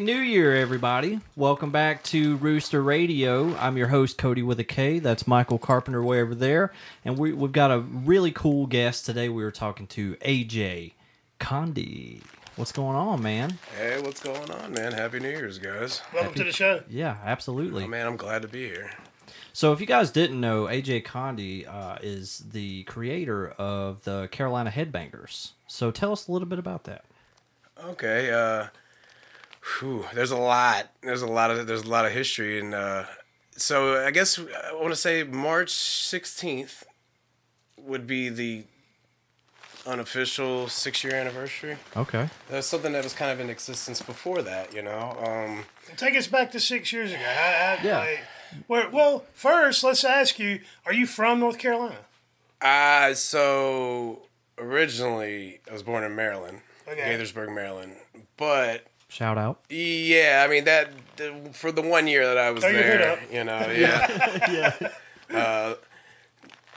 [0.00, 1.20] Happy New Year, everybody.
[1.36, 3.54] Welcome back to Rooster Radio.
[3.56, 4.98] I'm your host, Cody with a K.
[4.98, 6.72] That's Michael Carpenter way over there.
[7.04, 9.28] And we, we've got a really cool guest today.
[9.28, 10.92] We were talking to AJ
[11.38, 12.22] Condi.
[12.56, 13.58] What's going on, man?
[13.76, 14.92] Hey, what's going on, man?
[14.92, 16.00] Happy New Year's, guys.
[16.14, 16.82] Welcome to the show.
[16.88, 17.84] Yeah, absolutely.
[17.84, 18.92] Oh, man, I'm glad to be here.
[19.52, 24.70] So, if you guys didn't know, AJ Condi uh, is the creator of the Carolina
[24.70, 25.50] Headbangers.
[25.66, 27.04] So, tell us a little bit about that.
[27.84, 28.68] Okay, uh,
[29.62, 30.90] whew, there's a lot.
[31.02, 33.04] There's a lot of there's a lot of history, and uh,
[33.56, 36.82] so I guess I want to say March 16th
[37.78, 38.64] would be the
[39.86, 41.76] unofficial six year anniversary.
[41.96, 42.28] Okay.
[42.50, 45.16] That's something that was kind of in existence before that, you know.
[45.24, 45.64] Um,
[45.96, 47.22] Take us back to six years ago.
[47.22, 47.98] How, how, Yeah.
[47.98, 48.20] like,
[48.66, 51.96] where, well, first, let's ask you: Are you from North Carolina?
[52.60, 54.22] Uh, so
[54.58, 57.00] originally I was born in Maryland, Okay.
[57.00, 57.96] Gaithersburg, Maryland,
[58.36, 59.58] but Shout out.
[59.68, 60.88] Yeah, I mean that
[61.52, 63.18] for the one year that I was Throw there, up.
[63.32, 64.76] you know, yeah,
[65.28, 65.36] yeah.
[65.36, 65.74] uh,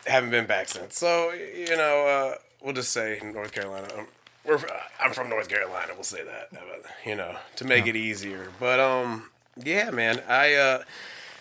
[0.08, 0.98] haven't been back since.
[0.98, 3.88] So you know, uh, we'll just say North Carolina.
[3.96, 4.08] Um,
[4.46, 4.60] we're
[5.00, 5.94] I'm from North Carolina.
[5.94, 6.50] We'll say that,
[7.06, 8.50] you know, to make it easier.
[8.60, 9.30] But um,
[9.64, 10.84] yeah, man, I uh,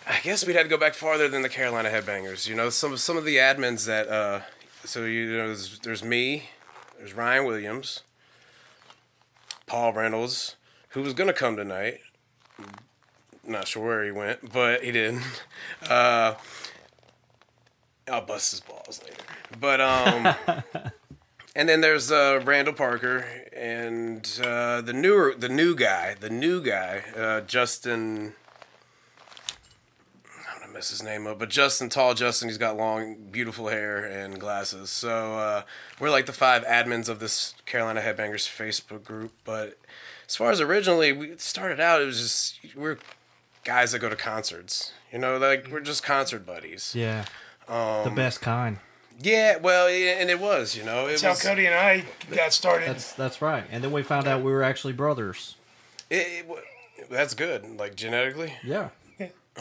[0.06, 2.46] I guess we'd have to go back farther than the Carolina Headbangers.
[2.46, 4.40] You know, some some of the admins that uh,
[4.84, 6.50] so you know, there's, there's me,
[6.98, 8.02] there's Ryan Williams,
[9.66, 10.56] Paul Reynolds,
[10.92, 12.00] who was gonna come tonight.
[13.44, 15.22] Not sure where he went, but he didn't.
[15.88, 16.34] Uh,
[18.08, 19.22] I'll bust his balls later.
[19.60, 20.34] But um,
[21.56, 26.62] and then there's uh, Randall Parker and uh, the newer, the new guy, the new
[26.62, 28.34] guy, uh, Justin.
[30.36, 34.04] I'm gonna mess his name up, but Justin, tall Justin, he's got long, beautiful hair
[34.04, 34.90] and glasses.
[34.90, 35.62] So uh,
[36.00, 39.32] we're like the five admins of this Carolina Headbangers Facebook group.
[39.44, 39.78] But
[40.32, 42.96] as far as originally, we started out, it was just we're
[43.64, 44.92] guys that go to concerts.
[45.12, 46.94] You know, like we're just concert buddies.
[46.96, 47.26] Yeah.
[47.66, 48.78] the Um, best kind.
[49.20, 51.50] Yeah, well, yeah, and it was, you know, it That's how.
[51.50, 52.88] Cody and I got started.
[52.88, 53.64] That's that's right.
[53.70, 55.56] And then we found out we were actually brothers.
[56.08, 56.46] It,
[56.96, 58.54] it, that's good, like genetically.
[58.64, 58.88] Yeah.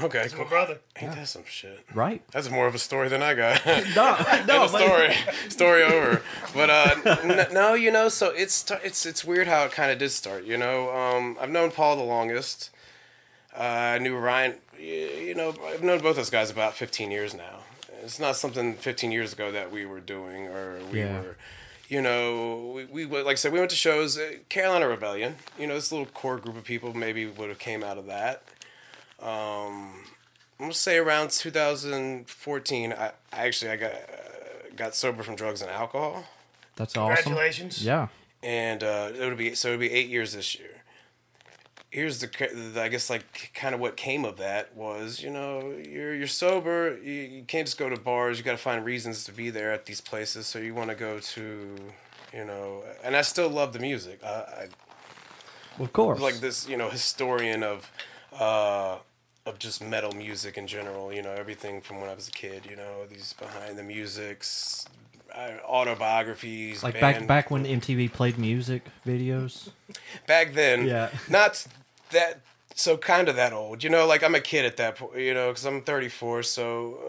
[0.02, 0.46] Okay, my cool.
[0.46, 0.80] brother.
[1.02, 1.82] Ain't that some shit?
[1.94, 2.24] Right.
[2.32, 3.62] That's more of a story than I got.
[3.96, 4.16] No,
[4.48, 5.14] no, End story,
[5.50, 6.22] story over.
[6.54, 9.98] But uh, n- no, you know, so it's it's it's weird how it kind of
[10.00, 10.46] did start.
[10.46, 12.70] You know, um, I've known Paul the longest.
[13.54, 14.56] Uh, I knew Ryan.
[14.80, 17.60] You know, I've known both those guys about 15 years now.
[18.02, 21.20] It's not something 15 years ago that we were doing or we Yeah.
[21.22, 21.38] were.
[21.90, 24.18] You know, we, we like I said, we went to shows.
[24.18, 25.36] Uh, Carolina Rebellion.
[25.60, 28.42] You know, this little core group of people maybe would have came out of that.
[29.22, 29.94] Um,
[30.60, 32.94] I'm gonna say around 2014.
[32.94, 33.12] I, I
[33.48, 33.96] actually I got uh,
[34.76, 36.26] got sober from drugs and alcohol,
[36.76, 37.16] That's awesome.
[37.24, 37.84] Congratulations.
[37.86, 38.08] Yeah.
[38.44, 40.68] and uh, it would be so it would be eight years this year.
[41.90, 42.28] Here's the,
[42.74, 46.26] the I guess like kind of what came of that was you know you're you're
[46.28, 49.50] sober you, you can't just go to bars you got to find reasons to be
[49.50, 51.76] there at these places so you want to go to
[52.34, 56.22] you know and I still love the music I, I Of course.
[56.22, 57.92] like this, you know, historian of
[58.32, 59.00] uh
[59.46, 62.66] of just metal music in general, you know, everything from when I was a kid,
[62.70, 64.86] you know, these behind the musics,
[65.68, 69.70] autobiographies, Like band- back back when MTV played music videos.
[70.28, 70.86] back then.
[70.86, 71.10] Yeah.
[71.30, 71.66] Not
[72.12, 72.42] that
[72.76, 73.84] so kind of that old.
[73.84, 77.00] You know, like I'm a kid at that point, you know, cuz I'm 34, so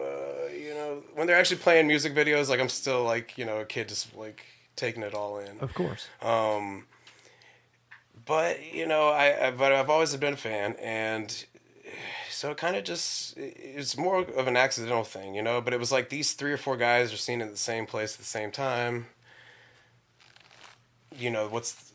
[0.49, 3.57] uh, you know, when they're actually playing music videos, like I'm still like, you know,
[3.59, 4.43] a kid just like
[4.75, 5.59] taking it all in.
[5.59, 6.07] Of course.
[6.21, 6.87] Um,
[8.25, 11.45] but you know, I, I but I've always been a fan, and
[12.43, 15.61] so it kind of just it's more of an accidental thing, you know.
[15.61, 18.15] But it was like these three or four guys are seen at the same place
[18.15, 19.05] at the same time.
[21.17, 21.93] You know what's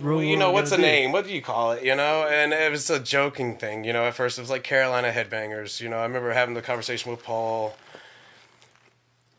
[0.00, 1.12] What- you know what's a name?
[1.12, 1.84] What do you call it?
[1.84, 3.84] You know, and it was a joking thing.
[3.84, 5.80] You know, at first it was like Carolina Headbangers.
[5.80, 7.76] You know, I remember having the conversation with Paul.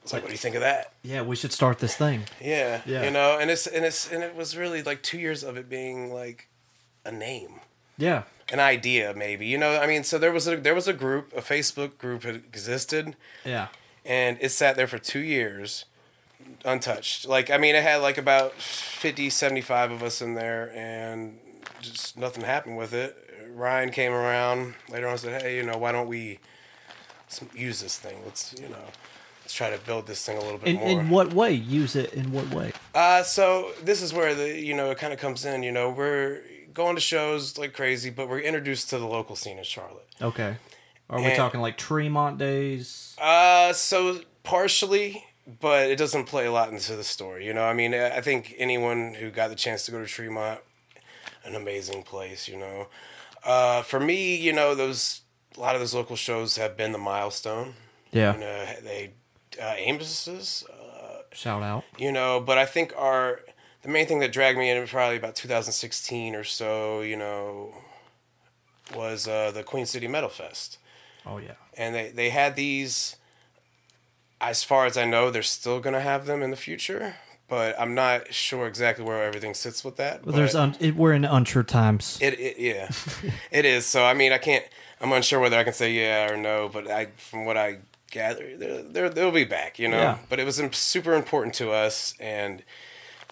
[0.03, 0.93] It's like, what do you think of that?
[1.03, 2.23] Yeah, we should start this thing.
[2.39, 3.03] Yeah, Yeah.
[3.03, 5.67] You know, and it's and it's and it was really like two years of it
[5.67, 6.47] being like
[7.03, 7.59] a name.
[7.97, 8.23] Yeah.
[8.51, 11.31] An idea maybe you know i mean so there was a there was a group
[11.35, 13.67] a facebook group that existed Yeah.
[14.05, 15.85] and it sat there for two years
[16.65, 21.39] untouched like i mean it had like about 50 75 of us in there and
[21.81, 23.15] just nothing happened with it
[23.53, 26.39] ryan came around later on and said hey you know why don't we
[27.53, 28.85] use this thing let's you know
[29.41, 31.51] let's try to build this thing a little bit In, more in what way?
[31.53, 32.71] Use it in what way?
[32.95, 35.63] uh, so this is where the you know it kind of comes in.
[35.63, 36.41] You know, we're
[36.77, 40.07] going to shows like crazy, but we're introduced to the local scene in Charlotte.
[40.21, 40.55] Okay.
[41.09, 43.15] Are we talking like Tremont days?
[43.21, 45.23] Uh, so partially,
[45.59, 47.45] but it doesn't play a lot into the story.
[47.45, 50.05] You know, I mean, I I think anyone who got the chance to go to
[50.05, 50.59] Tremont,
[51.45, 52.47] an amazing place.
[52.47, 52.87] You know,
[53.43, 55.21] uh, for me, you know, those
[55.57, 57.73] a lot of those local shows have been the milestone.
[58.11, 58.33] Yeah.
[58.33, 59.11] You know, they
[59.61, 60.63] uh, Amos's.
[60.69, 60.75] Uh,
[61.33, 61.83] Shout out.
[61.99, 63.41] you know but i think our
[63.87, 67.73] the main thing that dragged me in probably about 2016 or so you know
[68.93, 70.77] was uh, the queen city metal fest
[71.25, 71.53] Oh yeah.
[71.77, 73.15] and they, they had these
[74.39, 77.15] as far as i know they're still going to have them in the future
[77.47, 81.13] but i'm not sure exactly where everything sits with that Well, there's un- it, we're
[81.13, 82.17] in unsure times.
[82.21, 82.89] it, it yeah
[83.51, 84.65] it is so i mean i can't
[85.01, 87.77] i'm unsure whether i can say yeah or no but i from what i
[88.11, 90.17] gather they're, they're, they'll be back you know Yeah.
[90.29, 92.63] but it was super important to us and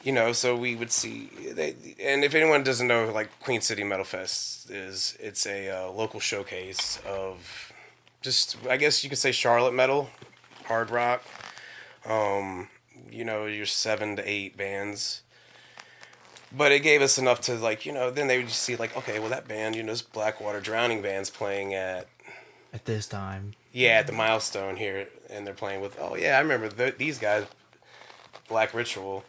[0.06, 3.84] you know so we would see they, and if anyone doesn't know like queen city
[3.84, 7.74] metal fest is it's a uh, local showcase of
[8.22, 10.10] just i guess you could say charlotte metal
[10.66, 11.22] hard rock.
[12.06, 12.70] Um
[13.12, 15.22] you know your seven to eight bands.
[16.52, 18.96] But it gave us enough to like you know then they would just see like
[18.98, 22.08] okay well that band you know this blackwater drowning band's playing at
[22.74, 23.54] At this time.
[23.74, 27.20] yeah at the milestone here and they're playing with oh yeah i remember th- these
[27.20, 27.46] guys
[28.48, 29.24] black ritual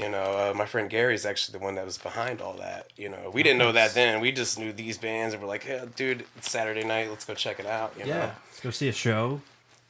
[0.00, 3.08] you know uh, my friend gary's actually the one that was behind all that you
[3.08, 5.84] know we didn't know that then we just knew these bands and we're like yeah
[5.96, 8.14] dude it's saturday night let's go check it out you Yeah.
[8.18, 9.40] know Let's go see a show.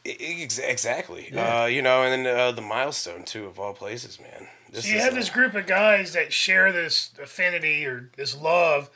[0.07, 1.63] I- I- ex- exactly Yeah.
[1.63, 4.91] uh, you know and then uh, the milestone too of all places man this So
[4.91, 8.89] you is, have uh, this group of guys that share this affinity or this love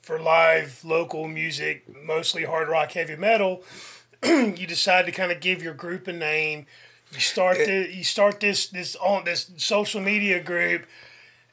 [0.00, 3.64] for live local music, mostly hard rock, heavy metal.
[4.24, 6.66] you decide to kind of give your group a name.
[7.12, 10.86] You start the, you start this this on this social media group,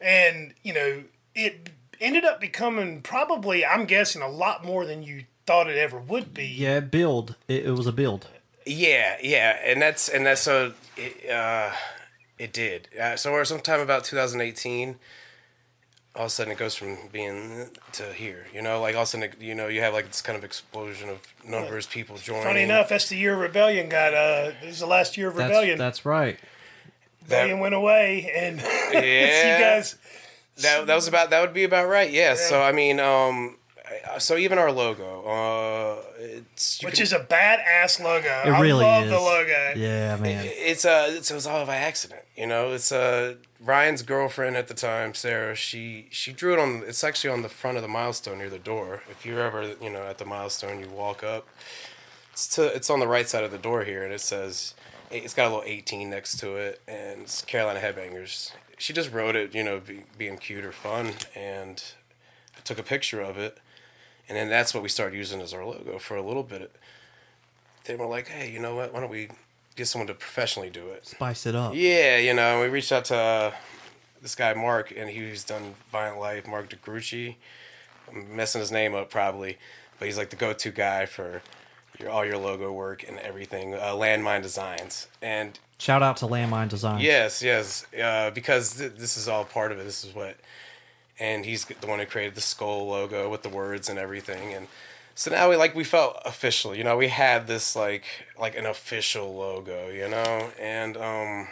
[0.02, 1.04] and you know
[1.36, 1.70] it
[2.02, 6.34] ended up becoming probably I'm guessing a lot more than you thought it ever would
[6.34, 6.46] be.
[6.46, 7.36] Yeah, build.
[7.48, 8.28] It, it was a build.
[8.66, 11.72] Yeah, yeah, and that's and that's so it, uh,
[12.38, 12.90] it did.
[13.00, 14.98] Uh, so we're sometime about 2018.
[16.16, 18.46] All of a sudden, it goes from being to here.
[18.54, 20.38] You know, like all of a sudden, it- you know, you have like this kind
[20.38, 22.44] of explosion of numbers, people joining.
[22.44, 24.14] Funny enough, that's the year of Rebellion got.
[24.14, 25.78] Uh, this is the last year of Rebellion.
[25.80, 26.38] that's right.
[27.24, 28.60] Rebellion went away, and
[28.94, 29.58] Yeah.
[29.58, 29.96] you guys.
[30.58, 32.12] that that was about that would be about right.
[32.12, 32.36] Yeah.
[32.36, 33.63] So I mean, um, I-
[34.20, 38.28] so even our logo, uh, it's Which can- is a badass logo.
[38.46, 39.10] It I really love is.
[39.12, 39.74] the logo.
[39.76, 40.46] Yeah, man.
[40.46, 44.68] it's uh it's, it was all by accident you know it's uh ryan's girlfriend at
[44.68, 47.88] the time sarah she she drew it on it's actually on the front of the
[47.90, 51.48] milestone near the door if you're ever you know at the milestone you walk up
[52.32, 54.74] it's to it's on the right side of the door here and it says
[55.12, 59.36] it's got a little 18 next to it and it's carolina headbangers she just wrote
[59.36, 61.84] it you know be, being cute or fun and
[62.58, 63.60] i took a picture of it
[64.34, 66.72] and then that's what we started using as our logo for a little bit
[67.86, 69.30] they were like hey you know what why don't we
[69.76, 71.74] get someone to professionally do it Spice it up.
[71.76, 73.52] yeah, you know, we reached out to uh,
[74.22, 76.48] this guy Mark, and he's done Violent Life.
[76.48, 77.36] Mark DeGrucci.
[78.10, 79.58] I'm messing his name up probably,
[80.00, 81.42] but he's like the go-to guy for
[82.00, 83.74] your all your logo work and everything.
[83.74, 87.02] Uh, Landmine Designs, and Shout out to Landmine Designs.
[87.04, 89.84] yes, yes, uh, because th- this is all part of it.
[89.84, 90.38] This is what,
[91.20, 94.68] and he's the one who created the skull logo with the words and everything, and
[95.16, 96.76] so now we like we felt official.
[96.76, 98.06] You know, we had this like
[98.40, 99.90] like an official logo.
[99.90, 101.48] You know, and um,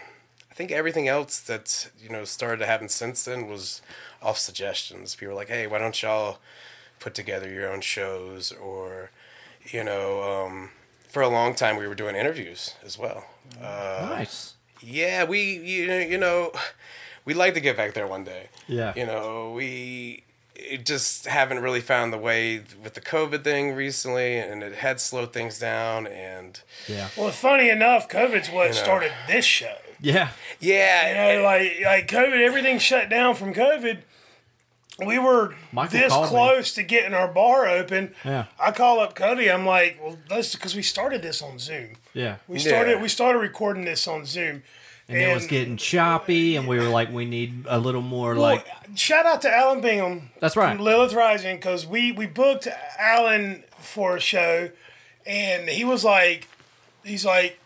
[0.50, 3.82] I think everything else that you know started to happen since then was
[4.22, 5.16] off suggestions.
[5.16, 6.40] People were like, "Hey, why don't y'all
[7.00, 9.12] put together your own shows?" Or,
[9.72, 10.72] you know, um,
[11.10, 13.26] for a long time we were doing interviews as well.
[13.62, 14.54] Uh, Nice.
[14.82, 16.52] yeah, we you, you know
[17.26, 18.50] we'd like to get back there one day.
[18.68, 18.94] Yeah.
[18.96, 20.24] You know, we
[20.84, 25.34] just haven't really found the way with the COVID thing recently, and it had slowed
[25.34, 26.08] things down.
[26.08, 27.10] And Yeah.
[27.18, 28.72] Well, funny enough, COVID's what know.
[28.74, 29.76] started this show.
[30.00, 30.30] Yeah.
[30.60, 34.00] yeah, You know, like like COVID, everything shut down from COVID.
[35.04, 36.30] We were Michael this called me.
[36.30, 38.14] close to getting our bar open.
[38.24, 38.46] Yeah.
[38.60, 39.50] I call up Cody.
[39.50, 41.96] I'm like, well, that's because we started this on Zoom.
[42.14, 42.36] Yeah.
[42.48, 43.02] We started Yeah.
[43.02, 44.62] we started recording this on Zoom,
[45.12, 48.42] and, it was getting choppy, and we were like, we need a little more Well,
[48.42, 48.68] like.
[48.96, 50.30] shout out to Alan Bingham.
[50.40, 50.76] That's right.
[50.76, 52.68] From Lilith Rising, because we we booked
[53.00, 54.70] Alan for a show,
[55.26, 56.48] and he was like,
[57.04, 57.60] he's like,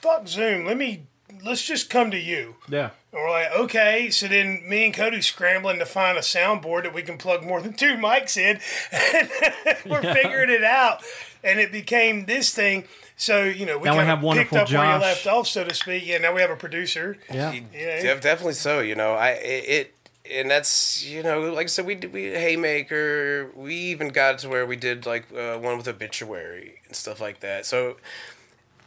[0.00, 0.64] fuck Zoom.
[0.66, 1.02] Let me
[1.44, 2.56] let's just come to you.
[2.68, 2.90] Yeah.
[3.12, 4.10] And we're like, okay.
[4.10, 7.60] So then me and Cody scrambling to find a soundboard that we can plug more
[7.60, 8.60] than two mics in.
[9.90, 10.14] we're Yeah.
[10.14, 11.02] figuring it out.
[11.42, 12.84] And it became this thing.
[13.16, 14.94] So, you know, we Now we kind have of picked wonderful up where Josh.
[14.94, 16.06] you left off, so to speak.
[16.06, 17.18] Yeah, now we have a producer.
[17.30, 17.52] Yeah.
[17.72, 18.02] Yeah.
[18.02, 18.80] Def- definitely so.
[18.80, 19.94] You know, I it, it
[20.30, 23.50] and that's you know like I said we did we Haymaker.
[23.54, 27.40] We even got to where we did like uh, one with obituary and stuff like
[27.40, 27.66] that.
[27.66, 27.96] So.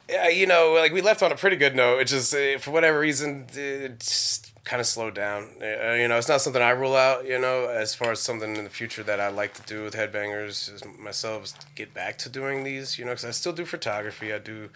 [0.09, 1.99] Yeah, you know, like we left on a pretty good note.
[1.99, 5.49] It just, uh, for whatever reason, it's kind of slowed down.
[5.61, 7.25] Uh, you know, it's not something I rule out.
[7.27, 9.93] You know, as far as something in the future that I like to do with
[9.93, 12.97] headbangers is myself get back to doing these.
[12.97, 14.31] You know, because I still do photography.
[14.33, 14.69] I do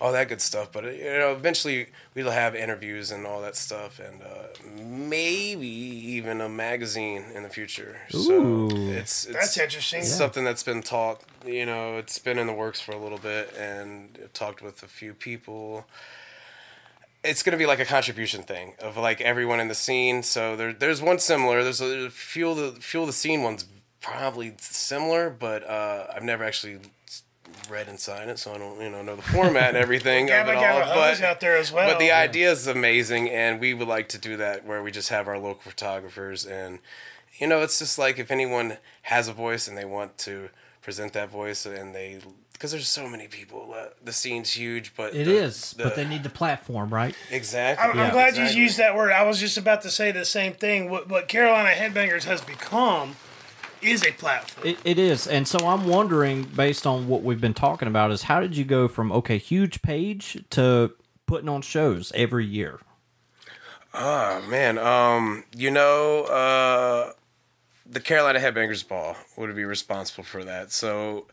[0.00, 0.70] all that good stuff.
[0.72, 4.48] But uh, you know, eventually we'll have interviews and all that stuff, and uh,
[4.80, 7.98] maybe even a magazine in the future.
[8.14, 8.68] Ooh.
[8.70, 10.00] So it's, it's That's interesting.
[10.00, 10.16] It's Yeah.
[10.16, 11.24] something that's been talked.
[11.46, 14.88] You know, it's been in the works for a little bit, and talked with a
[14.88, 15.86] few people.
[17.26, 20.22] It's gonna be like a contribution thing of like everyone in the scene.
[20.22, 21.62] So there, there's one similar.
[21.62, 23.66] There's a fuel the fuel the scene one's
[24.00, 26.78] probably similar, but uh, I've never actually
[27.68, 30.46] read and signed it, so I don't you know know the format and everything of
[30.46, 30.94] Gabba it all.
[30.94, 31.90] But out there as well.
[31.90, 35.08] but the idea is amazing, and we would like to do that where we just
[35.08, 36.78] have our local photographers, and
[37.38, 40.48] you know, it's just like if anyone has a voice and they want to
[40.82, 42.20] present that voice, and they
[42.56, 46.06] because there's so many people, uh, the scene's huge, but It the- is, but they
[46.06, 47.14] need the platform, right?
[47.30, 47.84] exactly.
[47.84, 48.56] I'm, I'm glad exactly.
[48.56, 49.12] you used that word.
[49.12, 50.88] I was just about to say the same thing.
[50.90, 53.16] What, what Carolina Headbangers has become
[53.82, 54.66] is a platform.
[54.66, 58.22] It, it is, and so I'm wondering, based on what we've been talking about, is
[58.22, 60.92] how did you go from okay, huge page to
[61.26, 62.80] putting on shows every year?
[63.92, 67.12] Oh man, um, you know, uh,
[67.84, 70.72] the Carolina Headbangers Ball would be responsible for that.
[70.72, 71.26] So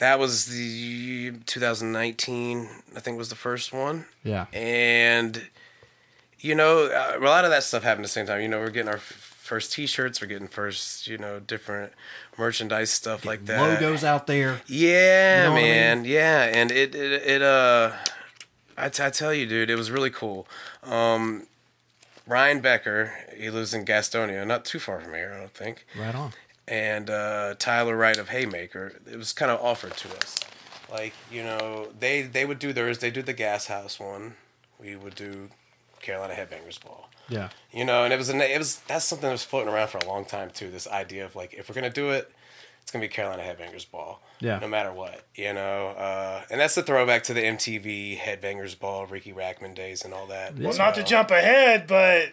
[0.00, 4.06] that was the 2019, I think was the first one.
[4.24, 5.46] Yeah, and
[6.40, 8.40] you know uh, a lot of that stuff happened at the same time.
[8.42, 11.92] You know we're getting our first t-shirts we're getting first you know different
[12.38, 13.60] merchandise stuff like that.
[13.60, 14.60] logos out there.
[14.68, 16.04] yeah You know what I man.
[16.04, 17.90] Yeah and it it, it uh
[18.78, 20.46] I, t- I tell you dude it was really cool.
[20.84, 21.48] Um
[22.28, 25.84] ryan becker he lives in gastonia not too far from here i don't think.
[25.98, 26.32] Right on.
[26.70, 28.92] And uh, Tyler Wright of Haymaker.
[29.10, 30.38] It was kind of offered to us,
[30.90, 32.98] like you know they they would do theirs.
[32.98, 34.34] They do the Gas House one.
[34.78, 35.48] We would do
[36.00, 37.10] Carolina Headbangers Ball.
[37.28, 39.88] Yeah, You know, and it was a it was that's something that was floating around
[39.88, 40.70] for a long time too.
[40.70, 42.30] This idea of like if we're gonna do it,
[42.82, 44.20] it's gonna be Carolina Headbangers Ball.
[44.40, 44.58] Yeah.
[44.58, 49.06] No matter what, you know, uh, and that's the throwback to the MTV Headbangers Ball,
[49.06, 50.56] Ricky Rachtman days, and all that.
[50.56, 52.30] well, not to jump ahead, but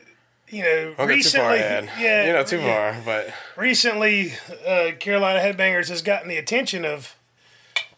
[0.50, 1.90] you know, Don't get too far recently, ahead.
[2.00, 2.94] yeah, you know, too yeah.
[2.94, 4.34] far, but Recently,
[4.66, 7.16] uh, Carolina Headbangers has gotten the attention of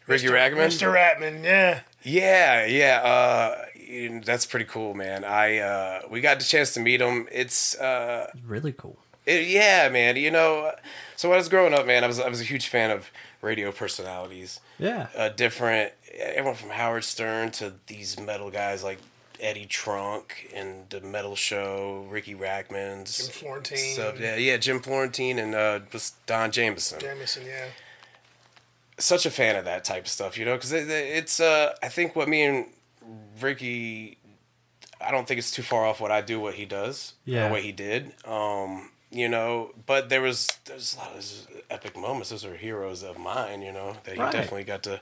[0.07, 0.55] Ricky Rachtman.
[0.67, 0.93] Mr.
[0.93, 1.43] Ratman.
[1.43, 3.65] Yeah, Yeah, yeah, uh,
[4.23, 5.23] that's pretty cool, man.
[5.23, 7.27] I uh, we got the chance to meet him.
[7.31, 8.97] It's uh, really cool.
[9.25, 10.15] it, yeah, man.
[10.15, 10.71] You know,
[11.15, 13.11] so when I was growing up, man, I was I was a huge fan of
[13.41, 14.59] radio personalities.
[14.79, 18.99] Yeah, Uh, different, everyone from Howard Stern to these metal guys like
[19.39, 23.77] Eddie Trunk and the Metal Show, Ricky Rachtman's Jim Florentine.
[23.93, 24.19] stuff.
[24.19, 25.79] Yeah, yeah, Jim Florentine and uh,
[26.25, 27.45] Don Jamieson Jamieson.
[27.45, 27.65] Yeah,
[28.97, 31.87] such a fan of that type of stuff, you know, because it, it's uh, I
[31.89, 32.65] think what me and
[33.39, 34.17] Ricky,
[35.01, 37.47] I don't think it's too far off what I do, what he does, Yeah.
[37.47, 39.71] or what he did, um, you know.
[39.85, 42.29] But there was there's a lot of those epic moments.
[42.29, 45.01] Those are heroes of mine, you know, that he definitely got to,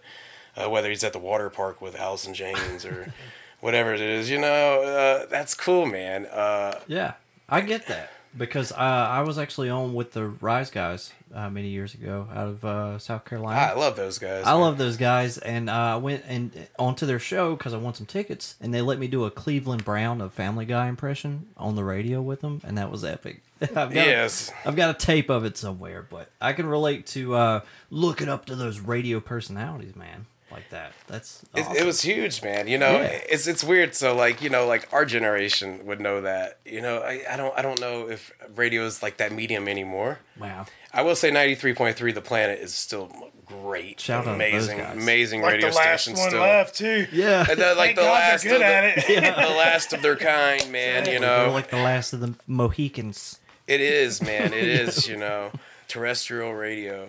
[0.56, 3.12] uh, whether he's at the water park with Allison James or
[3.60, 6.26] whatever it is, you know, uh, that's cool, man.
[6.28, 7.14] Uh, yeah,
[7.50, 11.70] I get that because uh, I was actually on with the Rise guys uh, many
[11.70, 13.60] years ago out of uh, South Carolina.
[13.60, 14.46] I love those guys.
[14.46, 14.62] I man.
[14.62, 18.06] love those guys, and uh, I went and onto their show because I won some
[18.06, 21.84] tickets, and they let me do a Cleveland Brown of Family Guy impression on the
[21.84, 23.42] radio with them, and that was epic.
[23.62, 24.52] I've got Yes.
[24.64, 27.60] a, I've got a tape of it somewhere, but I can relate to uh,
[27.90, 30.92] looking up to those radio personalities, man, like that.
[31.08, 31.76] That's It, awesome.
[31.78, 32.68] it was huge, man.
[32.68, 33.20] You know, Yeah.
[33.30, 33.96] it's it's weird.
[33.96, 36.60] So like, you know, like our generation would know that.
[36.66, 40.20] You know, I, I don't I don't know if radio is like that medium anymore.
[40.40, 40.66] wow.
[40.94, 43.12] I will say ninety three point three, the planet is still
[43.46, 44.98] great, Shout out amazing, guys.
[44.98, 46.42] amazing like radio the last station one still.
[46.42, 47.08] left too.
[47.14, 49.36] Yeah, And the- like Thank the God last good of the, at it.
[49.36, 51.06] the last of their kind, man.
[51.06, 53.40] You they're know, like the last of the Mohicans.
[53.68, 54.54] It is, man.
[54.54, 55.52] It is, you know,
[55.88, 57.08] terrestrial radio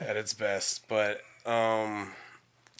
[0.00, 0.86] at its best.
[0.88, 2.12] But um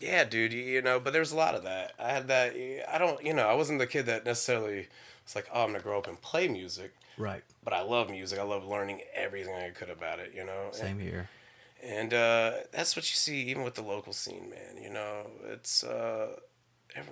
[0.01, 1.93] yeah, dude, you, know, but there's a lot of that.
[1.99, 2.55] I had that.
[2.93, 4.89] I don't, you know, I wasn't the kid that necessarily
[5.25, 6.95] was like, oh, I'm gonna grow up and play music.
[7.17, 7.43] Right.
[7.63, 8.39] But I love music.
[8.39, 10.33] I love learning everything I could about it.
[10.35, 10.69] You know.
[10.73, 11.29] Same here.
[11.83, 14.83] And uh, that's what you see even with the local scene, man.
[14.83, 16.37] You know, it's uh,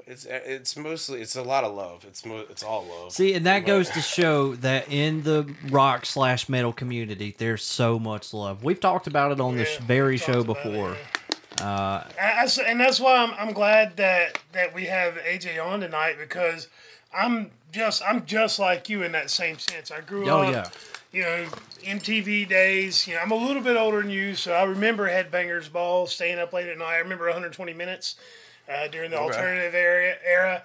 [0.07, 2.05] it's it's mostly it's a lot of love.
[2.07, 3.12] It's mo- it's all love.
[3.12, 7.62] See, and that But- goes to show that in the rock slash metal community, there's
[7.62, 8.65] so much love.
[8.65, 10.97] We've talked about it on this very show talked about it, before.
[11.61, 15.59] Uh, I- I s- and that's why I'm, I'm glad that that we have AJ
[15.64, 16.68] on tonight because
[17.14, 19.90] I'm just I'm just like you in that same sense.
[19.90, 20.68] I grew oh up, yeah,
[21.12, 21.47] you know,
[21.85, 23.06] MTV days.
[23.06, 26.38] You know, I'm a little bit older than you, so I remember Headbangers Ball, staying
[26.38, 26.94] up late at night.
[26.94, 28.16] I remember 120 minutes
[28.68, 30.62] uh, during the alternative area era.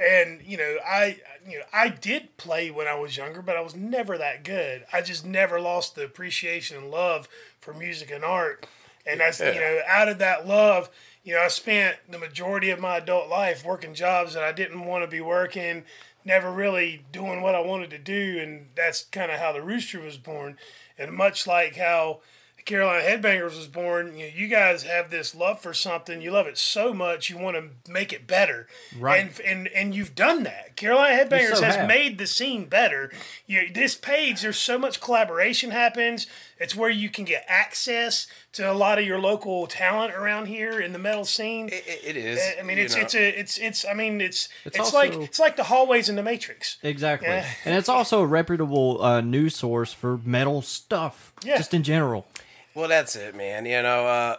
[0.00, 1.18] And you know, I
[1.48, 4.86] you know I did play when I was younger, but I was never that good.
[4.92, 7.28] I just never lost the appreciation and love
[7.60, 8.64] for music and art.
[9.08, 10.90] And that's you know, out of that love,
[11.24, 14.84] you know, I spent the majority of my adult life working jobs that I didn't
[14.86, 15.84] want to be working,
[16.24, 20.00] never really doing what I wanted to do, and that's kind of how the Rooster
[20.00, 20.58] was born.
[20.98, 22.20] And much like how
[22.56, 26.20] the Carolina Headbangers was born, you know, you guys have this love for something.
[26.20, 28.66] You love it so much, you want to make it better.
[28.98, 29.20] Right.
[29.20, 30.76] And and and you've done that.
[30.76, 33.12] Carolina Headbangers so has made the scene better.
[33.46, 36.26] You this page, there's so much collaboration happens.
[36.60, 40.80] It's where you can get access to a lot of your local talent around here
[40.80, 41.68] in the metal scene.
[41.68, 42.40] It, it- it is.
[42.58, 43.02] I mean, it's know.
[43.02, 43.84] it's a it's it's.
[43.84, 46.78] I mean, it's It's it's, like it's like the hallways in the Matrix.
[46.82, 47.28] exactly.
[47.28, 47.46] Yeah.
[47.64, 51.56] And it's also a reputable uh, news source for metal stuff, Yeah.
[51.58, 52.26] just in general.
[52.74, 53.66] Well, that's it, man.
[53.66, 54.36] You know, uh,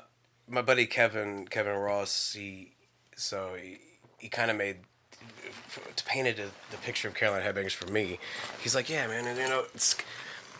[0.48, 2.74] my buddy Kevin Kevin Ross, he
[3.16, 3.78] so he,
[4.18, 4.78] he kind of made
[5.96, 8.20] to painted the, the picture of Carolina Headbangers for me.
[8.62, 9.96] He's like, yeah, man, and you know, it's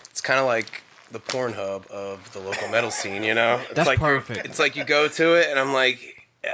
[0.10, 3.24] it's kind of like the Pornhub of the local metal scene.
[3.24, 4.46] You know, it's That's like perfect.
[4.46, 6.28] It's like you go to it, and I'm like.
[6.48, 6.52] Uh,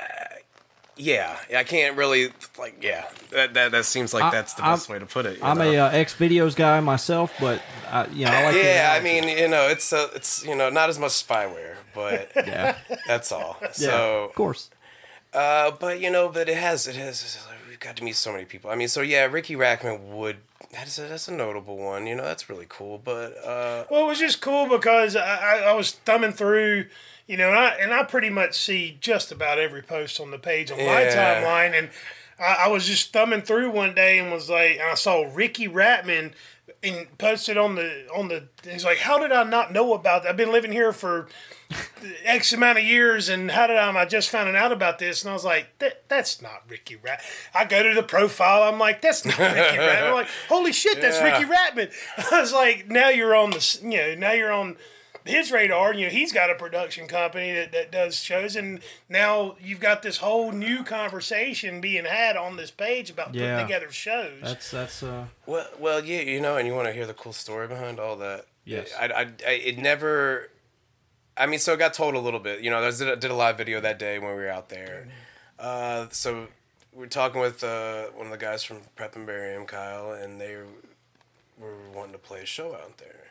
[0.97, 2.81] yeah, I can't really like.
[2.81, 5.39] Yeah, that that, that seems like I- that's the I'm- best way to put it.
[5.43, 5.69] I'm know?
[5.69, 8.55] a uh, X videos guy myself, but I, you know, I like.
[8.55, 12.31] yeah, I mean, you know, it's uh, it's you know not as much spyware, but
[12.37, 13.57] yeah, that's all.
[13.61, 14.69] yeah, So, of course.
[15.33, 18.15] uh, but you know, but it has it has it's like, we've got to meet
[18.15, 18.71] so many people.
[18.71, 20.37] I mean, so yeah, Ricky Rachtman would
[20.71, 22.07] that's a, that's a notable one.
[22.07, 22.99] You know, that's really cool.
[23.03, 26.87] But uh, Well, it was just cool because I, I, was thumbing through,
[27.27, 30.37] you know, and I, and I pretty much see just about every post on the
[30.37, 31.77] page on my timeline.
[31.77, 31.89] And
[32.39, 35.67] I, I was just thumbing through one day and was like, and I saw Ricky
[35.67, 36.33] Ratman
[36.83, 38.43] and posted on the on the.
[38.63, 40.29] He's like, how did I not know about that?
[40.29, 41.27] I've been living here for
[42.23, 43.91] X amount of years, and how did I?
[43.95, 47.21] I just found out about this, and I was like, that, that's not Ricky Rat.
[47.53, 50.07] I go to the profile, I'm like, that's not Ricky Ratman.
[50.07, 51.39] I'm like, holy shit, that's Yeah.
[51.39, 51.91] Ricky Ratman.
[52.31, 54.77] I was like, now you're on the, you know, now you're on
[55.25, 55.95] his radar.
[55.95, 60.03] You know, he's got a production company that, that does shows, and now you've got
[60.03, 63.53] this whole new conversation being had on this page about Yeah.
[63.55, 64.41] putting together shows.
[64.43, 67.33] That's that's uh well, well, yeah, you know, and you want to hear the cool
[67.33, 68.45] story behind all that.
[68.65, 68.91] Yes.
[68.99, 70.49] I, I, I it never.
[71.37, 72.61] I mean, so it got told a little bit.
[72.61, 74.69] You know, I did a, did a live video that day when we were out
[74.69, 75.07] there.
[75.59, 76.47] Uh, so
[76.93, 80.39] we were talking with uh, one of the guys from Prep and Barium, Kyle, and
[80.39, 80.57] they
[81.59, 83.21] were wanting to play a show out there.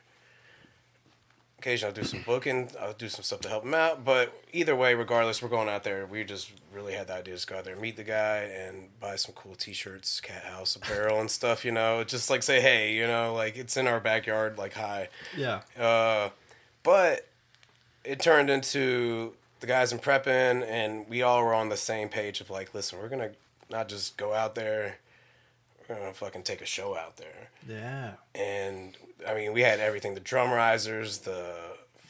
[1.58, 2.68] Occasionally, I'll do some booking.
[2.78, 4.04] I'll do some stuff to help him out.
[4.04, 6.04] But either way, regardless, we're going out there.
[6.04, 8.88] We just really had the idea to just go out there, meet the guy, and
[9.00, 11.64] buy some cool T-shirts, cat house apparel, and stuff.
[11.64, 14.58] You know, just like say, hey, you know, like it's in our backyard.
[14.58, 15.08] Like, hi.
[15.34, 15.62] yeah.
[15.78, 16.28] Uh,
[16.82, 17.26] but
[18.04, 22.40] it turned into the guys in prepping, and we all were on the same page
[22.40, 23.30] of like, listen, we're gonna
[23.70, 24.98] not just go out there,
[25.88, 27.48] we're gonna fucking take a show out there.
[27.68, 28.12] Yeah.
[28.34, 31.54] And I mean, we had everything: the drum risers, the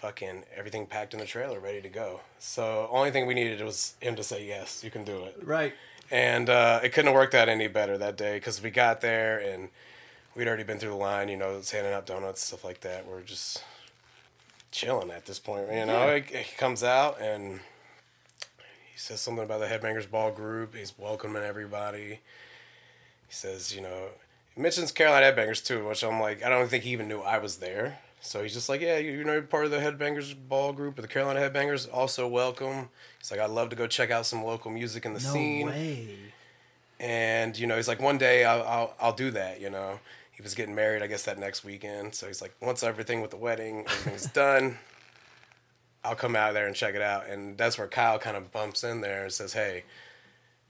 [0.04, 2.20] fucking everything packed in the trailer, ready to go.
[2.38, 5.38] So only thing we needed was him to say yes, you can do it.
[5.42, 5.72] Right.
[6.11, 9.38] And uh, it couldn't have worked out any better that day because we got there
[9.38, 9.70] and
[10.37, 13.07] we'd already been through the line, you know, it's handing out donuts, stuff like that.
[13.07, 13.64] We're just
[14.74, 16.16] chilling at this point, you know.
[16.16, 17.60] He, he comes out and
[18.92, 20.74] he says something about the Headbangers Ball group.
[20.74, 22.20] He's welcoming everybody.
[23.28, 24.08] He says, you know,
[24.54, 27.38] he mentions Carolina Headbangers too, which I'm like, I don't think he even knew I
[27.38, 27.98] was there.
[28.20, 30.98] So he's just like, yeah, you, you know, you're part of the Headbangers Ball group,
[30.98, 32.88] or the Carolina Headbangers, also welcome.
[33.18, 35.66] He's like, I'd love to go check out some local music in the No scene
[35.66, 36.16] way.
[36.98, 39.98] and you know he's like one day I'll, I'll I'll do that you know
[40.35, 42.14] he was getting married I guess that next weekend.
[42.14, 44.79] So he's like once everything with the wedding everything's done
[46.05, 47.27] I'll come out there and check it out.
[47.29, 49.85] And that's where Kyle kind of bumps in there and says hey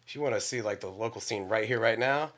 [0.06, 2.32] if you want to see like the local scene right here right now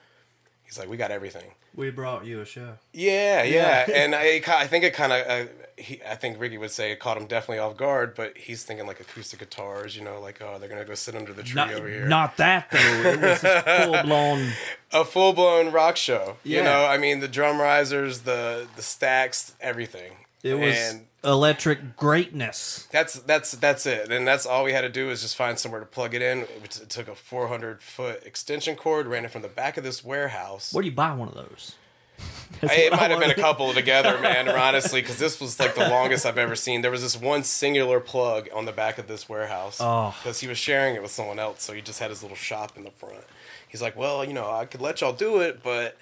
[0.66, 1.52] He's like, we got everything.
[1.74, 2.74] We brought you a show.
[2.92, 3.94] Yeah, yeah, Yeah.
[3.94, 6.98] and I, I think it kind of, uh, he, I think Ricky would say it
[6.98, 10.58] caught him definitely off guard, but he's thinking like acoustic guitars, you know, like oh
[10.58, 12.08] they're gonna go sit under the tree Not, over here.
[12.08, 12.78] not that though.
[12.78, 14.52] It was full blown.
[14.92, 16.36] a full blown rock show.
[16.44, 16.58] Yeah.
[16.58, 20.12] You know, I mean the drum risers, the the stacks, everything.
[20.42, 22.86] It was and electric greatness.
[22.92, 25.80] that's that's that's it, and that's all we had to do was just find somewhere
[25.80, 26.40] to plug it in.
[26.62, 30.72] It, took a 400 foot extension cord, ran it from the back of this warehouse.
[30.72, 31.74] Where do you buy one of those?
[32.62, 34.48] I- it might have been a couple together, man.
[34.48, 36.80] Honestly, because this was like the longest I've ever seen.
[36.82, 40.14] There was this one singular plug on the back of this warehouse Oh.
[40.22, 42.76] because he was sharing it with someone else, so he just had his little shop
[42.76, 43.24] in the front.
[43.68, 45.96] He's like, "Well, you know, I could let y'all do it, but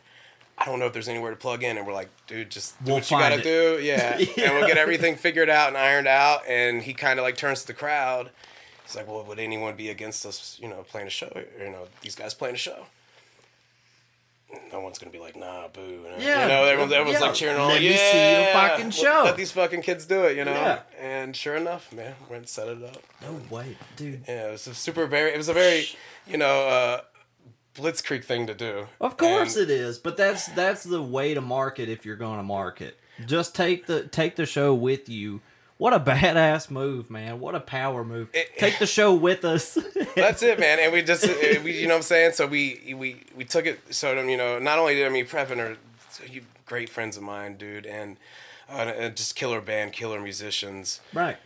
[0.56, 2.92] I don't know if there's anywhere to plug in." And we're like, "Dude, just do
[2.92, 4.18] We'll what you gotta find do, yeah.
[4.18, 4.26] Yeah.
[4.46, 7.62] And we'll get everything figured out and ironed out." And he kind of like turns
[7.62, 8.30] to the crowd.
[8.84, 11.32] He's like, "Well, would anyone be against us, you know, playing a show?
[11.60, 12.86] You know, these guys playing a show?"
[14.70, 16.04] No one's gonna be like, nah, boo.
[16.18, 16.42] Yeah.
[16.42, 17.26] you know, everyone's, everyone's Yeah.
[17.26, 17.68] like cheering on.
[17.70, 20.52] Let me see your fucking let- show." Let these fucking kids do it, you know.
[20.52, 20.80] Yeah.
[21.00, 23.02] And sure enough, man, went and set it up.
[23.20, 24.22] No way, dude.
[24.28, 25.32] Yeah, it was a super very.
[25.32, 25.88] It was a very,
[26.28, 27.00] you know, uh,
[27.74, 28.86] blitzkrieg thing to do.
[29.00, 32.38] Of course And it is, but that's that's the way to market if you're going
[32.38, 32.98] to market.
[33.26, 35.40] Just take the take the show with you.
[35.76, 37.40] What a badass move, man!
[37.40, 38.28] What a power move.
[38.32, 39.76] It- take the show with us.
[40.14, 40.78] That's it, man.
[40.80, 42.32] And we just, uh, we, you know what I'm saying?
[42.32, 43.80] So we, we, we took it.
[43.92, 45.76] So, you know, not only did I mean, her,
[46.30, 48.16] you great friends of mine, dude, and,
[48.68, 51.00] uh, just killer band, killer musicians.
[51.12, 51.36] right.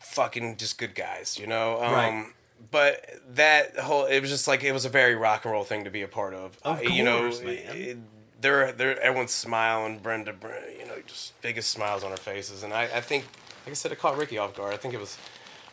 [0.00, 1.82] fucking just good guys, you know.
[1.82, 2.26] Um, Right.
[2.70, 5.84] But that whole it was just like it was a very rock and roll thing
[5.84, 6.58] to be a part of.
[6.62, 8.06] Of Uh, you know, course, man.
[8.40, 9.98] they're they're everyone's smiling.
[9.98, 10.48] Brenda, Bre-
[10.80, 13.24] you know, just biggest smiles on her faces, and I I think
[13.64, 14.72] like I said, it caught Ricky off guard.
[14.74, 15.16] I think it was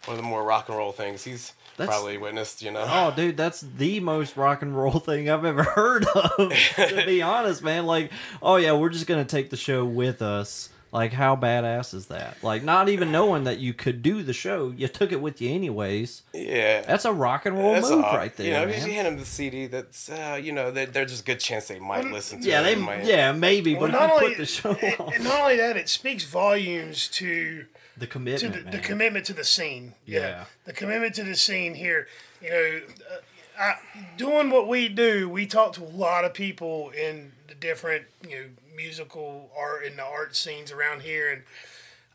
[0.05, 2.61] one of the more rock and roll things he's That's- probably witnessed.
[2.61, 2.85] You know.
[2.87, 6.51] Oh, dude, that's the most rock and roll thing I've ever heard of.
[6.75, 7.85] to be honest, man.
[7.85, 10.69] Like, oh yeah, we're just gonna take the show with us.
[10.93, 12.37] Like, how badass is that?
[12.43, 15.49] Like, not even knowing that you could do the show, you took it with you
[15.49, 16.21] anyways.
[16.33, 16.81] Yeah.
[16.81, 18.75] That's a rock and roll That's move all- right there, You know, man.
[18.75, 21.39] if you hand them the CD, that's uh, you know, there- there's just a good
[21.39, 22.63] chance they might listen to yeah, it.
[22.63, 25.57] they, might, yeah, maybe, Well, but not only put the show and, on, not only
[25.57, 27.65] that, it speaks volumes to
[27.97, 28.71] the to commitment, the, man.
[28.71, 29.95] the commitment to the scene.
[30.05, 30.45] Yeah.
[30.65, 32.07] the commitment to the scene here.
[32.39, 33.15] You know, uh,
[33.59, 33.73] I,
[34.17, 38.35] doing what we do, we talk to a lot of people in the different you
[38.35, 41.43] know musical art and the art scenes around here, and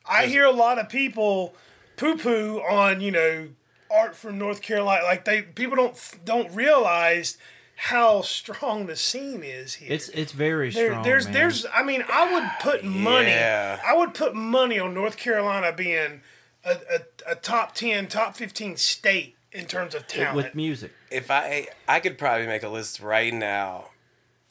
[0.09, 1.55] I hear a lot of people
[1.96, 3.48] poo poo on you know
[3.90, 5.05] art from North Carolina.
[5.05, 7.38] Like they people don't don't realize
[7.77, 9.92] how strong the scene is here.
[9.92, 11.05] it's it's very There, strong.
[11.05, 11.33] there's, man.
[11.35, 11.66] there's.
[11.72, 13.29] I mean, I would put money.
[13.29, 13.79] Yeah.
[13.87, 16.22] I would put money on North Carolina being
[16.64, 20.37] a, a, a top ten, top fifteen state in terms of talent.
[20.37, 20.92] with music.
[21.11, 23.90] if I I could probably make a list right now,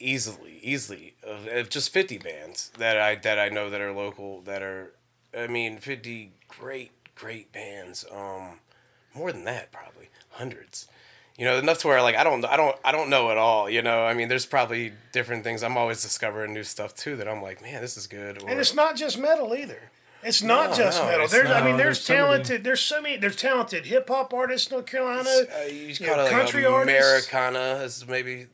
[0.00, 4.40] easily, easily of, of just fifty bands that I that I know that are local
[4.42, 4.92] that are,
[5.36, 8.04] I mean, fifty great great bands.
[8.10, 8.60] Um,
[9.14, 10.86] more than that probably hundreds.
[11.36, 13.70] You know, enough to where like I don't I don't I don't know at all.
[13.70, 15.62] You know, I mean, there's probably different things.
[15.62, 18.42] I'm always discovering new stuff too that I'm like, man, this is good.
[18.42, 19.90] Or, and it's not just metal either.
[20.24, 21.28] It's not No, just no, metal.
[21.28, 22.64] There's, I mean, there's, there's so talented.
[22.64, 23.18] There's so many.
[23.18, 25.28] There's talented hip hop artists in North Carolina.
[25.30, 27.30] uh, you you know, it like country country artists.
[27.32, 28.46] Americana is maybe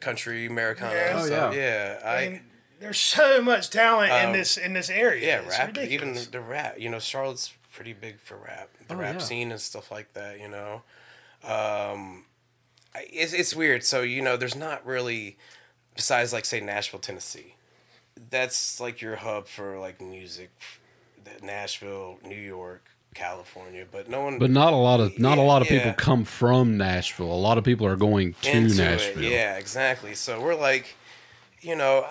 [0.00, 0.94] country Americana.
[0.94, 1.12] Yeah.
[1.16, 1.52] Oh, so, yeah.
[1.52, 2.00] yeah.
[2.04, 2.20] I.
[2.22, 2.40] And
[2.80, 5.26] there's so much talent in Um, this in this area.
[5.26, 5.66] Yeah, It's rap.
[5.68, 5.92] ridiculous.
[6.24, 6.78] Even the rap.
[6.78, 8.68] You know, Charlotte's pretty big for rap.
[8.88, 9.20] The Oh, rap yeah.
[9.20, 10.38] scene and stuff like that.
[10.40, 10.82] You know,
[11.42, 12.24] um,
[12.94, 13.84] it's it's weird.
[13.84, 15.36] So you know, there's not really,
[15.96, 17.54] besides like say Nashville, Tennessee,
[18.30, 20.50] that's like your hub for like music.
[21.42, 24.38] Nashville, New York, California, but no one.
[24.38, 25.78] But not a lot of not a lot of Yeah.
[25.78, 27.30] people come from Nashville.
[27.32, 29.22] A lot of people are going to into Nashville.
[29.24, 29.30] It.
[29.30, 30.14] Yeah, exactly.
[30.14, 30.94] So we're like,
[31.60, 32.06] you know,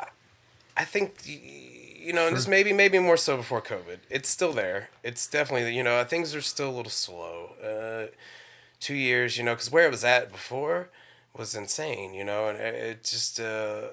[0.76, 4.00] I- think you know, and this maybe maybe more so before COVID.
[4.10, 4.90] It's still there.
[5.04, 7.52] It's definitely you know things are still a little slow.
[7.64, 8.12] Uh,
[8.80, 10.90] two years, you know, because where it was at before
[11.38, 12.14] was insane.
[12.14, 13.40] You know, and it, it just.
[13.40, 13.90] Uh,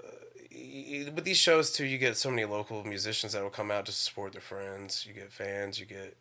[1.15, 3.93] with these shows too, you get so many local musicians that will come out to
[3.93, 5.07] support their friends.
[5.07, 5.79] You get fans.
[5.79, 6.17] You get,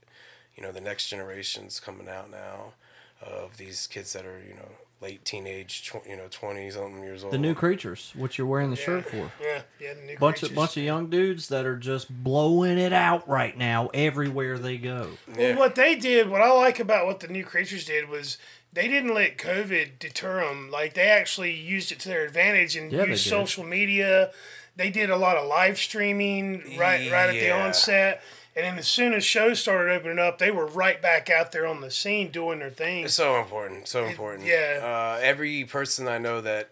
[0.59, 2.73] you know, the next generations coming out now
[3.21, 4.69] of these kids that are you know
[5.01, 7.31] late teenage, tw- you know, twenty something years old.
[7.31, 9.31] The new creatures, what you're wearing the shirt for.
[9.41, 9.93] Yeah, yeah.
[9.93, 10.49] The new Bunch creatures.
[10.49, 14.77] of bunch of young dudes that are just blowing it out right now everywhere they
[14.77, 15.11] go.
[15.29, 15.51] Yeah.
[15.51, 18.37] Well, what they did, what I like about what the new creatures did was
[18.73, 20.69] they didn't let COVID deter them.
[20.69, 24.31] Like they actually used it to their advantage and Yeah, used social media.
[24.75, 28.21] They did a lot of live streaming right right at the onset.
[28.59, 31.65] And then as soon as shows started opening up, they were right back out there
[31.65, 33.05] on the scene doing their thing.
[33.05, 34.45] It's so important, so important.
[34.45, 34.79] yeah.
[34.83, 36.71] Uh, every person I know that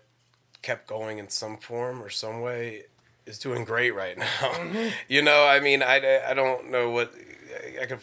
[0.62, 2.84] kept going in some form or some way
[3.26, 4.26] is doing great right now.
[4.26, 4.90] Mm-hmm.
[5.08, 7.14] you know, I mean, I, I don't know what
[7.80, 8.00] I, I could.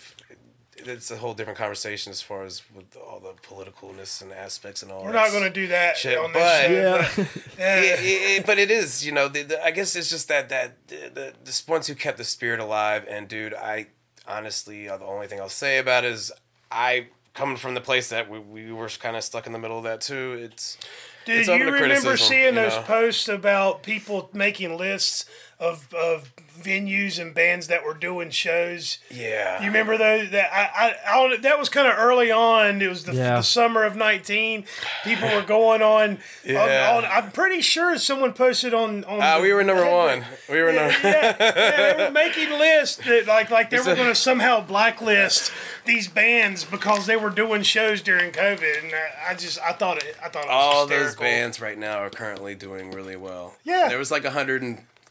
[0.86, 4.90] It's a whole different conversation as far as with all the politicalness and aspects and
[4.92, 5.04] all.
[5.04, 6.72] We're not going to do that shit, on but- this show.
[6.72, 7.08] Yeah.
[7.16, 7.26] but,
[7.62, 10.28] uh, it, it- it- but it is, you know, the, the, I guess it's just
[10.28, 13.04] that that the, the the ones who kept the spirit alive.
[13.08, 13.86] And dude, I
[14.28, 16.32] honestly, uh, the only thing I'll say about it is
[16.70, 19.78] I coming from the place that we, we were kind of stuck in the middle
[19.78, 20.38] of that too.
[20.40, 20.78] It's
[21.26, 25.24] Did you remember seeing you those posts about people making lists
[25.64, 28.98] of of venues and bands that were doing shows?
[29.11, 29.61] yeah.
[29.61, 30.31] You remember those?
[30.31, 32.81] That I, I, I don't- that was kind of early on.
[32.81, 33.37] It was the, Yeah.
[33.37, 34.64] the summer of nineteen.
[35.03, 36.18] People were going on.
[36.44, 36.92] Yeah.
[36.96, 39.05] on, on I'm pretty sure someone posted on.
[39.05, 40.24] on Ah, the- we were number one.
[40.48, 40.94] We were number.
[41.03, 45.50] yeah, yeah, they were making lists that like like they were going to somehow blacklist
[45.87, 49.98] these bands because they were doing shows during COVID, and I, I just I thought
[50.03, 53.57] it I thought it was All those bands right now are currently doing really well.
[53.64, 53.88] Yeah.
[53.88, 54.24] There was like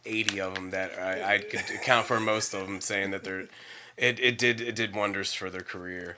[0.05, 3.47] 180 of them that I, I could account for most of them saying that they're
[3.97, 6.15] it, it did it did wonders for their career.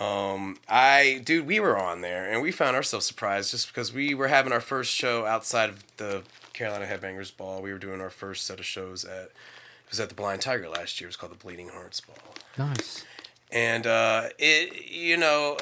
[0.00, 4.14] Um, I dude, we were on there and we found ourselves surprised just because we
[4.14, 6.22] were having our first show outside of the
[6.52, 7.60] Carolina Headbangers Ball.
[7.62, 10.68] We were doing our first set of shows at it was at the Blind Tiger
[10.68, 11.06] last year.
[11.08, 12.16] It was called the Bleeding Hearts Ball
[12.58, 13.04] Nice.
[13.50, 15.56] and uh, it you know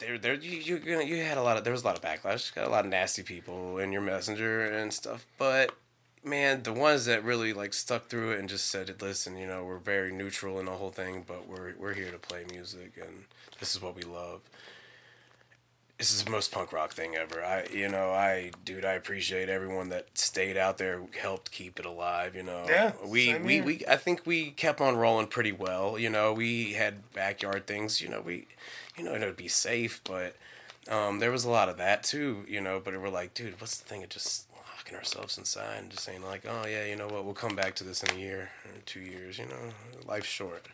[0.00, 2.54] there there you you you had a lot of there was a lot of backlash
[2.54, 5.72] got a lot of nasty people in your messenger and stuff but
[6.28, 9.64] man the ones that really like stuck through it and just said listen you know
[9.64, 13.24] we're very neutral in the whole thing but we're we're here to play music and
[13.60, 14.40] this is what we love
[15.98, 17.44] this is the most punk rock thing ever.
[17.44, 21.84] I, you know, I, dude, I appreciate everyone that stayed out there, helped keep it
[21.84, 22.36] alive.
[22.36, 23.64] You know, Yeah, we, we, here.
[23.64, 25.98] we, I think we kept on rolling pretty well.
[25.98, 28.00] You know, we had backyard things.
[28.00, 28.46] You know, we,
[28.96, 30.36] you know, it would be safe, but
[30.88, 32.44] um, there was a lot of that too.
[32.46, 34.46] You know, but we're like, dude, what's the thing It just
[34.88, 37.74] locking ourselves inside and just saying like, oh yeah, you know what, we'll come back
[37.76, 39.38] to this in a year or two years.
[39.38, 39.72] You know,
[40.06, 40.66] life's short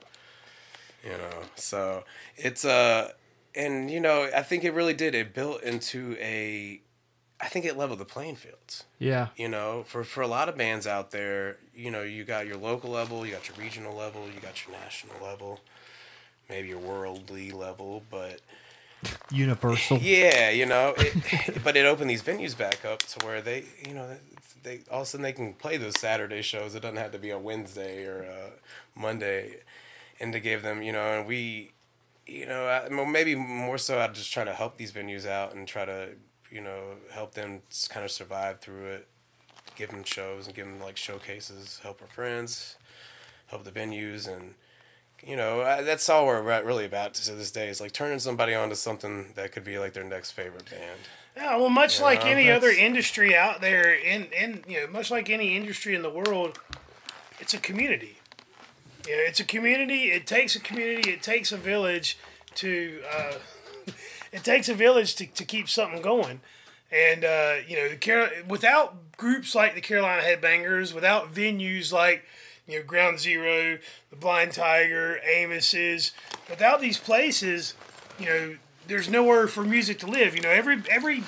[1.02, 2.02] you know so
[2.38, 3.10] it's uh
[3.54, 6.80] and you know i think it really did it built into a
[7.42, 9.28] i think it leveled the playing fields Yeah.
[9.36, 12.56] you know for for a lot of bands out there you know you got your
[12.56, 15.60] local level you got your regional level you got your national level
[16.48, 18.40] maybe your worldly level but
[19.30, 19.98] Universal.
[19.98, 23.94] yeah you know it, but it opened these venues back up to where they you
[23.94, 24.16] know
[24.62, 26.74] they all of a sudden they can play those saturday shows.
[26.74, 28.50] It doesn't have to be a wednesday or a
[28.98, 29.60] monday.
[30.20, 31.72] And to give them you know and we
[32.26, 35.54] you know I, well, maybe more so i'm just trying to help these venues out
[35.54, 36.10] and try to
[36.50, 39.08] you know help them kind of survive through it.
[39.76, 42.76] Give them shows and give them like showcases help our friends
[43.48, 44.54] help the venues and
[45.26, 48.68] you know that's all we're really about to this day is like turning somebody on
[48.68, 51.00] to something that could be like their next favorite band
[51.36, 55.10] Yeah, well, much like know, any other industry out there, in in you know, much
[55.10, 56.58] like any industry in the world,
[57.40, 58.18] it's a community.
[59.08, 60.12] Yeah, it's a community.
[60.12, 61.10] It takes a community.
[61.10, 62.18] It takes a village
[62.56, 63.00] to.
[63.12, 63.34] Uh,
[64.32, 66.40] it takes a village to, to keep something going,
[66.90, 72.24] and uh, you know, the Car- without groups like the Carolina Headbangers, without venues like
[72.66, 73.78] you know Ground Zero,
[74.10, 76.12] the Blind Tiger, Amos's,
[76.48, 77.74] without these places,
[78.18, 80.34] you know, there's nowhere for music to live.
[80.34, 81.24] You know, every every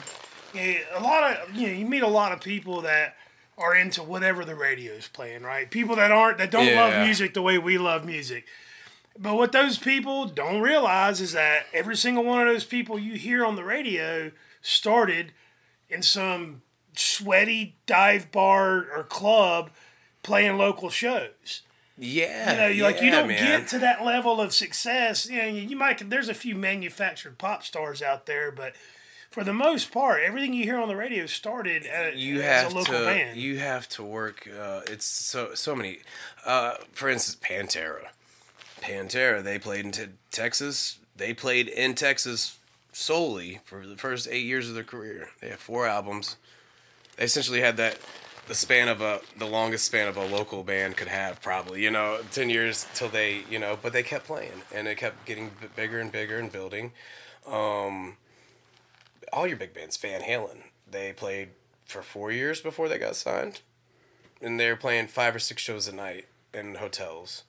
[0.54, 3.16] a lot of you know you meet a lot of people that
[3.58, 5.70] are into whatever the radio's playing, right?
[5.70, 8.44] People that aren't that don't love music the way we love music.
[9.18, 13.14] But what those people don't realize is that every single one of those people you
[13.14, 15.32] hear on the radio started
[15.88, 16.60] in some
[16.94, 19.70] sweaty dive bar or club
[20.26, 21.62] playing local shows.
[21.96, 23.60] yeah You know, you like you don't man.
[23.60, 25.28] get to that level of success.
[25.30, 28.74] You know, you might there's a few manufactured pop stars out there, but
[29.30, 32.72] for the most part, everything you hear on the radio started at, you as have
[32.72, 33.38] a local to band.
[33.38, 35.98] you have to work uh, it's so so many
[36.44, 38.06] uh, for instance pantera
[38.82, 42.58] pantera they played in te- texas they played in texas
[42.92, 46.36] solely for the first eight years of their career they have four albums
[47.16, 47.98] they essentially had that
[48.46, 51.90] the span of a the longest span of a local band could have probably you
[51.90, 55.50] know 10 years till they you know but they kept playing and it kept getting
[55.74, 56.92] bigger and bigger and building.
[57.46, 58.16] Um
[59.32, 61.48] all your big bands van halen they played
[61.84, 63.60] for four years before they got signed
[64.40, 67.42] and they were playing five or six shows a night in hotels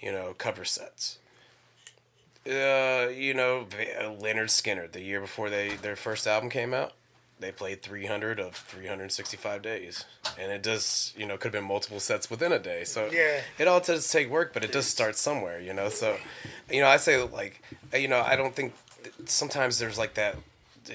[0.00, 1.18] you know cover sets.
[2.46, 6.92] Uh you know lynyrd skynyrd the year before they their first album came out
[7.40, 10.04] they played 300 of 365 days
[10.38, 13.40] and it does you know could have been multiple sets within a day so Yeah.
[13.58, 16.16] it all does take work but it does start somewhere you know so
[16.70, 17.62] you know i say like
[17.94, 18.74] you know i don't think
[19.26, 20.36] sometimes there's like that
[20.90, 20.92] uh,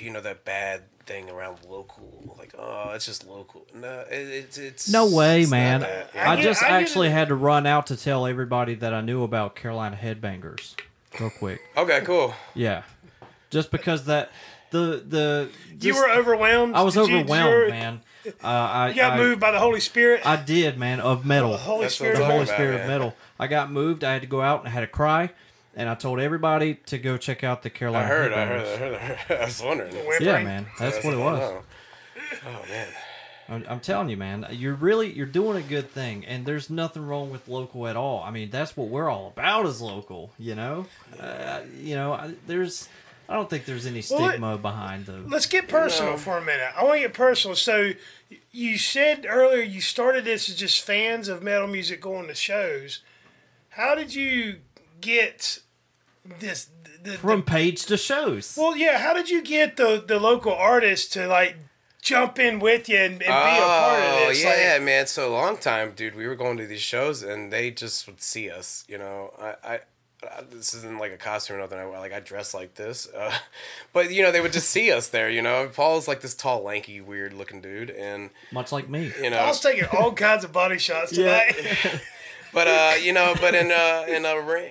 [0.00, 3.64] you know that bad thing around local, like oh, it's just local.
[3.72, 5.82] No, it, it's it's No way, it's man.
[5.82, 6.10] that.
[6.16, 9.22] I, I just I actually had to run out to tell everybody that I knew
[9.22, 10.74] about Carolina Headbangers,
[11.20, 11.60] real quick.
[11.76, 12.34] okay, cool.
[12.56, 12.82] Yeah,
[13.50, 14.32] just because that
[14.76, 16.74] the the You were overwhelmed.
[16.74, 18.00] I was Did overwhelmed, you were- man.
[18.42, 20.26] Uh, I You got I, moved by the Holy Spirit.
[20.26, 20.98] I did, man.
[21.00, 22.14] Of metal, the Holy That's Spirit.
[22.14, 23.14] The talking Holy about, Spirit of metal.
[23.38, 24.02] I got moved.
[24.02, 25.30] I had to go out and I had to cry,
[25.76, 28.08] and I told everybody to go check out the I Carolina.
[28.08, 29.40] heard, I heard, I heard, I heard.
[29.40, 29.94] I was wondering.
[29.94, 30.22] Whimpering.
[30.24, 31.40] Yeah, man, that's what it was.
[31.40, 31.62] Oh,
[32.46, 32.88] oh man.
[33.48, 37.06] I'm, I'm telling you, man, you're really you're doing a good thing, and there's nothing
[37.06, 38.24] wrong with local at all.
[38.24, 40.32] I mean, that's what we're all about is local.
[40.36, 40.86] You know,
[41.20, 42.88] uh, you know, I, there's
[43.28, 45.18] I don't think there's any Well, let- stigma behind the.
[45.26, 46.18] Let's get personal No.
[46.18, 46.70] for a minute.
[46.76, 47.56] I want to get personal.
[47.56, 47.92] So,
[48.52, 53.00] you said earlier you started this as just fans of metal music going to shows.
[53.70, 54.60] How did you
[55.00, 55.58] get
[56.38, 56.68] this?
[57.02, 58.54] The, the- From page to shows.
[58.56, 58.98] well, yeah.
[58.98, 61.56] How did you get the the local artists to like
[62.02, 64.42] jump in with you and, and be a part of Oh this?
[64.44, 65.06] yeah, Like, man.
[65.08, 66.14] So long time, dude.
[66.14, 68.84] We were going to these shows, and they just would see us.
[68.88, 69.80] You know, I, I,
[70.22, 71.78] I this isn't like a costume or nothing.
[71.78, 73.32] I like I dress like this, uh,
[73.92, 75.28] but you know, they would just see us there.
[75.30, 79.12] You know, Paul's like this tall, lanky, weird looking dude, and much like me.
[79.22, 81.52] you know, I was taking all kinds of body shots Yeah.
[81.52, 82.00] tonight.
[82.52, 84.62] But uh, you know, but in uh, in uh, Ra-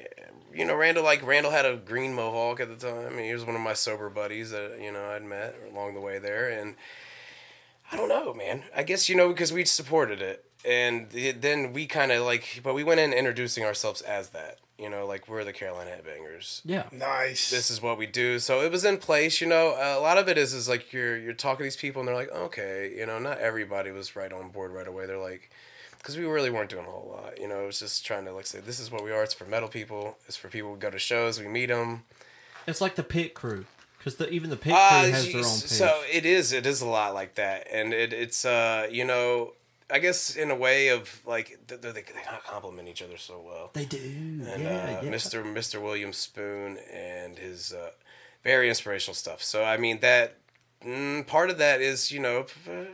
[0.51, 3.45] you know, Randall like Randall had a green mohawk at the time, and he was
[3.45, 6.75] one of my sober buddies that you know I'd met along the way there, and
[7.91, 8.63] I don't know, man.
[8.75, 12.61] I guess you know because we supported it, and it, then we kind of like,
[12.63, 16.61] but we went in introducing ourselves as that, you know, like we're the Carolina Headbangers
[16.65, 17.49] Yeah, nice.
[17.49, 18.39] this is what we do.
[18.39, 19.69] So it was in place, you know.
[19.77, 22.15] a lot of it is is like you're you're talking to these people and they're
[22.15, 25.05] like, okay, you know, not everybody was right on board right away.
[25.05, 25.49] They're like,
[25.97, 27.63] because we really weren't doing a whole lot, you know.
[27.63, 29.23] It was just trying to like say, this is what we are.
[29.23, 30.17] It's for metal people.
[30.27, 31.39] It's for people who go to shows.
[31.39, 32.03] We meet them.
[32.67, 33.65] it's like the pit crew
[33.97, 35.43] because the, even the pit Uh, crew has their own page.
[35.43, 36.51] so it is.
[36.51, 39.53] It is a lot like that, and it it's uh you know.
[39.91, 42.03] I guess in a way of like they, they, they
[42.47, 43.69] complement each other so well.
[43.73, 43.97] they do.
[43.97, 45.11] and yeah, uh, yeah.
[45.11, 45.43] Mr.
[45.43, 45.81] Mr.
[45.81, 47.91] William Spoon and his uh,
[48.43, 49.43] very inspirational stuff.
[49.43, 50.37] So I mean that
[50.83, 52.45] mm, part of that is you know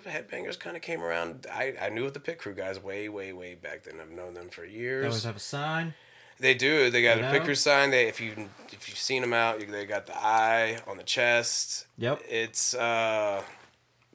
[0.05, 1.47] headbangers kind of came around.
[1.51, 3.95] I, I knew of the pit crew guys way way way back then.
[4.01, 5.05] I've known them for They years.
[5.05, 5.93] always have a sign.
[6.39, 6.89] They do.
[6.89, 7.91] They got You a pit crew sign.
[7.91, 11.03] They if you if you've seen them out, you, they got the eye on the
[11.03, 11.85] chest.
[11.99, 12.21] Yep.
[12.27, 13.43] It's uh,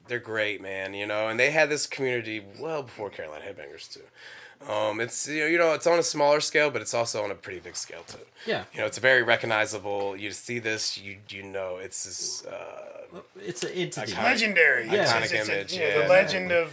[0.08, 0.94] they're great, man.
[0.94, 4.00] You know, and they had this community well before Carolina Headbangers too.
[4.72, 7.30] Um, it's you know, you know it's on a smaller scale, but it's also on
[7.30, 8.18] a pretty big scale too.
[8.46, 8.64] Yeah.
[8.72, 10.16] You know, it's very recognizable.
[10.16, 12.44] You see this, you you know, it's this.
[12.46, 12.82] Uh,
[13.40, 14.22] It's an entity Iconic.
[14.24, 14.86] legendary.
[14.86, 15.04] Yeah.
[15.06, 16.02] Iconic it's- it's a- image, you know, yeah.
[16.02, 16.72] The legend of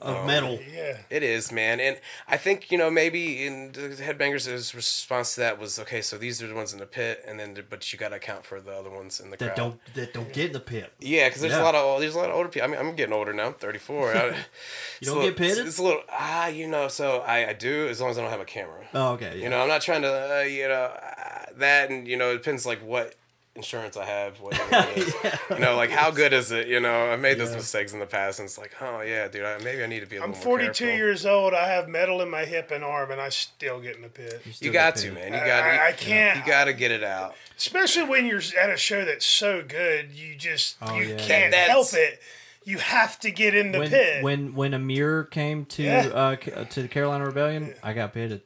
[0.00, 0.58] of metal.
[0.72, 0.98] yeah.
[1.10, 5.58] It is, man, and I think you know maybe in the Headbangers' response to that
[5.58, 6.00] was okay.
[6.02, 8.44] So these are the ones in the pit, and then but you got to account
[8.44, 9.56] for the other ones in the That crowd.
[9.56, 10.92] don't that don't get in the pit.
[11.00, 11.62] Yeah, because there's Yeah.
[11.62, 12.68] a lot of there's a lot of older people.
[12.68, 13.46] I mean, I'm getting older now.
[13.48, 14.12] I'm 34.
[14.14, 14.18] I,
[15.00, 15.58] it's don't little- get pitted?
[15.58, 16.88] It's, it's a little ah, you know.
[16.88, 18.86] So I, I do as long as I don't have a camera.
[18.94, 19.36] Oh, okay.
[19.36, 19.44] Yeah.
[19.44, 22.34] You know, I'm not trying to uh, you know uh, that, and you know, it
[22.38, 23.14] depends like what
[23.58, 24.40] insurance I have.
[24.40, 25.14] What it is.
[25.50, 26.66] You know, like how good is it?
[26.68, 27.56] You know, I made those Yeah.
[27.56, 30.06] mistakes in the past, and it's like, oh yeah, dude, I, maybe I need to
[30.06, 30.96] be a I'm little 42 careful.
[30.96, 31.52] years old.
[31.52, 34.40] I have metal in my hip and arm, and I still get in the pit.
[34.60, 35.14] You got to, pitted.
[35.14, 35.32] man.
[35.34, 35.68] You got to.
[35.82, 37.34] I- I can't- You got to get it out.
[37.58, 41.16] Especially when you're at a show that's so good, you just Oh, you yeah.
[41.18, 42.20] can't That's- help it.
[42.64, 44.22] You have to get in the When pit.
[44.22, 46.06] when when Amir came to Yeah.
[46.08, 48.42] uh to the Carolina Rebellion, I got pitted.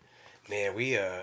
[0.48, 1.22] Man, we uh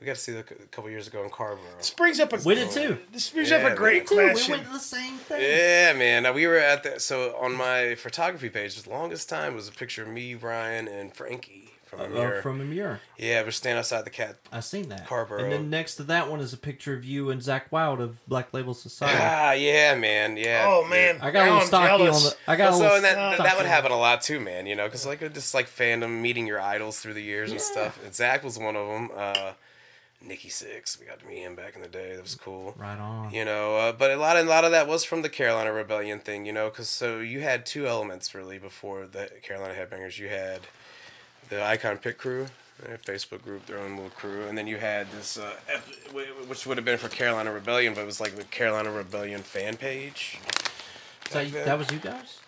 [0.00, 1.60] we got to see the, a couple years ago in Carrboro.
[1.78, 2.98] this brings up a We did too.
[3.12, 4.52] This brings Yeah, up a great Dude, we question.
[4.52, 5.40] went to the same thing.
[5.42, 6.34] Yeah, man.
[6.34, 8.80] We were at the so on my photography page.
[8.82, 12.40] The longest time was a picture of me, Ryan, and Frankie from Uh, mirror.
[12.40, 13.00] from Amir.
[13.18, 14.36] yeah, we're standing outside the cat.
[14.52, 15.06] I seen that.
[15.08, 15.42] Carrboro.
[15.42, 18.26] And then next to that one is a picture of you and Zakk Wylde of
[18.28, 19.18] Black Label Society.
[19.20, 20.36] Ah, yeah, man.
[20.36, 20.66] Yeah.
[20.68, 22.16] oh man, I got a now little I'm stocky jealous.
[22.16, 22.36] on the.
[22.52, 22.90] I got a Well, little.
[22.90, 24.66] so and that Stop that would happen a lot too, man.
[24.66, 27.98] You know, because like just like fandom, meeting your idols through the years and stuff.
[28.04, 29.10] And Zach was one of them.
[29.14, 29.52] Uh,
[30.22, 32.14] Nikki Sixx, we got to meet him back in the day.
[32.14, 32.74] That was cool.
[32.76, 33.32] Right on.
[33.32, 35.72] You know, uh, but a lot of a lot of that was from the Carolina
[35.72, 40.18] Rebellion thing, you know, because so you had two elements really before the Carolina Headbangers.
[40.18, 40.60] You had
[41.48, 42.46] the Icon Pit Crew,
[42.84, 45.52] a Facebook group, their own little crew, and then you had this, uh,
[46.48, 49.76] which would have been for Carolina Rebellion, but it was like the Carolina Rebellion fan
[49.76, 50.38] page.
[51.30, 52.38] So you- that was you guys.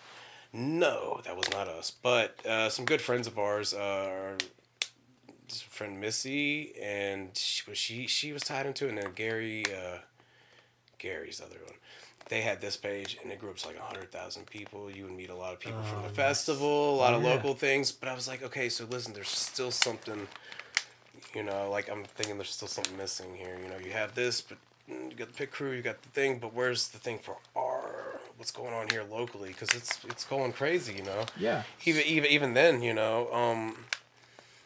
[0.55, 3.73] No, that was not us, but uh, some good friends of ours.
[3.73, 4.37] Uh,
[5.61, 9.99] friend Missy, and she was she she was tied into it, and then Gary, uh,
[10.99, 11.75] Gary's the other one.
[12.29, 14.89] They had this page, and it grew up to like hundred thousand people.
[14.89, 17.33] You would meet a lot of people from the festival, a lot of Oh, Yeah.
[17.35, 17.91] local things.
[17.91, 20.27] But I was like, okay, so listen, there's still something.
[21.35, 23.57] You know, like I'm thinking there's still something missing here.
[23.61, 26.39] You know, you have this, but you got the pit crew, you got the thing,
[26.39, 30.53] but where's the thing for our what's going on here locally because it's it's going
[30.53, 31.25] crazy, you know.
[31.37, 31.63] Yeah.
[31.85, 33.85] Even even even then, you know, um,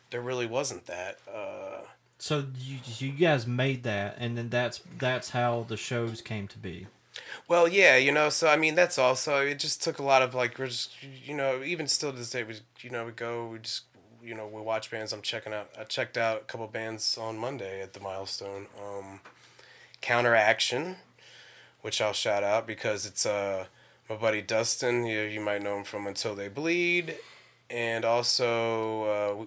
[0.09, 1.17] there really wasn't that.
[1.31, 1.81] Uh,
[2.19, 6.57] So you you guys made that, and then that's that's how the shows came to
[6.57, 6.87] be.
[7.47, 9.59] Well, yeah, you know, so I mean, that's also it.
[9.59, 10.91] Just took a lot of like we're just
[11.25, 13.83] you know even still to this day we you know we go we just
[14.23, 15.13] you know we watch bands.
[15.13, 15.69] I'm checking out.
[15.79, 18.67] I checked out a couple bands on Monday at the Milestone.
[18.81, 19.19] Um,
[20.01, 20.97] Counteraction,
[21.81, 23.65] which I'll shout out because it's uh
[24.09, 25.05] my buddy Dustin.
[25.05, 27.15] You you might know him from Until They Bleed,
[27.69, 29.45] and also uh,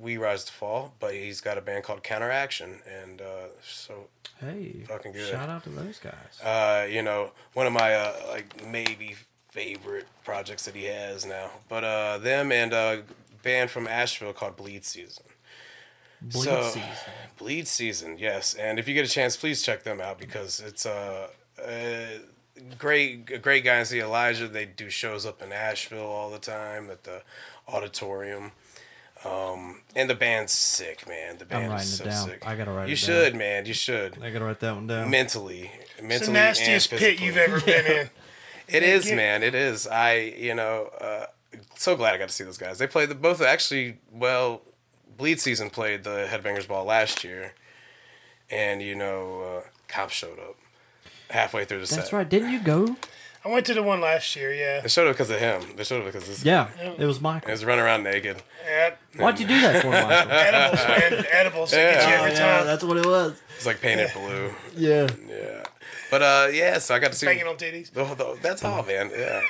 [0.00, 0.94] We Rise to Fall.
[0.98, 4.08] But he's got a band called Counteraction, and uh, so
[4.40, 5.28] Hey, Fucking good.
[5.28, 6.40] Shout out to those guys.
[6.42, 9.16] uh, you know, one of my uh, like maybe
[9.50, 11.50] favorite projects that he has now.
[11.68, 13.02] But uh, them and a
[13.42, 15.24] band from Asheville called Bleed Season.
[16.22, 17.12] Bleed so- season.
[17.38, 18.54] Bleed Season, yes.
[18.54, 21.28] And if you get a chance, please check them out because it's uh,
[21.62, 22.18] uh
[22.78, 23.90] great, great guys.
[23.90, 27.22] The Elijah, they do shows up in Asheville all the time at the
[27.68, 28.52] auditorium.
[29.24, 31.36] Um, and the band's sick, man.
[31.38, 32.28] The band writing is it so down.
[32.28, 32.46] sick.
[32.46, 33.06] I gotta write You it down.
[33.06, 33.66] should, man.
[33.66, 34.18] You should.
[34.22, 35.10] I gotta write that one down.
[35.10, 38.10] Mentally, mentally, It's the nastiest and pit you've ever been in.
[38.72, 39.42] It is, get- man.
[39.42, 39.88] It is.
[39.88, 41.26] I, you know, uh,
[41.74, 42.78] so glad I got to see those guys.
[42.78, 43.98] They played the both actually.
[44.12, 44.62] Well,
[45.16, 47.54] Bleed Season played the Headbangers Ball last year,
[48.48, 50.54] and you know, uh, Cop showed up
[51.30, 51.96] halfway through the set.
[51.98, 52.28] That's right.
[52.28, 52.94] Didn't you go?
[53.44, 54.52] I went to the one last year.
[54.52, 54.80] Yeah.
[54.80, 55.62] They showed up because of him.
[55.76, 56.44] They showed up because of this.
[56.44, 56.68] Yeah,
[56.98, 57.50] it was He Michael.
[57.50, 58.42] was running around naked.
[58.66, 58.94] yeah.
[59.16, 60.10] Why'd you do that for, Michael?
[60.30, 61.26] Edibles, man.
[61.32, 61.72] Edibles.
[61.72, 62.18] It gets you Yeah.
[62.18, 62.66] every Oh, yeah, time.
[62.66, 63.40] that's what it was.
[63.56, 64.52] It's like painted blue.
[64.76, 65.08] Yeah.
[65.28, 65.64] Yeah,
[66.10, 66.78] but uh, yeah.
[66.78, 67.26] So I got to see.
[67.26, 67.90] Banging on titties.
[67.92, 69.10] The, the, that's all, man.
[69.16, 69.42] Yeah.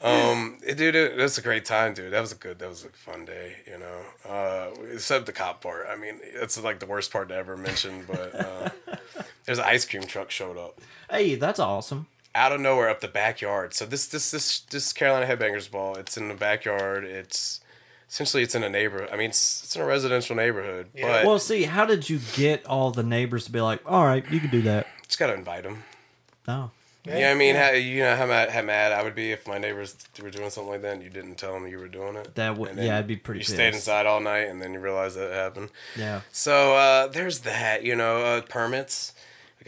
[0.00, 2.12] Um, it- dude, it, was a great time, dude.
[2.12, 4.00] That was a good, that was a fun day, you know.
[4.28, 5.86] Uh, except the cop part.
[5.90, 8.04] I mean, that's like the worst part to ever mention.
[8.06, 8.68] But uh,
[9.44, 10.78] there's an ice cream truck showed up
[11.10, 12.06] Hey, that's awesome.
[12.38, 13.74] Out of nowhere up the backyard.
[13.74, 15.96] So this, this, this, this Carolina Headbangers Ball.
[15.96, 17.04] It's in the backyard.
[17.04, 17.60] It's
[18.08, 19.08] essentially it's in a neighborhood.
[19.12, 21.08] I mean, it's, it's in a residential neighborhood, Yeah.
[21.08, 24.24] but Well, see, how did you get all the neighbors to be like, all right,
[24.30, 24.86] you can do that?
[25.06, 25.82] just gotta invite them.
[26.46, 26.70] No.
[27.04, 29.56] Yeah, I mean, how, you know how mad, how mad I would be if my
[29.56, 32.34] neighbors were doing something like that and you didn't tell them you were doing it.
[32.34, 35.14] That would- yeah, I'd be pretty You stayed inside all night and then you realize
[35.14, 35.70] that it happened.
[35.96, 36.20] Yeah.
[36.32, 37.82] So uh, there's that.
[37.82, 39.14] You know, uh, permits.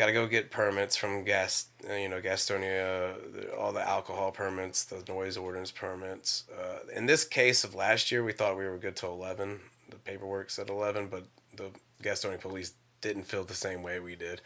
[0.00, 1.66] We got to go get permits from gas.
[1.86, 3.14] uh, You know, Gastonia,
[3.58, 6.44] all the alcohol permits, the noise ordinance permits.
[6.58, 9.60] Uh, in this case of last year, we thought we were good till eleven.
[9.90, 11.24] The paperwork said eleven, but
[11.54, 11.68] the
[12.02, 12.72] Gastonia police
[13.02, 14.40] didn't feel the same way we did.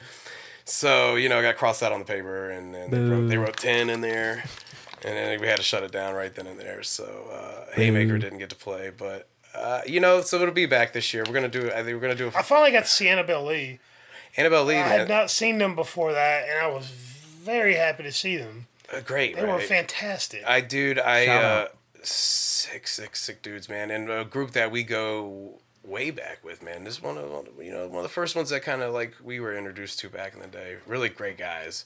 [0.65, 3.37] So you know, I got crossed out on the paper, and then they wrote, they
[3.39, 4.43] wrote ten in there,
[5.05, 6.83] and then we had to shut it down right then and there.
[6.83, 10.93] So uh, Haymaker didn't get to play, but uh, you know, so it'll be back
[10.93, 11.23] this year.
[11.25, 11.71] We're gonna do.
[11.71, 12.33] I think we're gonna do.
[12.35, 13.79] I finally got Sienna see Lee.
[14.37, 18.13] Annabelle Lee, I had not seen them before that, and I was very happy to
[18.13, 18.67] see them.
[18.93, 19.53] uh, great, They right?
[19.55, 20.43] were fantastic.
[20.47, 21.69] I dude, I uh,
[22.03, 26.85] sick, sick, sick dudes, man, and a group that we go way back with, man.
[26.85, 28.93] This is one of one you know one of the first ones that kind of
[28.93, 30.77] like we were introduced to back in the day.
[30.87, 31.85] Really great guys,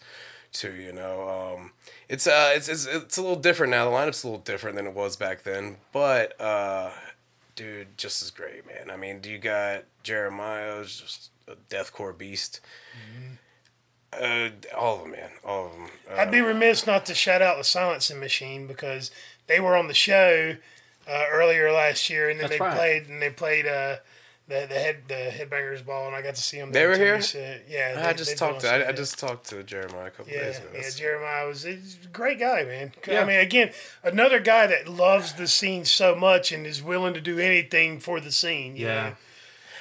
[0.52, 0.72] too.
[0.72, 1.72] You know, um,
[2.08, 3.84] it's uh, it's, it's it's a little different now.
[3.84, 6.92] The lineup's a little different than it was back then, but uh,
[7.56, 8.90] dude, just as great, man.
[8.90, 12.60] I mean, do you got Jeremiah, who's just a deathcore beast.
[14.12, 15.30] Uh, all of them, man.
[15.44, 15.88] All of them.
[16.10, 19.10] Uh, I'd be remiss not to shout out the Silencing Machine because
[19.46, 20.56] they were on the show
[21.06, 22.76] uh, earlier last year, and then That's they right.
[22.76, 23.96] played and they played uh,
[24.48, 26.72] the the head the Headbangers Ball, and I got to see them.
[26.72, 27.20] They were here?
[27.68, 30.40] Yeah, I they- just talked to I, I just talked to Jeremiah a couple Yeah,
[30.44, 30.68] days ago.
[30.74, 31.78] yeah, Jeremiah was a
[32.10, 32.92] great guy, man.
[33.06, 33.20] Yeah.
[33.20, 33.72] I mean, again,
[34.02, 38.20] another guy that loves the scene so much and is willing to do anything for
[38.20, 38.74] the scene.
[38.74, 38.94] you Yeah.
[39.10, 39.16] know?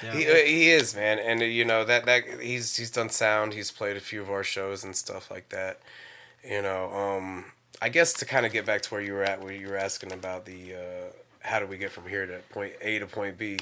[0.02, 0.12] Yeah.
[0.14, 3.54] He, uh, he is man, and uh, you know that that he's he's done sound.
[3.54, 5.80] He's played a few of our shows and stuff like that.
[6.48, 7.46] You know, um,
[7.82, 9.76] I guess to kind of get back to where you were at, where you were
[9.76, 13.38] asking about the uh, how do we get from here to point A to point
[13.38, 13.58] B.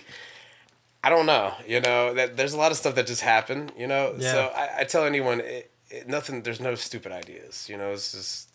[1.02, 1.54] I don't know.
[1.66, 3.72] You know that there's a lot of stuff that just happened.
[3.78, 4.32] You know, Yeah.
[4.32, 6.42] so I, I tell anyone, it, it, nothing.
[6.42, 7.68] There's no stupid ideas.
[7.68, 8.50] You know, it's just.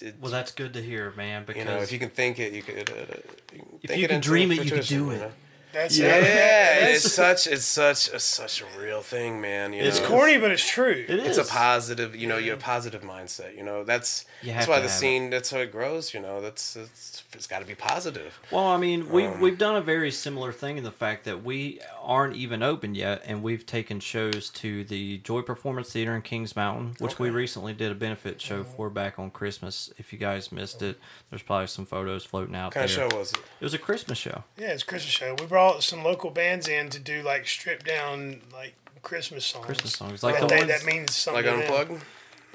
[0.00, 1.44] It, Well, that's good to hear, man.
[1.44, 2.88] Because you know, if you can think it, you could.
[2.88, 3.16] Uh,
[3.52, 5.18] you can If you can dream it, you can do it.
[5.18, 5.32] know?
[5.82, 9.72] That's Yeah, that's- it's such it's such a, such a real thing, man.
[9.72, 10.08] You it's know?
[10.08, 11.04] corny, but it's true.
[11.08, 13.56] it is It's a positive, you know, you have a positive mindset.
[13.56, 14.94] You know, that's You that's why the have it.
[14.94, 15.30] scene.
[15.30, 16.12] That's how it grows.
[16.14, 18.38] You know, that's it's, it's got to be positive.
[18.50, 21.44] Well, I mean, we Um, we've done a very similar thing in the fact that
[21.44, 26.22] we aren't even open yet, and we've taken shows to the Joy Performance Theater in
[26.22, 29.92] Kings Mountain, which we recently did a benefit show for back on Christmas.
[29.98, 30.98] If you guys missed it,
[31.30, 33.04] there's probably some photos floating out What kind there.
[33.04, 33.38] of show was it?
[33.60, 34.42] It was a Christmas show.
[34.56, 35.36] Yeah, it's a Christmas show.
[35.38, 39.66] We brought some local bands in to do like stripped down like Christmas songs.
[39.66, 41.44] Christmas songs, like that, the they- ones- that means something.
[41.44, 41.70] Like to them.
[41.84, 42.04] unplugged?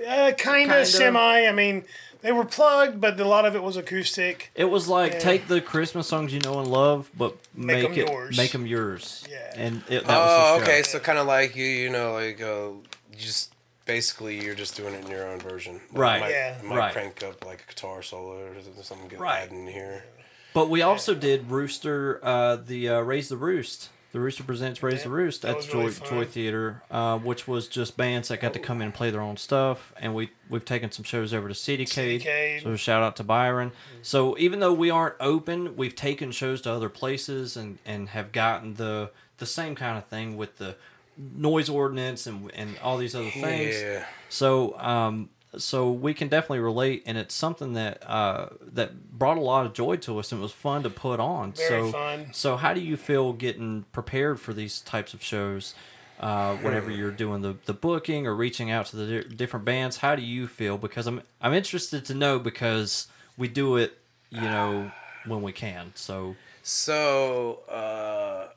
[0.08, 1.46] Uh, kind of semi.
[1.48, 1.86] I mean,
[2.24, 4.50] they were plugged, but a lot of it was acoustic.
[4.56, 5.20] It was like Yeah.
[5.20, 8.38] take the Christmas songs you know and love, but Make make, 'em it yours.
[8.38, 9.24] make them yours.
[9.30, 9.38] Yeah.
[9.56, 10.72] and it, that Oh, was the show.
[10.72, 10.84] okay.
[10.84, 12.70] So kind of like you, you know, like uh,
[13.12, 13.54] you just
[13.86, 15.76] basically you're just doing it in your own version.
[15.92, 16.16] Like, Right.
[16.16, 16.62] You might, Yeah.
[16.64, 16.94] you might Right.
[16.94, 19.08] crank up like a guitar solo or something.
[19.10, 19.52] Get Right.
[19.52, 20.06] in here.
[20.54, 23.90] But we also did Rooster, uh, the uh, Raise the Roost.
[24.14, 26.08] The Rooster presents Raise the Roost that at was Joy, really fun.
[26.08, 29.22] Joy Theater, uh, which was just bands that got to come in and play their
[29.22, 29.92] own stuff.
[30.00, 32.22] And we we've taken some shows over to Citycade.
[32.22, 32.62] Citycade.
[32.62, 33.72] So shout out to Byron.
[34.04, 38.32] So even though we aren't open, we've taken shows to other places and, and have
[38.32, 40.76] gotten the the same kind of thing with the
[41.18, 43.82] noise ordinance and and all these other things.
[43.82, 44.06] Yeah.
[44.30, 49.42] So, um, so we can definitely relate, and it's something that uh, that brought a
[49.42, 51.54] lot of joy to us, and it was fun to put on.
[51.54, 52.28] Very so, fun.
[52.32, 55.76] So, how do you feel getting prepared for these types of shows?
[56.20, 59.98] Uh, whenever you're doing the, the booking or reaching out to the di- different bands,
[59.98, 60.78] how do you feel?
[60.78, 63.98] Because I'm I'm interested to know because we do it,
[64.30, 64.92] you know,
[65.26, 65.92] when we can.
[65.96, 68.54] So So uh,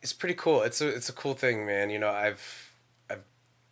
[0.00, 0.62] it's pretty cool.
[0.62, 1.90] It's a it's a cool thing, man.
[1.90, 2.71] You know, I've I've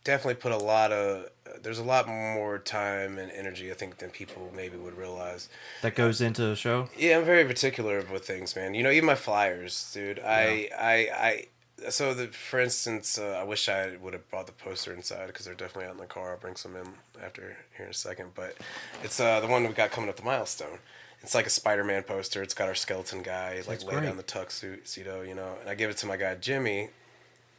[0.03, 1.29] definitely put a lot of
[1.61, 5.49] there's a lot more time and energy I think than people maybe would realize.
[5.81, 6.89] that goes into the show.
[6.97, 8.73] Yeah, I'm very particular with things, man.
[8.73, 10.19] You know, even my flyers, dude.
[10.19, 11.45] I, I, I.
[11.89, 15.45] So, the, for instance, uh, I wish I would have brought the poster inside because
[15.45, 16.31] they're definitely out in the car.
[16.31, 16.87] I'll bring some in
[17.21, 18.31] after here in a second.
[18.35, 18.55] But
[19.03, 20.79] it's uh, the one we got coming up the milestone.
[21.23, 22.41] It's like a Spider-Man poster.
[22.41, 24.03] It's got our skeleton guy like That's lay great.
[24.05, 25.55] down the tuxedo, you know.
[25.59, 26.89] And I give it to my guy Jimmy,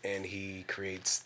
[0.03, 1.25] and he creates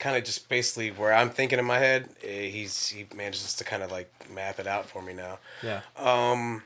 [0.00, 2.08] kind of just basically where I'm thinking in my head.
[2.24, 5.38] eh, He's he manages to kind of like map it out for me now.
[5.62, 5.80] Yeah.
[5.96, 6.62] um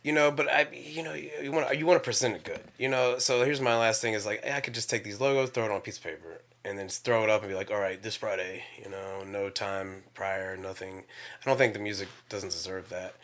[0.00, 2.60] you know but i you know you, want to you want to present it good
[2.78, 3.18] you know?
[3.18, 5.64] So here's my last thing is like hey, i could just take these logos throw
[5.64, 7.72] it on a piece of paper and then just throw it up and be like
[7.72, 9.24] all right this friday you know?
[9.26, 11.02] No time prior nothing.
[11.42, 13.14] I don't think the music doesn't deserve that.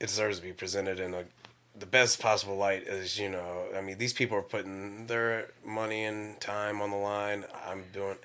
[0.00, 1.24] It deserves to be presented in a
[1.78, 6.04] the best possible light is you know i mean these people are putting their money
[6.04, 7.44] and time on the line.
[7.68, 8.16] I'm doing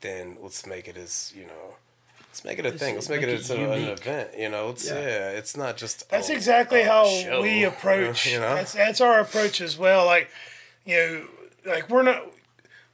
[0.00, 1.76] then let's make it as you know
[2.28, 4.86] let's make it a thing let's make, make it, a- an event you know it's
[4.88, 5.00] Yeah.
[5.00, 8.26] yeah, it's not just That's oh, exactly oh, how show, we approach.
[8.32, 10.06] you know That's that's our approach as well.
[10.06, 10.28] Like,
[10.84, 12.22] you know, like we're not.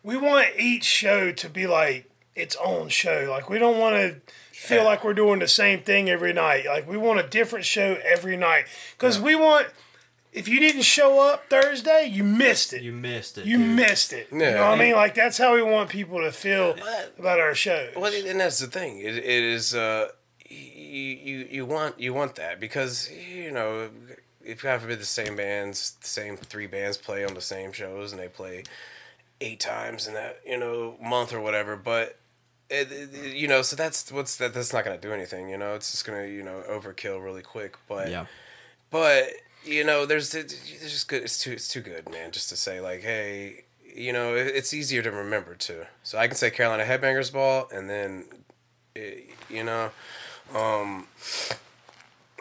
[0.05, 3.27] We want each show to be like its own show.
[3.31, 4.17] Like we don't want to
[4.53, 4.85] feel Yeah.
[4.85, 6.67] like we're doing the same thing every night.
[6.67, 9.67] Like we want a different show every night because we want.
[10.33, 12.83] If you didn't show up Thursday, you missed it.
[12.83, 13.45] You missed it.
[13.45, 13.67] You dude.
[13.77, 14.29] missed it.
[14.33, 14.95] You know what I mean?
[14.95, 16.75] Like that's how we want people to feel
[17.19, 17.95] about our shows.
[17.95, 18.99] Well, and that's the thing.
[18.99, 20.09] It, it is uh,
[20.49, 23.91] you, you you want you want that because you know
[24.45, 28.13] if God forbid the same bands, the same three bands play on the same shows
[28.13, 28.65] and they play
[29.43, 32.19] eight times in that you know month or whatever, but.
[32.71, 34.55] It, it- you know, so that's what's that.
[34.55, 35.51] That's not gonna do anything.
[35.51, 37.77] You know, it's just gonna you know overkill really quick.
[37.87, 38.25] But Yeah.
[38.89, 39.29] but
[39.65, 41.23] you know, there's there's just good.
[41.23, 42.31] It's too it's too good, man.
[42.31, 45.85] Just to say like, hey, you know, it's easier to remember too.
[46.03, 48.25] So I can say Carolina Headbangers Ball, and then,
[48.95, 49.91] it, you know,
[50.55, 51.07] um,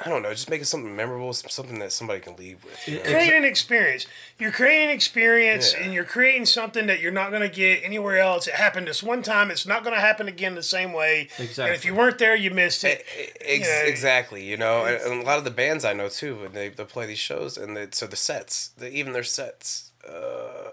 [0.04, 2.88] I don't know, just make it something memorable, something that somebody can leave with.
[2.88, 3.04] You know?
[3.04, 4.08] create an experience.
[4.40, 5.84] You're creating an experience Yeah.
[5.84, 8.48] and you're creating something that you're not going to get anywhere else.
[8.48, 9.52] It happened this one time.
[9.52, 11.30] It's not going to happen again the same way.
[11.38, 11.66] Exactly.
[11.66, 13.06] And if you weren't there, you missed it.
[13.42, 16.10] Ex- you know, exactly, you know, and, and a lot of the bands I know
[16.10, 19.24] too, when they, they play these shows, and they, so the sets, the, even their
[19.24, 20.72] sets, uh,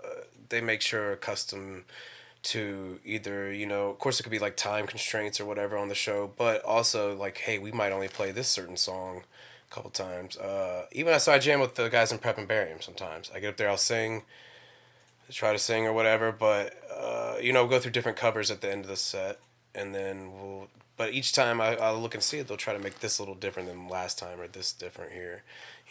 [0.49, 1.85] they make sure custom
[2.49, 5.89] to either you know, of course, it could be like time constraints or whatever on
[5.89, 9.23] the show, but also like, hey, we might only play this certain song
[9.71, 10.37] a couple times.
[10.39, 13.31] Uh, even I so I jam with the guys in Prep and Barium sometimes.
[13.35, 14.23] I get up there, I'll sing,
[15.31, 18.73] try to sing or whatever, but uh, you know, go through different covers at the
[18.73, 19.39] end of the set,
[19.75, 20.69] and then we'll.
[20.97, 23.23] But each time I, I'll look and see it, they'll try to make this a
[23.23, 25.43] little different than last time, or this different here.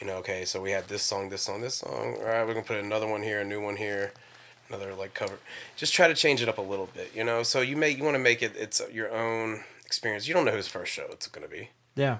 [0.01, 2.17] You know, okay, so we had this song, this song, this song.
[2.19, 4.11] All right, we're gonna put another one here, a new one here,
[4.69, 5.39] another like cover.
[5.75, 7.43] Just try to change it up a little bit, you know.
[7.43, 10.27] So you make you want to make it it's your own experience.
[10.27, 11.69] You don't know whose first show it's gonna be.
[11.95, 12.17] Yeah.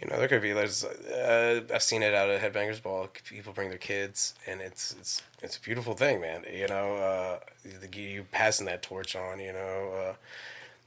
[0.00, 3.08] You know, there could be there's uh, I've seen it out at Headbangers Ball.
[3.24, 6.44] People bring their kids, and it's it's it's a beautiful thing, man.
[6.50, 9.40] You know, uh, the, you passing that torch on.
[9.40, 10.14] You know, uh,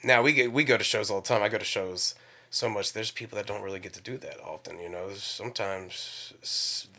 [0.03, 1.43] now we get we go to shows all the time.
[1.43, 2.15] I go to shows
[2.53, 2.93] so much.
[2.93, 4.79] There's people that don't really get to do that often.
[4.79, 6.33] You know, sometimes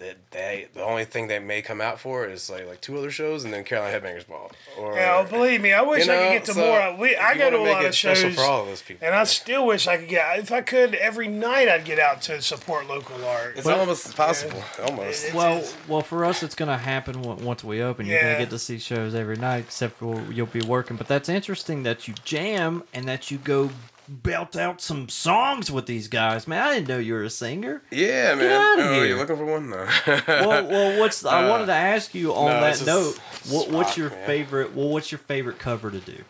[0.01, 3.11] that they the only thing they may come out for is like like two other
[3.11, 4.51] shows, and then Carolina Headbangers Ball.
[4.79, 6.97] Or Yeah, well, believe me, I wish you I could get to so more.
[6.99, 9.07] We, I you go to a lot of shows, for all of those people.
[9.07, 10.39] and I still wish I could get.
[10.41, 13.55] If I could, every night I'd get out to support local art.
[13.57, 15.25] it's almost possible, almost.
[15.27, 18.07] It's- Well, it's- well, for us, it's gonna happen once we open.
[18.07, 18.33] You're Yeah.
[18.33, 20.97] gonna get to see shows every night, except for you'll be working.
[20.97, 23.71] But that's interesting that you jam and that you go
[24.09, 26.63] belt out some songs with these guys, man.
[26.63, 27.83] I didn't know you were a singer.
[27.91, 28.51] Yeah, man.
[28.53, 29.07] outta oh, here.
[29.07, 29.71] you're looking for one?
[29.71, 29.89] though.
[30.27, 33.19] Well, well, what's I wanted to ask you on Uh, no, that note.
[33.49, 34.27] What, what's your man.
[34.27, 34.75] favorite?
[34.75, 36.25] Well, what's your favorite cover to do?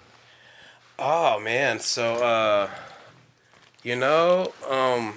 [0.99, 2.71] oh man, so uh,
[3.83, 5.15] you know, um,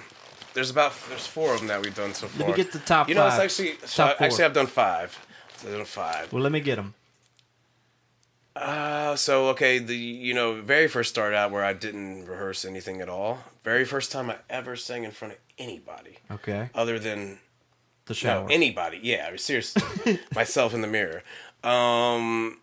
[0.54, 2.48] there's about there's four of them that we've done so far.
[2.48, 4.26] Let me get the top You know, it's actually so four.
[4.26, 5.16] actually I've done five.
[5.58, 6.32] So I've done five.
[6.32, 6.94] Well, let me get them.
[8.58, 13.00] Uh, so okay, the you know very first start out where I didn't rehearse anything
[13.00, 13.38] at all.
[13.62, 17.38] Very first time I ever sang in front of anybody Okay, other than
[18.06, 18.48] the shower.
[18.48, 18.98] No, anybody.
[19.02, 21.22] Yeah, seriously, myself in the mirror.
[21.62, 22.58] Um,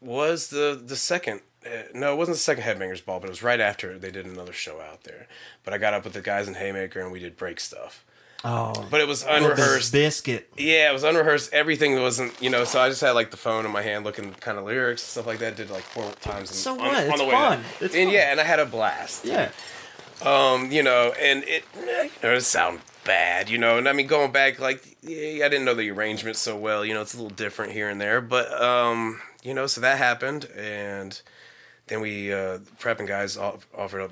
[0.00, 1.42] was the the second?
[1.64, 4.24] Uh, no, it wasn't the second Headbangers Ball, but it was right after they did
[4.24, 5.26] another show out there.
[5.62, 8.02] But I got up with the guys in Haymaker and we did break stuff.
[8.42, 9.92] Oh, But it was unrehearsed.
[9.92, 10.44] Bizkit.
[10.56, 11.52] Yeah, it was unrehearsed.
[11.52, 12.64] Everything wasn't, you know.
[12.64, 15.08] So I just had like the phone in my hand, looking kind of lyrics and
[15.10, 15.56] stuff like that.
[15.56, 16.54] Did like four times.
[16.54, 16.96] So on, what?
[16.96, 17.60] On It's the way fun.
[17.78, 17.86] there.
[17.86, 18.14] It's and fun.
[18.14, 19.50] yeah, and I had a blast Yeah,
[20.24, 21.86] um, you know, and it, you
[22.22, 25.64] know, it sound bad, you know, and I mean, going back, like, yeah, I didn't
[25.64, 28.52] know the arrangement so well, you know, it's a little different here and there, but,
[28.62, 31.20] um, you know, so that happened, and
[31.86, 34.10] then we, uh, prepping guys offered up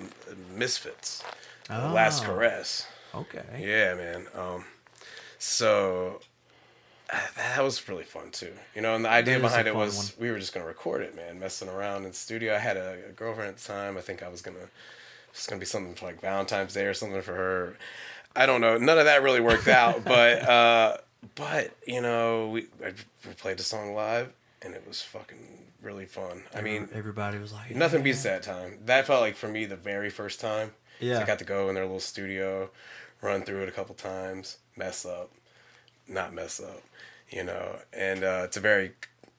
[0.55, 1.23] Misfits,
[1.71, 1.93] Oh.
[1.95, 3.45] Last Caress, okay.
[3.61, 4.65] yeah, man, um,
[5.39, 6.21] so
[7.37, 9.75] that was really fun too, you know, and the idea That is a behind it
[9.75, 10.27] was one.
[10.27, 12.55] we were just gonna record it, man, messing around in the studio.
[12.55, 13.97] I had a, a girlfriend at the time.
[13.97, 14.69] I think I was gonna
[15.31, 17.77] it's gonna be something for like Valentine's Day or something for her.
[18.37, 18.77] I don't know.
[18.79, 20.97] None of that really worked out, but uh,
[21.35, 22.93] but you know, we I,
[23.27, 24.33] we played the song live
[24.63, 26.43] and it was fucking really fun.
[26.55, 28.79] I mean, everybody was like, nothing "Yeah." beats that time.
[28.87, 30.73] That felt like for me the very first time.
[31.01, 31.21] Yeah.
[31.21, 32.71] I got to go in their little studio,
[33.23, 35.31] run through it a couple times, mess up,
[36.09, 36.83] not mess up,
[37.31, 37.77] you know.
[37.93, 38.93] And uh, it's a very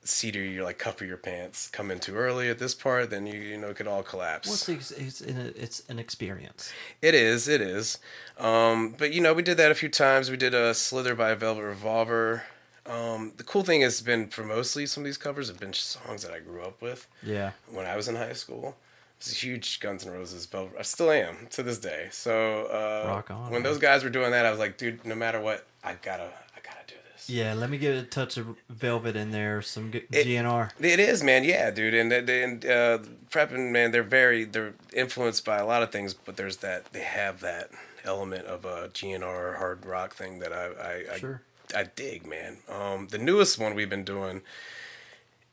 [0.03, 0.43] cedar.
[0.43, 1.67] You're like cover your pants.
[1.67, 4.47] Come in too early at this part, then you you know it could all collapse.
[4.67, 6.71] Well, it's, it's, an, it's an experience.
[7.01, 7.97] It is, it is.
[8.37, 10.31] Um, but you know, we did that a few times.
[10.31, 12.43] We did a Slither by Velvet Revolver.
[12.85, 16.23] Um, the cool thing has been for mostly some of these covers have been songs
[16.23, 17.51] that I grew up with Yeah.
[17.71, 18.77] when I was in high school.
[19.19, 20.75] Was a huge Guns N' Roses Velvet.
[20.79, 22.07] I still am to this day.
[22.11, 23.63] So uh, Rock on, when man.
[23.63, 26.23] those guys were doing that, I was like, dude, no matter what, I gotta,
[26.55, 27.29] I gotta do this.
[27.29, 30.71] Yeah, let me get a touch of velvet in there, some g- It- GNR.
[30.79, 31.43] It is, man.
[31.43, 31.93] Yeah, dude.
[31.95, 32.99] And and uh,
[33.29, 37.01] prepping, man, they're very they're influenced by a lot of things, but there's that they
[37.01, 37.71] have that
[38.05, 41.41] element of a GNR hard rock thing that I I, Sure.
[41.75, 42.59] I, I dig, man.
[42.69, 44.41] Um, the newest one we've been doing,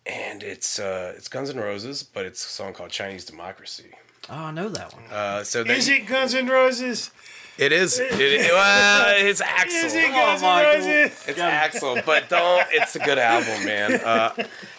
[0.07, 3.91] and it's uh, it's Guns N' Roses, but it's a song called Chinese Democracy.
[4.29, 5.05] Oh, I know that one.
[5.11, 7.11] Uh, so they, Is it Guns N' Roses?
[7.59, 7.99] It is.
[7.99, 9.85] It, it, well, it's Axl.
[9.85, 11.25] Is it Guns on, N' Roses?
[11.27, 12.67] It's Axl, but don't.
[12.73, 13.95] It's a good album, man.
[13.95, 14.33] Uh,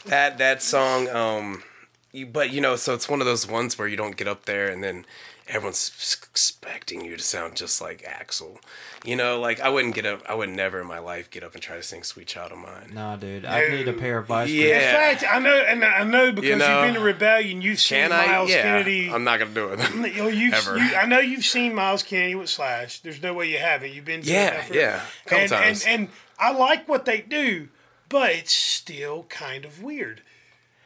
[0.05, 1.63] that that song, um,
[2.11, 4.45] you, but you know, so it's one of those ones where you don't get up
[4.45, 5.05] there and then
[5.47, 8.57] everyone's expecting you to sound just like Axl.
[9.05, 10.21] You know, like I wouldn't get up.
[10.27, 12.57] I would never in my life get up and try to sing "Sweet Child of
[12.57, 14.67] Mine." Nah, dude, I need a pair of vice Yeah.
[14.67, 14.83] grips.
[15.23, 17.79] In fact, I know, and I know because You know, you've been to Rebellion, you've
[17.79, 18.25] seen I?
[18.27, 19.09] Miles Yeah, Kennedy.
[19.11, 20.15] I'm not gonna do it.
[20.15, 20.77] you you've, Ever.
[20.77, 22.99] you, I know you've seen Myles Kennedy with Slash.
[22.99, 23.93] There's no way you haven't.
[23.93, 25.85] You've been to Yeah, yeah, a couple and, times.
[25.85, 27.69] And, and I like what they do,
[28.09, 30.21] but it's still kind of weird.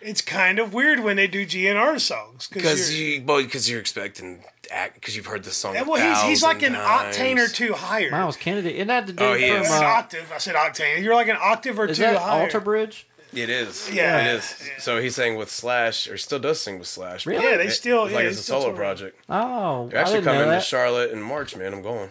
[0.01, 4.43] It's kind of weird when they do GNR songs Because you're- well, because you're expecting,
[4.95, 5.77] because you've heard the song.
[5.77, 8.09] a well, he's, he's like an thousand octane or two higher.
[8.11, 9.67] Myles Kennedy, isn't that the dude Oh, he from is.
[9.71, 10.31] An uh, octave.
[10.33, 11.03] I said octane.
[11.03, 12.43] You're like an octave or is two that higher.
[12.43, 13.07] Alter Bridge?
[13.33, 13.89] It is.
[13.93, 14.33] Yeah.
[14.33, 14.69] It is.
[14.79, 17.25] So he sang with Slash, or still does sing with Slash.
[17.25, 17.45] Really?
[17.45, 18.77] Yeah, they still It's yeah, like it's it's a solo touring.
[18.77, 19.19] project.
[19.29, 20.65] Oh, They're I actually didn't know coming to.
[20.65, 21.73] Charlotte in March, man.
[21.73, 22.09] I'm going.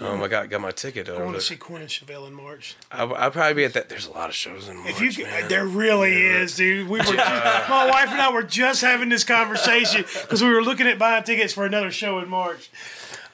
[0.00, 2.76] Um, I got got my ticket I want to see Cornish Chevelle in March.
[2.90, 3.88] I'll, I'll probably be at that.
[3.88, 5.48] There's a lot of shows in March, If you, man.
[5.48, 6.88] there really is, dude.
[6.88, 10.62] We were just, my wife and I were just having this conversation because we were
[10.62, 12.70] looking at buying tickets for another show in March.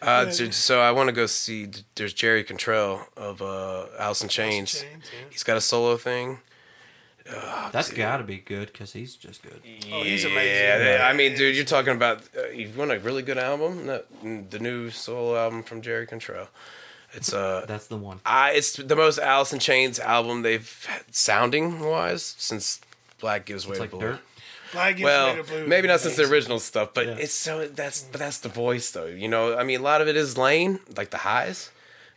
[0.02, 1.68] Uh, so, so I want to go see.
[1.94, 4.80] There's Jerry Cantrell of uh, Alice in Chains.
[4.80, 5.26] Chains, yeah.
[5.30, 6.38] He's got a solo thing.
[7.72, 9.60] That's got to be good because he's just good.
[9.92, 10.54] Oh, he's amazing.
[10.54, 13.86] Yeah, they- I mean, dude, you're talking about uh, you want a really good album?
[13.86, 16.48] No, the new solo album from Jerry Cantrell.
[17.12, 18.20] It's uh, That's the one.
[18.24, 22.80] I it's the most Alice in Chains album they've had sounding wise since
[23.20, 24.00] Black Gives Way It's to like Blue.
[24.00, 24.20] dirt.
[24.72, 27.14] Black Gives Well, Way to Blue maybe not since the original stuff, but Yeah.
[27.18, 29.06] it's so that's but that's the voice though.
[29.06, 31.70] You know, I mean, a lot of it is Layne, like the highs,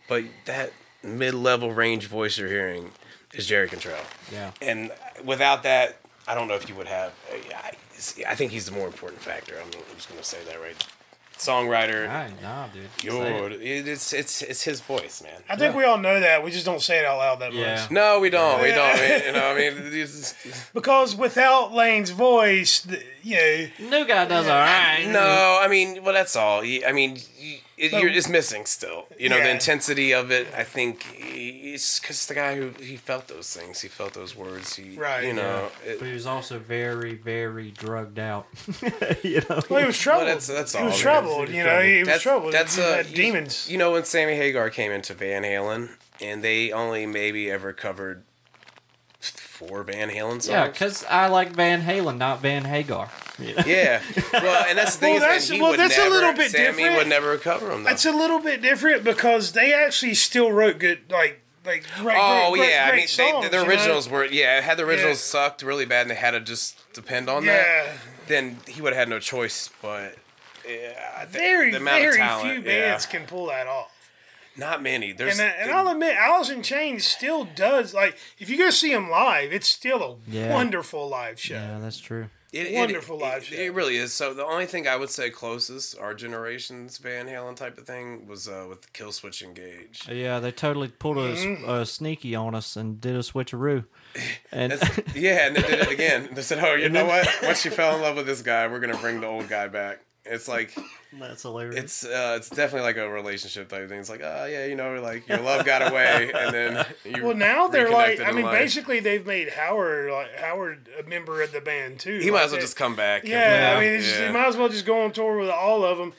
[0.08, 2.92] but that mid-level range voice you're hearing
[3.34, 4.04] is Jerry Cantrell.
[4.32, 4.52] Yeah.
[4.62, 4.92] And
[5.24, 7.12] without that, I don't know if you would have.
[7.56, 7.72] I,
[8.28, 9.56] I think he's the more important factor.
[9.60, 10.76] I'm, I'm just gonna say that right
[11.38, 12.08] songwriter.
[12.08, 12.84] All right, nah, dude.
[13.02, 13.54] Say Yo, it.
[13.54, 15.42] it- it's it's it's his voice, man.
[15.50, 16.44] I think we all know that.
[16.44, 17.76] We just don't say it out loud that Yeah.
[17.82, 17.92] much.
[17.92, 18.62] No, we don't.
[18.62, 19.26] We don't.
[19.26, 20.36] You know, I mean, these-
[20.74, 25.06] Because without Layne's voice, the, you know, New guy does all right.
[25.08, 26.62] no, I mean, well, that's all.
[26.62, 29.08] I mean, you- it, But- you're, it's missing still.
[29.20, 30.48] You know, the intensity of it.
[30.56, 33.82] I think it's because the guy who he felt those things.
[33.82, 34.76] He felt those words.
[34.76, 38.48] He, Right, You know, it- But he was also very, very drugged out.
[39.24, 39.62] you know.
[39.70, 40.28] well, he was troubled.
[40.28, 41.50] that's- that's he was troubled.
[41.50, 42.54] You know, he was that's troubled.
[42.54, 43.70] that's he uh, had you- demons.
[43.70, 45.90] You know, when Sammy Hagar came into Van Halen,
[46.22, 48.24] and they only maybe ever covered
[49.54, 50.48] four Van Halen songs.
[50.50, 53.10] Yeah, because I like Van Halen, not Van Hagar.
[53.38, 53.64] You know?
[53.68, 54.02] Yeah.
[54.34, 56.16] Well, and that's the thing Well, is that's- that he well, would that's a never,
[56.16, 56.98] little bit Sammy different.
[56.98, 57.84] would never cover them.
[57.84, 57.90] Though.
[57.90, 62.50] That's a little bit different because they actually still wrote good, like, like great, oh
[62.52, 63.70] great, great, yeah, great I mean songs, they, the you know?
[63.70, 64.60] originals were yeah.
[64.62, 65.46] Had the originals Yeah.
[65.48, 67.88] sucked really bad and they had to just depend on that,
[68.28, 69.70] then he would have had no choice.
[69.82, 70.16] But
[70.68, 72.90] yeah, the- very, the amount of very talent, few yeah.
[72.90, 73.92] bands can pull that off.
[74.58, 75.14] Not many.
[75.14, 77.94] There's And, uh, and I'll admit, Alice in Chains still does.
[77.94, 80.54] Like, if you go see them live, it's still a Yeah.
[80.54, 81.56] wonderful live show.
[81.56, 82.30] Yeah, that's true.
[82.52, 83.56] It, it- Wonderful it, live it, show.
[83.56, 84.14] It really is.
[84.14, 88.28] So the only thing I would say closest our generation's Van Halen type of thing
[88.28, 90.08] was uh, with Killswitch Engage.
[90.08, 91.68] Yeah, they totally pulled a, Mm-hmm.
[91.68, 93.86] a sneaky on us and did a switcheroo.
[94.52, 94.74] And
[95.16, 96.30] yeah, and they did it again.
[96.32, 97.28] They said, "Oh, you know what?
[97.42, 100.02] Once you fell in love with this guy, we're gonna bring the old guy back."
[100.26, 100.74] It's like
[101.20, 101.76] that's hilarious.
[101.84, 104.00] it's uh, it's definitely like a relationship type thing.
[104.00, 107.36] It's like, oh yeah, you know, like your love got away, and then you Well,
[107.36, 108.58] now they're like, I mean, life.
[108.58, 112.20] basically they've made Howard like Howard a member of the band too.
[112.20, 113.26] he might as well they- just come back.
[113.26, 113.78] Yeah, Yeah.
[113.78, 114.28] I mean, it's just, Yeah.
[114.28, 116.14] you might as well just go on tour with all of them,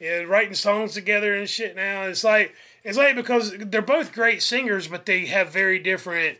[0.00, 1.76] and writing songs together and shit.
[1.76, 6.38] Now it's like it's like because they're both great singers, but they have very different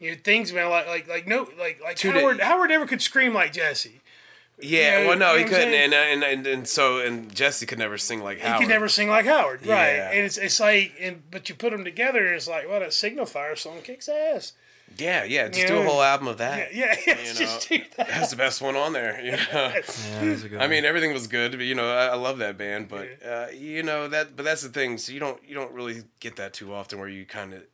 [0.00, 2.86] you know things about like like like no like like Two di- Howard Howard never
[2.86, 4.00] could scream like Jesse.
[4.60, 7.00] Yeah, Yeah, well, no, you he know what I'm couldn't, and, and and and so
[7.00, 8.60] and Jesse could never sing like Howard.
[8.60, 9.96] He could never sing like Howard, right?
[9.96, 10.10] Yeah.
[10.10, 12.92] And it's it's like, and but you put them together, and it's like, well, that
[12.94, 14.52] Signal Fire song kicks ass.
[14.98, 16.74] Yeah, yeah, just You do a whole album of that.
[16.74, 18.08] yeah, yeah You just know, do that.
[18.08, 19.20] That's the best one on there.
[19.22, 19.38] You know?
[19.52, 19.72] yeah,
[20.22, 21.52] that's a good I mean, everything was good.
[21.52, 24.36] But, you know, I, I love that band, but uh, you know that.
[24.36, 24.96] But that's the thing.
[24.96, 27.64] So you don't you don't really get that too often, where you kind of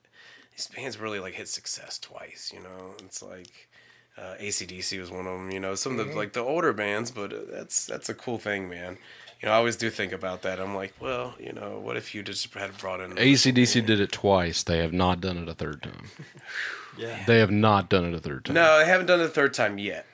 [0.53, 2.51] these bands really like hit success twice.
[2.53, 3.69] You know, it's like
[4.17, 5.51] uh, ACDC was one of them.
[5.51, 8.39] You know, some of the like the older bands, but uh, that's that's a cool
[8.39, 8.99] thing, man.
[9.41, 10.61] You know, I always do think about that.
[10.61, 14.13] I'm like, well, you know, what if you just had brought in ACDC did it
[14.13, 14.63] twice.
[14.63, 16.11] They have not done it a third time.
[16.99, 17.25] yeah.
[17.27, 18.55] They have not done it a third time.
[18.55, 20.07] No, they haven't done it a third time yet.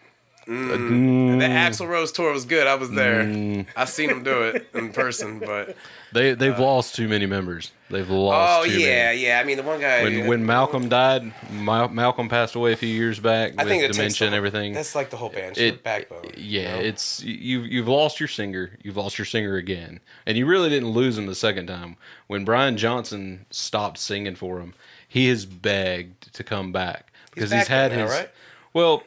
[0.48, 1.38] Mm, mm.
[1.40, 2.66] The Axl Rose tour was good.
[2.66, 3.22] I was there.
[3.24, 3.66] Mm.
[3.76, 5.76] I seen them do it in person, but
[6.12, 7.70] they they've uh, lost too many members.
[7.90, 8.60] They've lost.
[8.66, 9.26] oh too yeah, many.
[9.26, 9.40] yeah.
[9.40, 12.88] I mean, the one guy When when Malcolm died, Mal- Malcolm passed away a few
[12.88, 14.72] years back I with think it takes dementia and everything.
[14.72, 15.58] That's like the whole band.
[15.58, 16.30] It- It, backbone.
[16.34, 16.88] Yeah, you know?
[16.88, 17.60] it's you.
[17.60, 18.78] You've lost your singer.
[18.82, 21.96] You've lost your singer again, and you really didn't lose him the second time.
[22.26, 24.72] When Brian Johnson stopped singing for him,
[25.06, 28.10] he has begged to come back because he's, back had now, his.
[28.12, 28.30] right?
[28.72, 29.02] Well,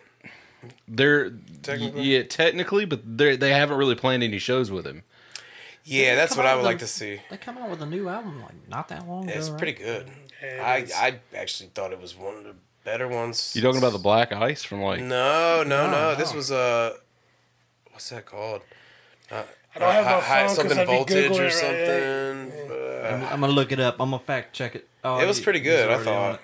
[0.87, 1.31] they're
[1.63, 2.03] Technically?
[2.03, 5.03] yeah, technically, but they they haven't really planned any shows with him.
[5.83, 7.19] yeah, that's what I would the- like to see.
[7.29, 9.37] They come out with a new album like not that long ago.
[9.37, 9.57] It's right?
[9.57, 10.09] pretty good.
[10.41, 13.53] Yeah, I it's- I actually thought it was one of the better ones.
[13.55, 15.01] You talking about the Black Ice from like?
[15.01, 15.91] No, no, no.
[15.91, 16.37] No, This no.
[16.37, 16.93] was uh,
[17.91, 18.61] what's that called?
[19.29, 19.43] Uh,
[19.75, 22.71] I don't have my hi- hi- phone 'cause something I'd voltage or right something.
[22.71, 23.95] Uh, I'm gonna look it up.
[23.99, 24.87] I'm gonna fact check it.
[25.03, 25.89] Oh, it was pretty good.
[25.89, 26.41] I already on thought.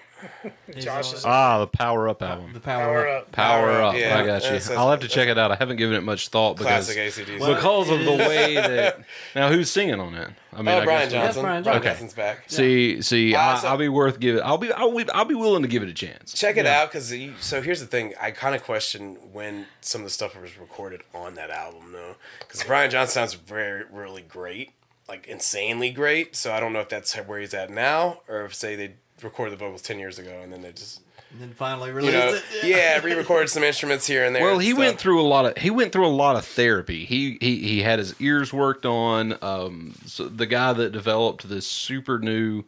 [0.68, 0.78] It.
[0.78, 2.54] Josh on is- Ah, the Power Up album.
[2.54, 3.24] the power, Power up.
[3.24, 3.32] up.
[3.32, 3.94] Power Power Up.
[3.96, 4.18] Up, yeah.
[4.18, 4.50] I got you.
[4.50, 5.52] That's- I'll have to check it out.
[5.52, 6.98] I haven't given it much thought because Classic
[7.28, 7.40] ACDC.
[7.40, 9.00] Well, because of the way that.
[9.36, 10.30] Now, who's singing on it?
[10.54, 11.42] I mean, oh, I Brian guess- Johnson.
[11.44, 11.92] Brian Brian Johnson.
[11.92, 12.44] Johnson's back.
[12.48, 14.42] See, see, Uh, I, so- I'll be worth giving.
[14.42, 16.34] I'll be, I'll, be- I'll be willing to give it a chance.
[16.34, 18.14] Check it out because so here's the thing.
[18.20, 22.16] I kind of question when some of the stuff was recorded on that album, though,
[22.40, 24.72] because Brian Johnson sounds very, really great,
[25.08, 26.36] like insanely great.
[26.36, 28.94] So I don't know if that's where he's at now, or if say they
[29.24, 31.02] recorded the vocals ten years ago and then they just
[31.32, 32.44] And then finally you released know it.
[32.64, 34.44] yeah re-recorded some instruments here and there.
[34.44, 34.80] Well, and he stuff.
[34.80, 37.06] went through a lot of he went through a lot of therapy.
[37.06, 39.38] He he he had his ears worked on.
[39.42, 42.64] Um, so the guy that developed this super new,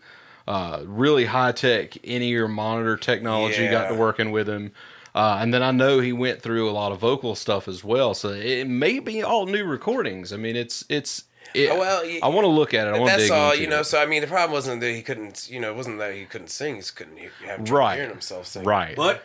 [0.48, 4.72] uh, really high tech in ear monitor technology got to working with him.
[5.16, 8.14] Uh, and then I know he went through a lot of vocal stuff as well.
[8.14, 10.32] So it may be all new recordings.
[10.34, 11.24] I mean, it's it's.
[11.54, 12.94] It, Oh, well, I want to look at it.
[12.94, 13.80] I want to That's dig all into you know.
[13.80, 13.86] it.
[13.86, 15.50] So I mean, the problem wasn't that he couldn't.
[15.50, 16.76] You know, it wasn't that he couldn't sing.
[16.76, 17.96] He just couldn't he have trouble Right.
[17.96, 18.64] hearing himself sing.
[18.64, 18.96] right.
[18.96, 19.24] But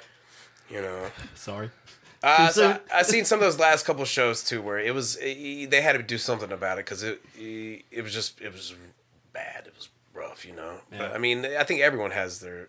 [0.70, 1.10] You know.
[1.34, 1.70] sorry.
[2.22, 2.80] Uh, so?
[2.92, 5.82] I, I seen some of those last couple shows too, where it was eh, they
[5.82, 8.74] had to do something about it because it eh, it was just it was
[9.34, 9.64] bad.
[9.66, 10.78] It was rough, you know.
[10.90, 10.98] Yeah.
[10.98, 12.68] But I mean, I think everyone has their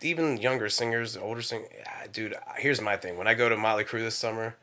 [0.00, 1.68] even younger singers, older singers.
[2.12, 3.18] Dude, here's my thing.
[3.18, 4.56] When I go to Motley Crue this summer,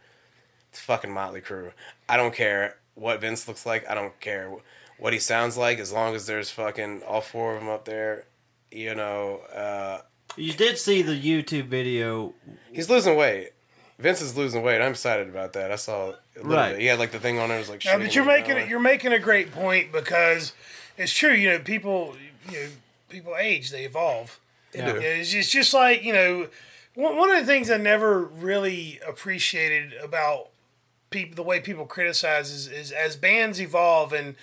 [0.71, 1.71] it's fucking Motley Crue.
[2.09, 3.89] I don't care what Vince looks like.
[3.89, 4.51] I don't care
[4.97, 8.25] what he sounds like as long as there's fucking all four of them up there.
[8.71, 10.01] You know, uh,
[10.35, 12.33] You did see the YouTube video,
[12.71, 13.51] he's losing weight.
[13.97, 14.81] Vince is losing weight.
[14.81, 15.71] I'm excited about that.
[15.71, 16.71] I saw a little Right.
[16.73, 16.79] bit.
[16.81, 17.51] He had like the thing on.
[17.51, 18.69] It was like, Yeah, but you're making it.
[18.69, 20.53] You're making a great point because
[20.97, 21.33] it's true.
[21.33, 22.15] You know, people.
[22.49, 22.67] You know,
[23.09, 23.71] people age.
[23.71, 24.39] They evolve.
[24.71, 24.93] They Yeah.
[24.93, 24.99] do.
[24.99, 26.47] It's just, just like you know,
[26.95, 30.47] one one of the things I never really appreciated about
[31.09, 34.35] people, the way people criticize is, is as bands evolve and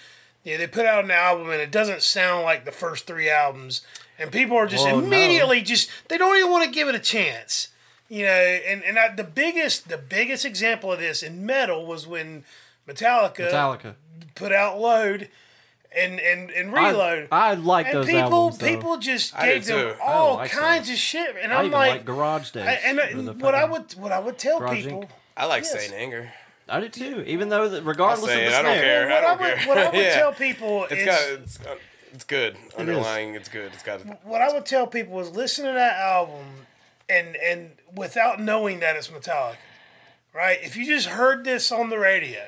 [0.44, 3.28] you know, they put out an album and it doesn't sound like the first three
[3.28, 3.82] albums,
[4.18, 5.04] and people are just Well, no.
[5.06, 7.68] immediately just they don't even want to give it a chance.
[8.08, 12.06] You know, and and I, the biggest the biggest example of this in metal was
[12.06, 12.44] when
[12.88, 13.94] Metallica, Metallica.
[14.36, 15.28] put out Load
[15.90, 17.26] and and and Reload.
[17.32, 18.58] I, like and those people, albums.
[18.58, 18.66] though.
[18.68, 20.00] people just gave them too.
[20.00, 20.94] All like kinds those.
[20.94, 22.64] of shit, and I I'm even like, like Garage Days.
[22.68, 25.08] I- and or what I would what I would tell Garage people, Inc.
[25.36, 25.72] I like Yes.
[25.80, 26.32] Saint Anger.
[26.68, 27.22] I do too.
[27.26, 29.08] Even though that, regardless say of the I don't snare, care.
[29.08, 29.68] what I I don't would care.
[29.68, 30.14] what I would Yeah.
[30.16, 31.74] tell people It's is got it's uh,
[32.12, 32.74] it's good is.
[32.74, 33.34] underlying.
[33.34, 33.70] It's good.
[33.72, 36.44] It's got what I would tell people is listen to that album
[37.08, 39.56] and and without knowing that it's Metallica,
[40.34, 40.58] right?
[40.62, 42.40] If you just heard this on the radio,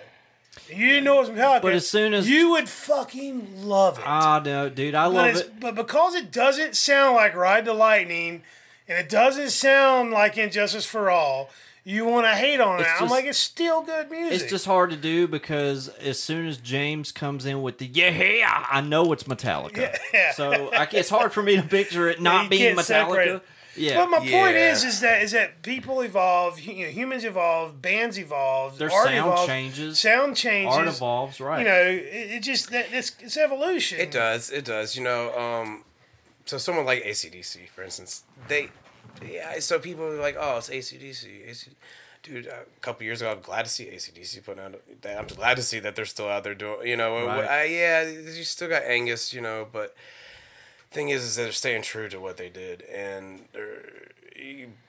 [0.68, 4.04] you didn't know it was Metallica, But as soon as- you would fucking love it.
[4.06, 5.60] Ah, no, dude, I love it's, it.
[5.60, 8.42] but because it doesn't sound like Ride the Lightning,
[8.88, 11.50] and it doesn't sound like And Justice for All,
[11.88, 12.82] you want to hate on it.
[12.82, 14.42] It's I'm like, it's still good music.
[14.42, 18.66] It's just hard to do because as soon as James comes in with the yeah,
[18.70, 19.96] I know it's Metallica.
[20.12, 20.32] Yeah.
[20.32, 23.40] So I, it's hard for me to picture it not you being can't separate Metallica.
[23.76, 27.80] Yeah, But my point is, is that is that people evolve, you know, humans evolve,
[27.80, 31.60] bands evolve, Their art sound evolves, changes, sound changes, art evolves, right?
[31.60, 34.00] You know, it, it just that it's, it's evolution.
[34.00, 34.50] It does.
[34.50, 34.96] It does.
[34.96, 35.84] You know, um,
[36.44, 38.70] so someone like ACDC, for instance, they,
[39.26, 39.58] yeah.
[39.60, 41.48] So people are like, oh, it's ACDC.
[41.48, 41.70] AC.
[42.22, 44.74] Dude, a couple years ago, I'm glad to see ACDC put out.
[45.08, 46.86] I'm glad to see that they're still out there doing.
[46.86, 47.48] You know, Right.
[47.48, 49.32] I, yeah, you still got Angus.
[49.32, 49.94] You know, but
[50.90, 53.42] thing is, is they're staying true to what they did, and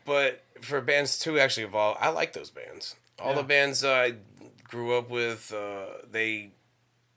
[0.06, 2.96] but for bands to actually evolve, I like those bands.
[3.20, 4.14] All the bands I
[4.64, 6.52] grew up with, uh, they,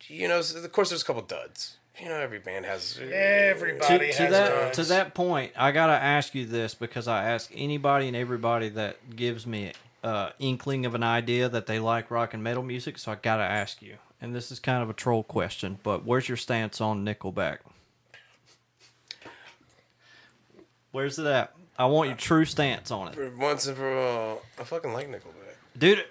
[0.09, 1.77] you know, of course, there's a couple duds.
[2.01, 4.77] You know, every band has Everybody to, to has that duds.
[4.79, 9.15] to that point, I gotta ask you this because I ask anybody and everybody that
[9.15, 9.73] gives me
[10.03, 12.99] uh, inkling of an idea that they like rock and metal music.
[12.99, 16.29] So I gotta ask you, and this is kind of a troll question, but where's
[16.29, 17.59] your stance on Nickelback?
[20.93, 21.55] Where's it at?
[21.79, 25.09] I want your true stance on it, For once and for all, I fucking like
[25.11, 25.57] Nickelback.
[25.79, 26.05] dude.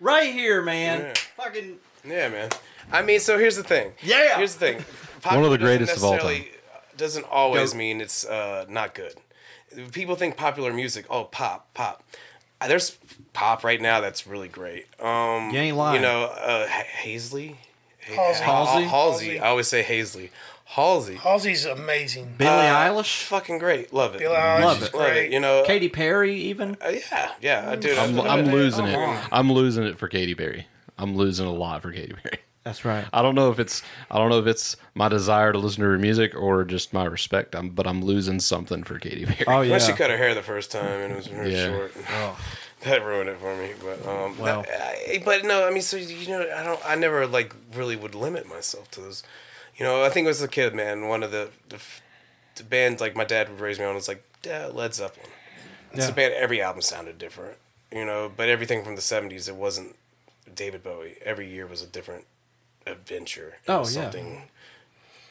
[0.00, 1.00] Right here, man.
[1.00, 1.12] Yeah.
[1.36, 2.48] Fucking Yeah, man.
[2.92, 3.92] I mean, so here's the thing.
[4.02, 4.36] Yeah.
[4.36, 4.74] Here's the thing.
[5.22, 6.50] One of the Popular doesn't greatest of all necessarily-
[6.96, 7.78] Doesn't always Go.
[7.78, 9.14] mean it's uh, not good.
[9.92, 12.02] People think popular music, oh, pop, pop.
[12.60, 12.98] Uh, There's
[13.32, 14.86] pop right now that's really great.
[15.00, 15.96] Um, You ain't lying.
[15.96, 17.56] You know, uh, Hazley?
[18.00, 18.42] Halsey.
[18.44, 18.84] Halsey?
[18.84, 19.40] Halsey.
[19.40, 20.30] I always say Hazley.
[20.64, 21.16] Halsey.
[21.16, 22.34] Halsey's amazing.
[22.38, 23.92] Billie Uh, Eilish, Fucking great.
[23.92, 24.18] Love it.
[24.20, 24.94] Billie Eilish Love is it.
[24.94, 25.26] Love great.
[25.26, 25.32] it.
[25.32, 26.76] You know, Katy Perry, even.
[26.84, 27.94] uh, yeah, yeah, I do.
[27.96, 29.28] I'm, I- I'm losing Come it.
[29.32, 30.66] I'm losing it for Katy Perry.
[30.98, 32.38] I'm losing a lot for Katy Perry.
[32.70, 33.04] That's right.
[33.12, 35.88] I don't know if it's I don't know if it's my desire to listen to
[35.88, 37.54] her music or just my respect.
[37.56, 39.44] I'm, but I'm losing something for Katy Perry.
[39.48, 39.72] Oh yeah.
[39.72, 41.66] When she cut her hair the first time and it was very Yeah.
[41.66, 41.92] short.
[42.10, 42.38] Oh.
[42.82, 44.62] That ruined it for me, but um, Well.
[44.62, 47.94] that- I- but no, I mean, so you know, I don't, I never like really
[47.94, 49.22] would limit myself to those.
[49.76, 51.78] You know, I think as a kid, man, one of the the,
[52.54, 55.28] the bands like my dad would raise me on was like yeah, Led Zeppelin.
[55.92, 56.10] It's Yeah.
[56.10, 56.32] a band.
[56.34, 57.58] Every album sounded different,
[57.92, 59.94] you know, but everything from the '70s, it wasn't
[60.54, 61.16] David Bowie.
[61.22, 62.24] Every year was a different
[62.90, 63.56] adventure.
[63.66, 64.02] It Oh, was yeah.
[64.02, 64.42] something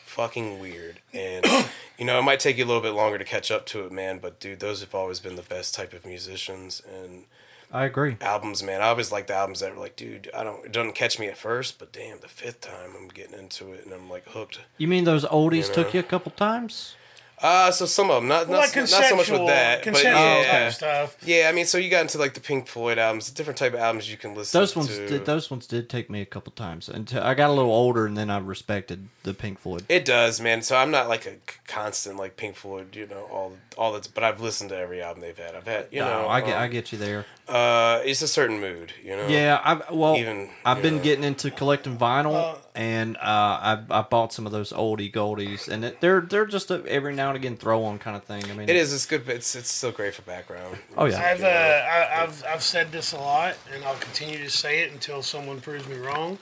[0.06, 1.46] fucking weird, and
[1.98, 3.92] you know, it might take you a little bit longer to catch up to it,
[3.92, 4.20] man.
[4.20, 7.26] But dude, those have always been the best type of musicians and
[7.72, 8.18] I agree.
[8.20, 8.82] albums, man.
[8.82, 11.28] I always like the albums that were like, dude, I don't, it doesn't catch me
[11.28, 14.60] at first, but damn, the fifth time I'm getting into it and I'm like hooked.
[14.80, 16.96] You mean those oldies You took you a couple times?
[17.42, 19.84] Uh, so some of them, not Well, not, like not so much with that, but
[19.84, 21.18] conceptual yeah, type stuff.
[21.24, 21.48] yeah.
[21.50, 24.12] I mean, so you got into like the Pink Floyd albums, different type of albums
[24.12, 24.60] you can listen.
[24.60, 25.08] Those ones to.
[25.08, 25.26] did.
[25.26, 28.18] Those ones did take me a couple times until I got a little older, and
[28.18, 29.86] then I respected the Pink Floyd.
[29.90, 30.62] It does, man.
[30.62, 31.36] So I'm not like a
[31.68, 34.08] constant like Pink Floyd, you know, all all that's.
[34.08, 35.56] But I've listened to every album they've had.
[35.56, 37.26] I've had, you know, I get, um, I get you there.
[37.48, 39.28] Uh, it's a certain mood, you know.
[39.28, 41.04] Yeah, I've well, Even, I've been know.
[41.04, 45.68] getting into collecting vinyl, Uh, and uh, I I bought some of those oldie goldies,
[45.68, 48.44] and it, they're they're just a every now and again throw on kind of thing.
[48.46, 48.94] I mean, It is.
[48.94, 49.26] It's good.
[49.26, 50.78] but It's it's still great for background.
[50.98, 51.22] Oh, yeah.
[51.22, 51.48] I've uh.
[51.48, 55.62] I, I've I've said this a lot, and I'll continue to say it until someone
[55.62, 56.38] proves me wrong.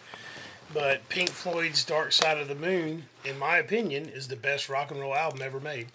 [0.74, 4.92] But Pink Floyd's Dark Side of the Moon, in my opinion, is the best rock
[4.92, 5.88] and roll album ever made.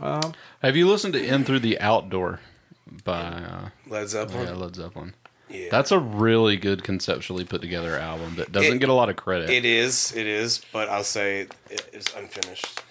[0.00, 2.40] Have you listened to "In Through the Outdoor"
[3.04, 4.46] by uh, Led Zeppelin.
[4.48, 5.14] yeah, Led Zeppelin?
[5.50, 5.68] Yeah.
[5.70, 9.16] That's a really good conceptually put together album that doesn't It- get a lot of
[9.16, 9.48] credit.
[9.50, 12.82] It is, it is, but I'll say it is unfinished.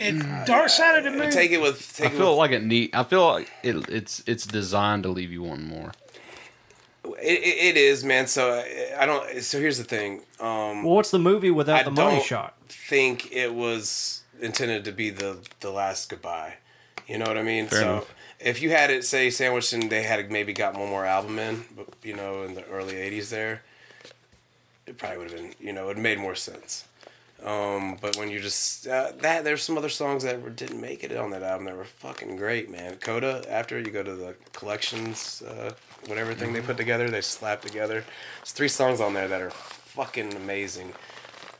[0.00, 1.30] And Dark Side of the Moon.
[1.30, 1.94] Take it with.
[2.00, 2.90] I Take it feel with, like it need.
[2.94, 5.92] I feel like it, it's it's designed to leave you wanting more.
[7.04, 8.26] it, it, it is, man.
[8.26, 9.40] So I, I don't.
[9.42, 10.22] So here's the thing.
[10.40, 12.56] Um, Well, what's the movie without I the money don't shot?
[12.68, 16.54] think it was intended to be the the last goodbye.
[17.06, 17.68] You know what I mean?
[17.68, 18.14] Fair so enough.
[18.44, 21.64] If you had it say sandwiched and they had maybe got one more album in,
[21.74, 23.62] but you know, in the early '80s, there,
[24.86, 25.54] it probably would have been.
[25.58, 26.86] You know, it made more sense.
[27.44, 31.02] Um, but when you just uh, that, there's some other songs that were, didn't make
[31.02, 32.96] it on that album that were fucking great, man.
[32.96, 33.44] Coda.
[33.48, 35.72] After you go to the collections, uh,
[36.06, 38.04] whatever thing they put together, they slap together.
[38.38, 40.92] There's three songs on there that are fucking amazing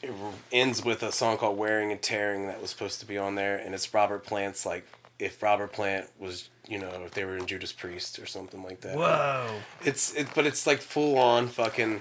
[0.02, 0.12] it
[0.52, 3.56] ends with a song called "Wearing and Tearing" that was supposed to be on there,
[3.56, 4.86] and it's Robert Plant's like
[5.18, 8.80] if Robert Plant was you know if they were in Judas Priest or something like
[8.82, 8.96] that.
[8.96, 9.48] Whoa.
[9.84, 12.00] It's it, but it's like full on fucking,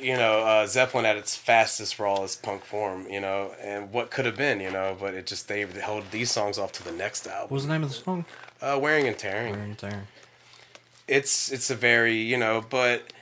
[0.00, 3.92] you know, uh, Zeppelin at its fastest, for all rawest punk form, you know, and
[3.92, 6.84] what could have been, you know, but it just they held these songs off to
[6.84, 7.42] the next album.
[7.50, 8.24] What was the name of the song?
[8.60, 10.06] Uh, "Wearing and Tearing." Wearing and Tearing.
[11.08, 13.12] it's it's a very you know but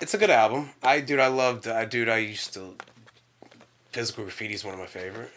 [0.00, 2.74] it's a good album i dude i loved i dude i used to
[3.92, 5.30] physical graffiti is one of my favorite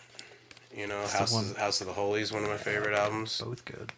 [0.77, 3.41] you know house, one- house of the holy is one of my favorite albums.
[3.43, 3.91] Both good.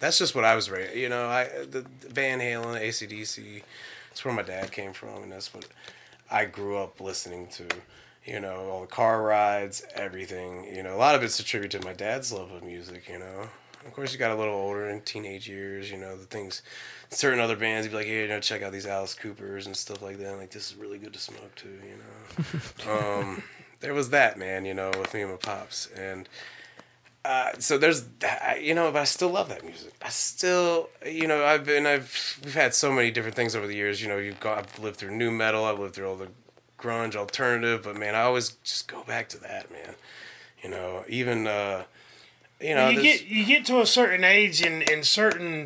[0.00, 3.62] that's just what i was raised you know i the, the van halen acdc
[4.10, 5.66] it's where my dad came from and that's what
[6.30, 7.66] i grew up listening to
[8.24, 11.86] you know all the car rides everything you know a lot of it's attributed to
[11.86, 13.48] my dad's love of music you know.
[13.86, 16.62] Of course you got a little older in teenage years you know the things
[17.08, 19.74] certain other bands you'd be like hey you know check out these alice coopers and
[19.74, 22.92] stuff like that like this is really good to smoke too you know.
[23.20, 23.42] Um
[23.80, 26.28] there was that man you know with me and my pops and
[27.24, 29.92] uh, so there's that, you know, but I still love that music.
[30.02, 33.74] I still, you know, I've been, I've, we've had so many different things over the
[33.74, 34.00] years.
[34.00, 36.28] You know, you've got, I've lived through nu metal, I've lived through all the
[36.78, 39.96] grunge, alternative, but man, I always just go back to that, man.
[40.62, 41.84] You know, even, uh,
[42.60, 45.64] you know, you get you get to a certain age and, and certain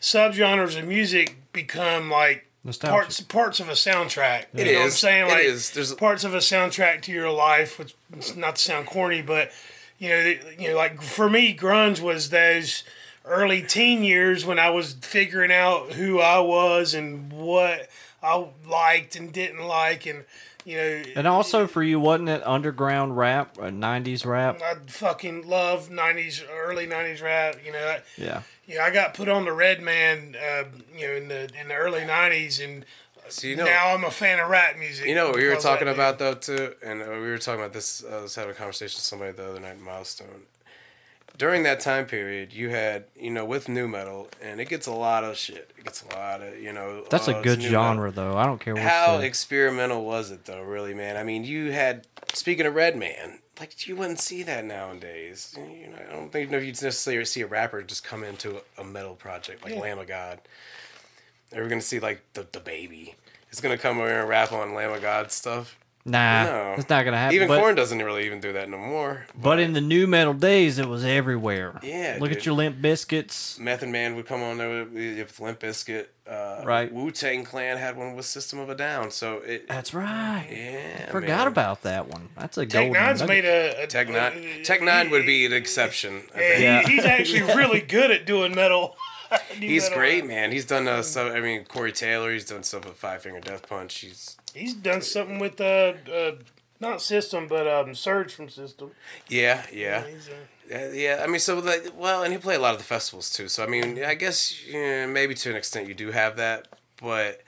[0.00, 2.94] subgenres of music become like Nostalgic.
[3.02, 4.46] parts parts of a soundtrack.
[4.54, 5.28] It you know what I'm saying?
[5.28, 5.70] Like is.
[5.70, 9.52] There's- parts of a soundtrack to your life, which it's not to sound corny, but
[9.98, 12.82] you know, the- you know, like for me, grunge was those
[13.26, 17.88] early teen years when I was figuring out who I was and what
[18.22, 20.24] I liked and didn't like, and
[20.64, 24.62] you know, And also for you, wasn't it underground rap, uh, '90s rap?
[24.62, 27.56] I fucking love '90s, early '90s rap.
[27.64, 28.02] You know, I-
[28.66, 28.76] Yeah.
[28.76, 30.64] Yeah, I got put on the Redman, uh,
[30.96, 32.84] you know, in the in the early '90s, and
[33.28, 35.06] so you know, now I'm a fan of rap music.
[35.06, 37.60] You know what we were talking that about though too, and uh, we were talking
[37.60, 38.04] about this.
[38.04, 40.42] I was having a conversation with somebody the other night in Milestone.
[41.36, 44.92] During that time period, you had you know with nu metal, and it gets a
[44.92, 45.72] lot of shit.
[45.76, 47.04] It gets a lot of you know.
[47.10, 48.32] That's oh, a good genre, metal.
[48.32, 48.38] though.
[48.38, 48.82] I don't care what.
[48.82, 50.62] How you experimental was it though?
[50.62, 51.16] Really, man.
[51.16, 55.54] I mean, you had speaking of Redman, like you wouldn't see that nowadays.
[55.56, 58.84] You know, I don't think you would necessarily see a rapper just come into a
[58.84, 59.80] metal project like Yeah.
[59.80, 60.40] Lamb of God.
[61.54, 63.14] Are we gonna see like the the baby?
[63.50, 65.78] It's gonna come over and rap on Lamb of God stuff.
[66.06, 66.74] Nah, No.
[66.76, 67.34] it's not gonna happen.
[67.34, 69.24] Even but, Korn doesn't really even do that no more.
[69.34, 71.80] but in the nu metal days, it was everywhere.
[71.82, 72.38] Yeah, Look dude.
[72.38, 73.58] at your Limp Bizkits.
[73.58, 76.06] Method Man would come on there with, with Limp Bizkit.
[76.28, 76.92] Uh, Right.
[76.92, 79.10] Wu Tang Clan had one with System of a Down.
[79.10, 79.66] So it.
[79.68, 80.46] That's right.
[80.50, 81.06] yeah.
[81.08, 81.46] I Forgot man.
[81.48, 82.28] about that one.
[82.36, 82.92] That's a Tech golden.
[83.02, 83.28] Nine's nugget.
[83.28, 84.60] made a, a Tech N9ne.
[84.60, 86.22] uh, Tech N9ne would be an exception.
[86.34, 86.56] I think.
[86.56, 86.82] he- Yeah.
[86.86, 88.96] he's actually really good at doing metal.
[89.58, 90.28] He's great, rap.
[90.28, 90.52] man.
[90.52, 91.02] He's done uh.
[91.16, 92.32] I mean, Corey Taylor.
[92.32, 93.98] He's done stuff with Five Finger Death Punch.
[93.98, 96.32] He's He's done something with uh, uh
[96.80, 98.90] not System, but um Serj from System.
[99.28, 100.04] yeah, yeah.
[100.06, 102.84] He's, uh, yeah, I mean, so like, well, and he played a lot of the
[102.84, 103.48] festivals too.
[103.48, 106.68] So I mean, I guess yeah, maybe to an extent you do have that,
[107.00, 107.42] but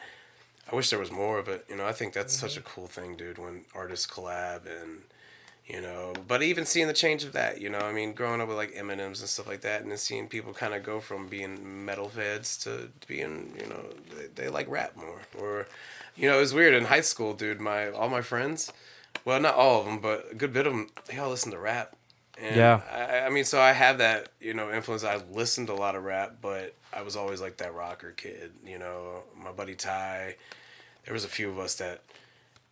[0.71, 1.65] I wish there was more of it.
[1.69, 3.39] You know, I think that's such a cool thing, dude.
[3.39, 5.03] When artists collab and
[5.67, 8.49] you know, but even seeing the change of that, you know, I mean, growing up
[8.49, 11.27] with like Eminems and stuff like that, and then seeing people kind of go from
[11.27, 13.85] being metal feds to being, you know,
[14.17, 15.67] they, they like rap more, or
[16.15, 17.61] you know, it was weird in high school, dude.
[17.61, 18.73] My all my friends,
[19.25, 21.59] well, not all of them, but a good bit of them, they all listen to
[21.59, 21.97] rap.
[22.39, 22.81] And Yeah.
[22.93, 25.05] I, I mean, so I have that, you know, influence.
[25.05, 28.53] I listened to a lot of rap, but I was always like that rocker kid.
[28.65, 30.37] You know, my buddy Ty.
[31.05, 32.03] There was a few of us that,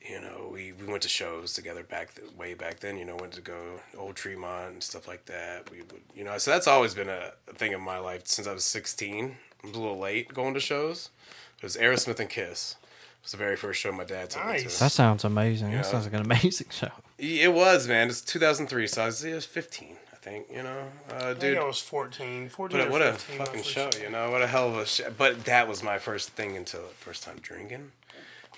[0.09, 2.99] you know, we, we went to shows together back th- way back then.
[2.99, 5.71] You know, went to go Old Tremont and stuff like that.
[5.71, 8.47] We would, you know, so that's always been a, a thing in my life since
[8.47, 9.37] I was sixteen.
[9.63, 11.09] I was a little late going to shows.
[11.57, 12.77] It was Aerosmith and Kiss.
[12.83, 14.79] It was the very first show my dad took me to.
[14.79, 15.71] That sounds amazing.
[15.71, 15.79] Yeah.
[15.79, 16.91] That sounds like an amazing show.
[17.17, 18.09] It was, man.
[18.09, 21.41] It's 2003, so I was, I was 15, I think you know, uh, I dude.
[21.41, 24.31] think I was 14, 14 But what a 15 my fucking first show, you know?
[24.31, 25.11] What a hell of a show.
[25.17, 27.93] But that was my first thing until first time drinking.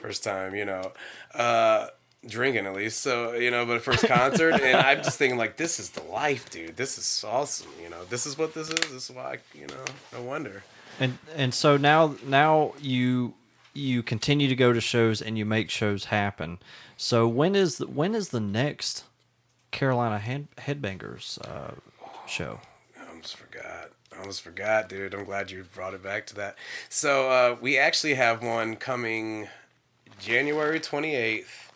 [0.00, 0.92] First time, you know,
[1.34, 1.88] uh,
[2.26, 3.00] drinking at least.
[3.00, 4.60] So, you know, but first concert.
[4.60, 6.76] and I'm just thinking, like, this is the life, dude.
[6.76, 7.70] This is awesome.
[7.82, 8.74] You know, this is what this is.
[8.74, 10.62] This is why, you know, no wonder.
[10.98, 13.34] And and so now now you
[13.74, 16.58] you continue to go to shows and you make shows happen.
[16.96, 19.04] So when is the, when is the next
[19.70, 21.72] Carolina head, Headbangers uh,
[22.26, 22.60] show?
[22.98, 23.90] I almost forgot.
[24.14, 25.14] I almost forgot, dude.
[25.14, 26.56] I'm glad you brought it back to that.
[26.88, 29.48] So uh, we actually have one coming
[30.18, 31.70] January 28th,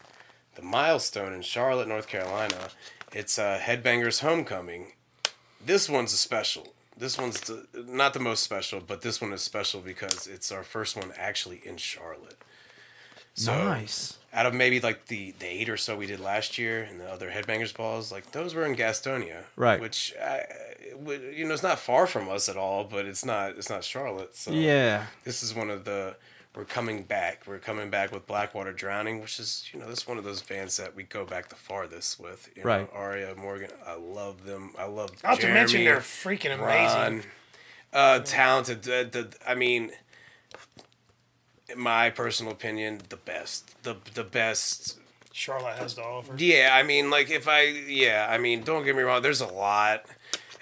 [0.55, 2.69] the milestone in Charlotte, North Carolina.
[3.13, 4.93] It's uh, Headbangers Homecoming.
[5.65, 6.69] This one's a special.
[6.97, 10.63] This one's the, not the most special, but this one is special because it's our
[10.63, 12.37] first one actually in Charlotte.
[13.35, 14.19] So, nice.
[14.35, 17.09] out of maybe like the, the eight or so we did last year and the
[17.11, 19.81] other headbangers balls like those were in gastonia Right.
[19.81, 20.43] which I,
[21.33, 24.35] you know it's not far from us at all but it's not it's not charlotte
[24.37, 25.07] so Yeah.
[25.25, 26.17] this is one of the
[26.57, 30.19] we're coming back we're coming back with blackwater drowning which is you know this one
[30.19, 32.93] of those bands that we go back the farthest with you Right.
[32.93, 37.19] know, aria morgan i love them i love Not to mention they're freaking amazing.
[37.19, 37.23] Ron,
[37.93, 38.83] uh, talented.
[38.85, 39.91] The, the, I mean,
[41.69, 43.83] in my personal opinion, the best.
[43.83, 44.99] The the best.
[45.33, 46.35] Charlotte has to offer.
[46.37, 49.23] Yeah, I mean, like if I, yeah, I mean, don't get me wrong.
[49.23, 50.05] There's a lot,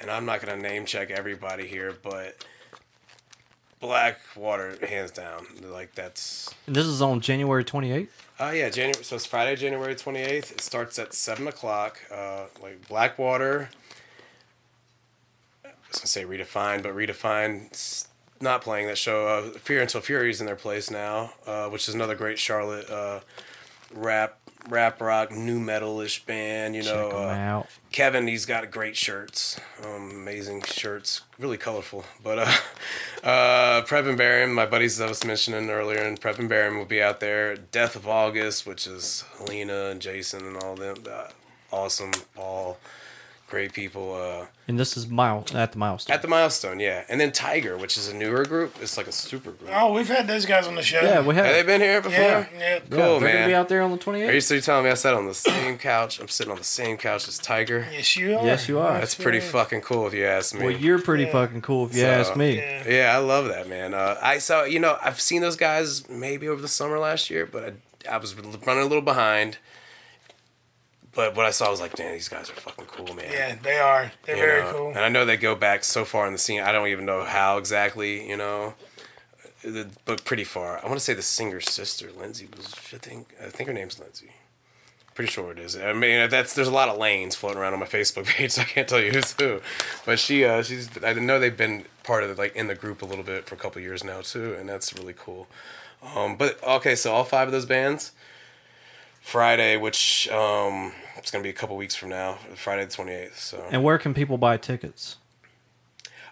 [0.01, 2.45] and I'm not gonna name check everybody here, but
[3.81, 6.53] Blackwater, hands down, like that's.
[6.66, 8.09] And this is on January 28th?
[8.41, 9.03] Oh yeah, January.
[9.05, 10.53] So it's Friday, January twenty eighth.
[10.53, 12.01] It starts at seven o'clock.
[12.12, 13.70] Uh, like Blackwater.
[15.64, 18.07] I was gonna say redefined, but redefined
[18.41, 19.26] not playing that show.
[19.26, 23.20] Uh, Fear Until Fury's in their place now, uh, which is another great Charlotte uh,
[23.93, 24.39] rap,
[24.69, 26.77] rap rock, nu metalish band.
[26.77, 27.66] You know, uh, out.
[27.91, 32.05] Kevin, he's got great shirts, um, amazing shirts, really colorful.
[32.23, 32.53] But uh,
[33.29, 36.85] uh, Prep and Barium, my buddies I was mentioning earlier, and Prep and Barium will
[36.85, 37.57] be out there.
[37.57, 41.29] Death of August, which is Helena and Jason and all them, uh,
[41.73, 42.79] awesome, Paul,
[43.49, 44.14] great people.
[44.14, 46.14] Uh, And this is mile at the milestone.
[46.14, 48.76] at the milestone, yeah, and then Tiger, which is a newer group.
[48.82, 49.70] It's like a super group.
[49.74, 51.01] Oh, we've had those guys on the show.
[51.01, 51.46] yeah, we have.
[51.46, 52.18] Have they been here before?
[52.20, 52.78] yeah, yeah.
[52.90, 53.34] Cool, yeah, they're man.
[53.34, 54.28] gonna be out there on the 28th.
[54.28, 56.20] Are you still telling me I sat on the same couch?
[56.20, 57.86] I'm sitting on the same couch as Tiger.
[57.90, 58.44] Yes, you are.
[58.44, 58.99] Yes, you are.
[58.99, 60.62] That's pretty fucking cool if you ask me.
[60.66, 61.32] Well, you're pretty Yeah.
[61.32, 62.57] fucking cool if you So, ask me.
[62.59, 62.88] Yeah.
[62.88, 63.94] Yeah, I love that man.
[63.94, 67.46] Uh, I saw you know I've seen those guys maybe over the summer last year,
[67.46, 67.64] but
[68.09, 69.57] I, I was running a little behind.
[71.19, 73.25] But what I saw was like, damn, these guys are fucking cool, man.
[73.29, 74.12] Yeah, they are.
[74.25, 74.73] They're You very know?
[74.73, 74.89] cool.
[74.91, 76.61] And I know they go back so far in the scene.
[76.61, 78.75] I don't even know how exactly, you know,
[80.05, 80.79] but pretty far.
[80.79, 82.73] I want to say the singer's sister, Lindsay, was.
[82.95, 84.31] I think I think her name's Lindsay.
[85.16, 85.77] Pretty sure it is.
[85.77, 88.62] I mean, that's there's a lot of lanes floating around on my Facebook page, so
[88.62, 89.61] I can't tell you who's who.
[90.07, 90.89] But she, uh, she's.
[91.03, 93.57] I know they've been part of the, like in the group a little bit for
[93.57, 95.49] a couple years now too, and that's really cool.
[96.14, 98.12] Um, but okay, so all five of those bands.
[99.21, 103.39] Friday, which um, it's gonna be a couple weeks from now, Friday the twenty eighth.
[103.39, 105.16] So And where can people buy tickets?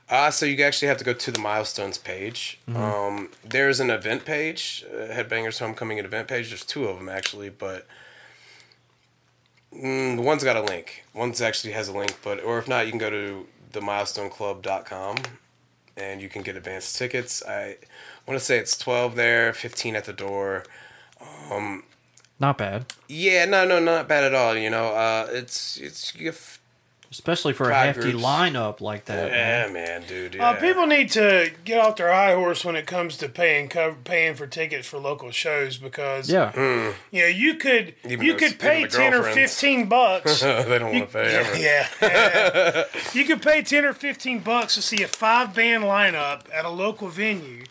[0.08, 2.60] uh, so you actually have to go to the milestones page.
[2.74, 6.48] Um, there's an event page, uh, Headbangers Homecoming event page.
[6.50, 7.86] There's two of them actually, but
[9.74, 11.04] mm, one's got a link.
[11.12, 15.16] One's actually has a link, but or if not, you can go to themilestoneclub.com
[15.96, 17.42] and you can get advanced tickets.
[17.46, 17.76] I
[18.26, 20.64] want to say it's 12 there, 15 at the door.
[22.38, 24.54] Not bad, Yeah, no, no, not bad at all.
[24.56, 26.58] You know, uh, it's it's you get
[27.10, 28.24] especially for a Five hefty groups.
[28.26, 29.30] lineup like that.
[29.30, 30.34] yeah, man, dude.
[30.34, 30.50] Yeah.
[30.50, 33.96] Uh, people need to get off their high horse when it comes to paying co-
[34.04, 36.52] paying for tickets for local shows because Yeah.
[36.52, 36.94] Mm.
[37.10, 39.52] you know you could Even you those- could pay the ten or girlfriends.
[39.52, 40.40] fifteen bucks.
[40.42, 41.56] they don't want to pay ever.
[41.56, 42.84] yeah, yeah.
[43.14, 46.70] you could pay ten or fifteen bucks to see a five band lineup at a
[46.70, 47.64] local venue,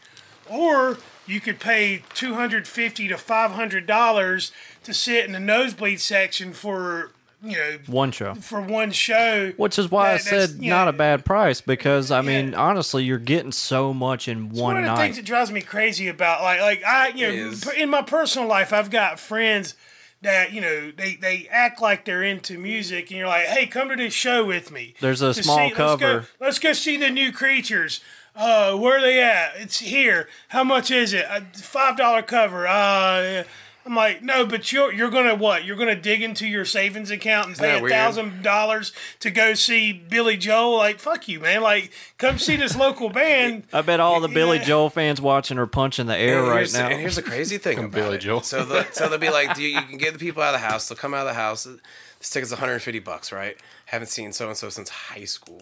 [0.49, 0.97] or
[1.28, 4.51] you could pay two hundred fifty to five hundred dollars
[4.84, 7.11] to sit in the nosebleed section for
[7.43, 8.34] you know One show.
[8.36, 9.52] for one show.
[9.57, 12.22] Which is why I That- that's, said you not know, a bad price because I
[12.22, 12.60] mean Yeah.
[12.60, 15.02] honestly you're getting so much in It's one one of the night.
[15.03, 18.47] things that drives me crazy about like like I you know Is- in my personal
[18.47, 19.76] life I've got friends
[20.22, 23.89] that you know they they act like they're into music and you're like hey come
[23.89, 24.95] to this show with me.
[24.99, 26.27] There's a To small Let's go, cover.
[26.39, 27.99] let's go see the new creatures.
[28.36, 29.53] Uh, where are they at?
[29.57, 30.28] It's here.
[30.49, 31.26] How much is it?
[31.30, 32.68] A five dollar cover.
[32.68, 33.44] Uh,
[33.86, 35.64] I'm like, no, but you're you're gonna what?
[35.64, 39.94] You're gonna dig into your savings account and pay a thousand dollars to go see
[39.94, 40.76] Billy Joel?
[40.78, 41.62] Like, fuck you, man.
[41.62, 43.64] Like, come see this local band.
[43.74, 46.90] I bet all the Billy Joel fans watching are punching the air And right now.
[46.90, 48.22] And here's the crazy thing about Billy it.
[48.22, 48.41] Joel.
[48.41, 50.68] So, the, so they'll be like, you, you can get the people out of the
[50.68, 50.90] house.
[50.90, 51.66] They'll come out of the house.
[51.66, 51.80] The
[52.18, 53.56] This ticket's 150 bucks, right?
[53.86, 55.62] Haven't seen so and so since high school.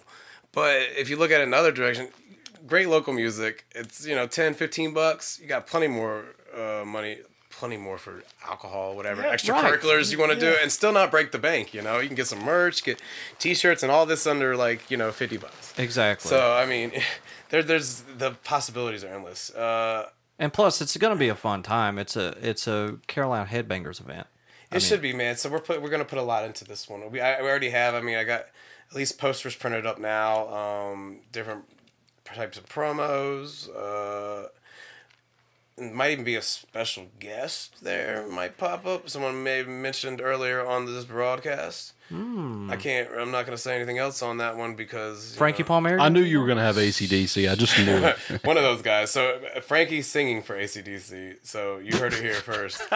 [0.54, 2.08] But if you look at another direction,
[2.65, 3.65] great local music.
[3.76, 5.40] It's you know 10, 15 bucks.
[5.41, 6.26] You got plenty more
[6.56, 7.18] uh, money,
[7.49, 11.31] plenty more for alcohol, whatever Yeah, extracurriculars you want to do, and still not break
[11.31, 11.73] the bank.
[11.73, 13.02] You know, you can get some merch, get
[13.40, 15.73] T-shirts, and all this under like you know 50 bucks.
[15.77, 16.30] Exactly.
[16.30, 16.91] So I mean,
[17.49, 19.49] there, there's the possibilities are endless.
[19.52, 20.10] Uh,
[20.40, 21.98] and plus, it's going to be a fun time.
[21.99, 24.27] It's a it's a Carolina Headbangers event.
[24.72, 25.35] It should be, man.
[25.35, 27.11] So we're put, we're gonna put a lot into this one.
[27.11, 27.94] We I, we already have.
[27.94, 28.48] I mean, I got
[28.90, 30.48] at least posters printed up now.
[30.49, 31.65] Um, different
[32.26, 33.70] types of promos.
[33.76, 34.48] Uh,
[35.82, 38.28] might even be a special guest there.
[38.28, 39.10] Might pop up.
[39.10, 41.94] Someone may have mentioned earlier on this broadcast.
[42.12, 43.10] I can't.
[43.18, 46.00] I'm not gonna say anything else on that one because Frankie know, Palmieri.
[46.00, 47.50] I knew you were going to have ACDC.
[47.52, 48.18] I just knew it.
[48.45, 49.10] one of those guys.
[49.10, 51.38] So uh, Frankie's singing for ACDC.
[51.41, 52.84] So you heard it here first.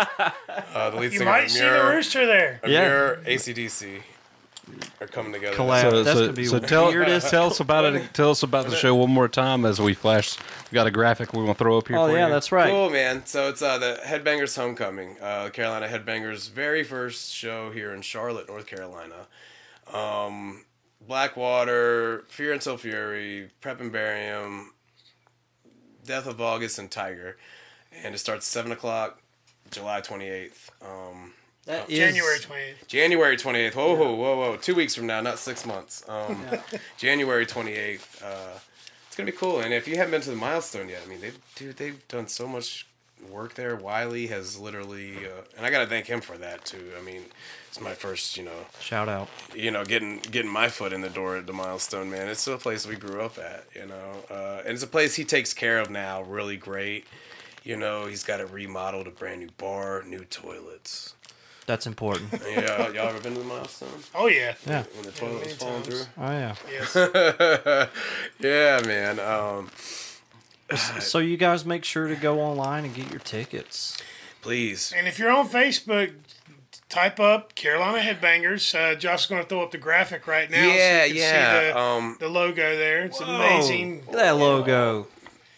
[0.73, 2.59] Uh, the lead You singer might of see the rooster there.
[2.61, 3.15] of Yeah.
[3.25, 4.01] ACDC
[5.01, 5.55] are coming together.
[5.55, 5.81] Collab.
[5.81, 7.29] So, That's so, gonna be so tell, weirdest.
[7.29, 8.09] tell us about it.
[8.13, 10.37] Tell us about the show one more time as we flash.
[10.71, 11.97] We got a graphic we want to throw up here.
[11.97, 12.33] Oh for yeah, you.
[12.33, 12.69] that's right.
[12.69, 13.25] Cool, man.
[13.25, 18.47] So it's uh, the Headbangers Homecoming, uh, Carolina Headbangers' very first show here in Charlotte,
[18.47, 19.27] North Carolina.
[19.93, 20.65] Um,
[21.07, 24.71] Blackwater, Fear and Until Fury, Prep and Barium,
[26.05, 27.37] Death of August, and Tiger.
[28.03, 29.21] And it starts 7 o'clock,
[29.71, 30.69] July 28th.
[30.81, 31.33] Um,
[31.67, 32.87] That is- January 20th.
[32.87, 33.75] January 28th.
[33.75, 34.57] Whoa, whoa, whoa, whoa.
[34.57, 36.03] Two weeks from now, not six months.
[36.09, 36.43] Um,
[36.97, 38.23] January 28th.
[38.23, 38.57] Uh,
[39.07, 39.59] it's going to be cool.
[39.59, 42.27] And if you haven't been to the milestone yet, I mean, they've, dude, they've done
[42.27, 42.87] so much
[43.31, 43.75] work there.
[43.75, 46.91] Wiley has literally, uh, and I got to thank him for that too.
[46.97, 47.23] I mean,
[47.67, 49.27] it's my first, you know, Shout out.
[49.55, 52.27] you know, getting getting my foot in the door at the milestone, man.
[52.29, 55.25] It's a place we grew up at, you know, uh, and it's a place he
[55.25, 57.05] takes care of now, really great.
[57.63, 61.15] You know, he's got it remodeled, a brand new bar, new toilets.
[61.67, 62.29] That's important.
[62.49, 63.89] Yeah, y'all ever been to the milestone?
[64.15, 64.55] Oh, yeah.
[64.65, 64.83] Yeah.
[64.95, 65.87] when the toilet was falling times.
[65.87, 66.13] through.
[66.17, 66.55] Oh yeah.
[66.71, 67.89] Yes.
[68.39, 69.19] yeah, man.
[69.19, 69.69] Um,
[70.99, 73.97] So you guys make sure to go online and get your tickets.
[74.41, 74.93] please.
[74.97, 76.13] And if you're on Facebook,
[76.89, 78.73] type up Carolina Headbangers.
[78.73, 80.65] Uh, Josh is going to throw up the graphic right now.
[80.67, 83.05] Yeah, so you can yeah, See the, um, the logo there.
[83.05, 83.99] It's amazing.
[84.05, 85.07] Look at that logo.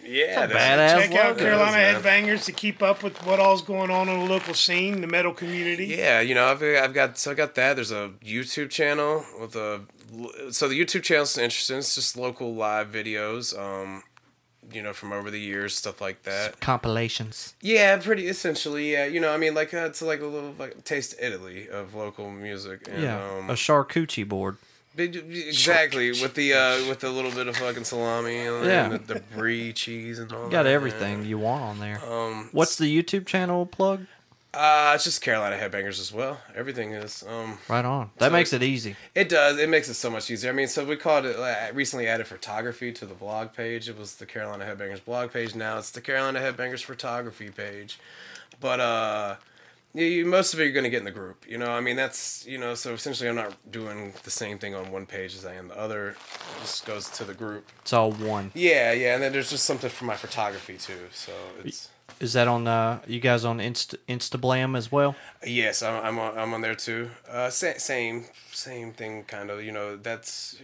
[0.10, 1.38] Yeah, that's- badass Check out.
[1.38, 2.02] Carolina man.
[2.02, 5.34] Headbangers to keep up with what all's going on in the local scene, the metal
[5.34, 5.86] community.
[5.88, 7.76] Yeah, you know, I've, I've got so I got that.
[7.76, 9.82] There's a YouTube channel with a
[10.52, 11.78] so the YouTube channel's interesting.
[11.78, 13.58] It's just local live videos.
[13.58, 14.04] Um,
[14.72, 16.60] you know, from over the years, stuff like that.
[16.60, 17.56] Compilations.
[17.62, 18.92] Yeah, pretty essentially.
[18.92, 21.96] Yeah, you know, I mean, like uh, it's like a little like taste Italy of
[21.96, 22.88] local music.
[22.88, 23.24] And, Yeah.
[23.38, 24.58] um, a charcuterie board.
[24.96, 28.90] Big- Exactly with the uh, with a little bit of fucking salami and Yeah.
[28.90, 30.46] the, the brie cheese and all.
[30.46, 32.02] You got that, everything you want on there.
[32.10, 34.06] Um, What's the YouTube channel plug?
[34.52, 36.42] Uh, it's just Carolina Headbangers as well.
[36.56, 37.24] Everything is.
[37.30, 38.10] Um, Right on.
[38.18, 38.96] That So- makes it easy.
[39.14, 39.60] it does.
[39.60, 40.50] It makes it so much easier.
[40.50, 41.36] I mean, so we called it.
[41.38, 43.88] Uh, recently added photography to the blog page.
[43.88, 45.54] It was the Carolina Headbangers blog page.
[45.54, 48.00] Now it's the Carolina Headbangers photography page.
[48.60, 49.36] But uh,
[49.94, 51.46] you, most of it you're gonna get in the group.
[51.48, 52.76] You know, I mean that's you know.
[52.76, 55.78] So essentially, I'm not doing the same thing on one page as I am the
[55.80, 56.10] other.
[56.10, 56.18] It
[56.62, 57.68] just goes to the group.
[57.82, 58.52] It's all one.
[58.54, 61.08] Yeah, yeah, and then there's just something for my photography too.
[61.12, 61.32] So
[61.64, 61.90] it's
[62.20, 65.16] Is that on uh you guys on Insta Instablam as well?
[65.46, 67.10] yes, I'm I'm on, I'm on there too.
[67.30, 69.64] Uh, sa- same same thing, kind of.
[69.64, 70.58] You know, that's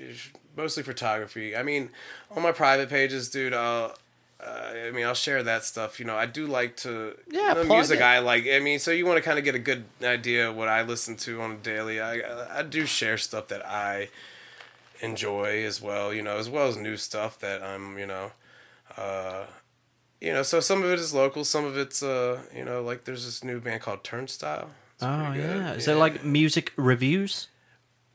[0.56, 1.56] mostly photography.
[1.56, 1.90] I mean,
[2.32, 3.54] on my private pages, dude.
[3.54, 3.96] I'll.
[4.40, 6.00] Uh, I mean, I'll share that stuff.
[6.00, 7.18] You know, I do like to.
[7.30, 8.04] Yeah, the music it.
[8.04, 8.46] I like.
[8.48, 10.82] I mean, so you want to kind of get a good idea of what I
[10.82, 12.02] listen to on a daily.
[12.02, 14.10] I I do share stuff that I
[15.00, 16.14] enjoy as well.
[16.14, 17.98] You know, as well as new stuff that I'm.
[17.98, 18.32] You know,
[18.98, 19.46] uh,
[20.20, 20.44] you know.
[20.44, 21.46] So some of it is local.
[21.46, 24.70] Some of it's uh, you know, like there's this new band called Turnstile.
[24.96, 25.74] It's Oh yeah.
[25.74, 27.48] Is that like music reviews?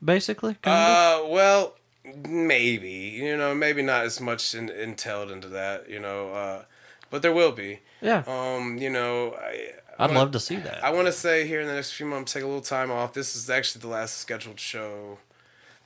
[0.05, 0.57] Basically?
[0.63, 0.79] kinda?
[0.79, 6.31] Uh, well, maybe you know, maybe not as much in, entailed into that, you know,
[6.33, 6.63] uh,
[7.11, 7.81] but there will be.
[8.01, 8.23] yeah.
[8.27, 10.83] Um, you know, I, I I'd wanna- love to see that.
[10.85, 13.13] I want to say here in the next few months, take a little time off.
[13.13, 15.19] This is actually the last scheduled show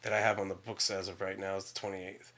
[0.03, 1.57] that I have on the books as of right now.
[1.57, 2.33] It's the twenty eighth.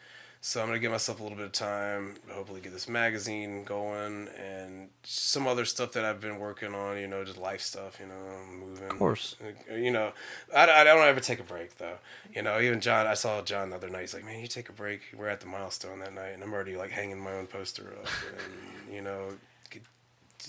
[0.47, 4.29] So I'm gonna give myself a little bit of time, hopefully get this magazine going
[4.29, 6.99] and some other stuff that I've been working on.
[6.99, 7.99] You know, just life stuff.
[7.99, 8.15] You know,
[8.57, 8.89] moving.
[8.89, 9.35] Of course.
[9.69, 10.13] You know,
[10.55, 11.97] I, I don't ever take a break though.
[12.33, 13.09] You know, even John.
[13.09, 14.03] I saw John the other night.
[14.03, 16.53] He's like, "Man, you take a break." We're at the milestone that night, and I'm
[16.55, 18.07] already like hanging my own poster up.
[18.07, 19.31] And you know,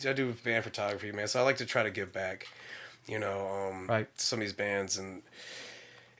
[0.07, 1.27] I do band photography, man.
[1.27, 2.45] So I like to try to give back.
[3.07, 4.07] You know, um, Right.
[4.15, 5.23] some of these bands and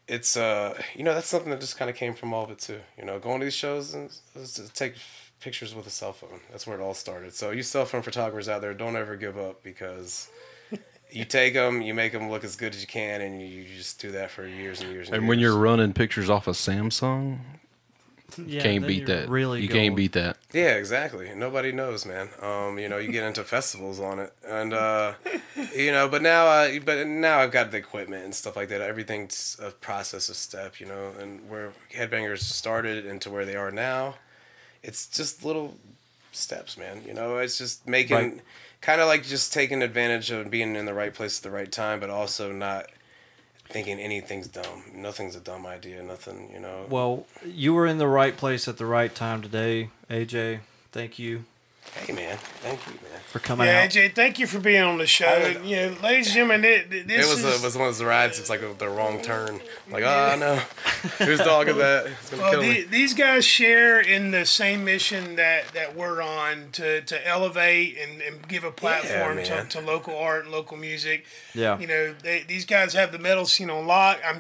[0.07, 2.59] it's uh you know that's something that just kind of came from all of it
[2.59, 4.93] too you know going to these shows and s- take
[5.39, 8.47] pictures with a cell phone that's where it all started so you cell phone photographers
[8.49, 10.29] out there don't ever give up because
[11.11, 13.65] you take them, you make them look as good as you can, and you, you
[13.77, 15.07] just do that for years and years.
[15.07, 17.39] And, And when you're running pictures off of Samsung,
[18.45, 19.29] Yeah, can't beat that.
[19.29, 19.84] Really, you going.
[19.84, 20.36] can't beat that.
[20.53, 21.34] Yeah, exactly.
[21.36, 22.30] Nobody knows, man.
[22.41, 25.14] Um, you know, you get into festivals on it, and uh,
[25.76, 28.80] you know, but now, uh, but now I've got the equipment and stuff like that.
[28.82, 33.72] Everything's a process, a step, you know, and where headbangers started into where they are
[33.72, 34.15] now,
[34.84, 35.76] it's just little
[36.32, 37.03] steps, man.
[37.06, 38.41] You know, it's just making Right.
[38.82, 41.72] kind of like just taking advantage of being in the right place at the right
[41.72, 42.88] time, but also not
[43.69, 44.84] thinking anything's dumb.
[44.94, 46.02] Nothing's a dumb idea.
[46.03, 46.85] Nothing, you know.
[46.89, 50.60] Well, you were in the right place at the right time today, AJ.
[50.91, 51.45] Thank you
[51.95, 53.19] hey, man, thank you, man.
[53.27, 53.72] for coming out.
[53.72, 53.89] Yeah, out.
[53.89, 55.26] AJ, thank you for being on the show.
[55.26, 57.97] I- you know, ladies and gentlemen, it, It this was, is, a, was one of
[57.97, 58.39] those rides.
[58.39, 59.59] It's like a, the wrong turn.
[59.91, 60.55] Like, oh no,
[61.26, 62.07] whose dog is that?
[62.07, 62.81] It's well, kill the, me.
[62.84, 68.22] these guys share in the same mission that, that we're on to, to elevate and,
[68.22, 71.26] and give a platform to, to local art and local music.
[71.53, 71.80] Yeah.
[71.80, 74.19] You know, they, these guys have the metal scene on lock.
[74.26, 74.39] I'm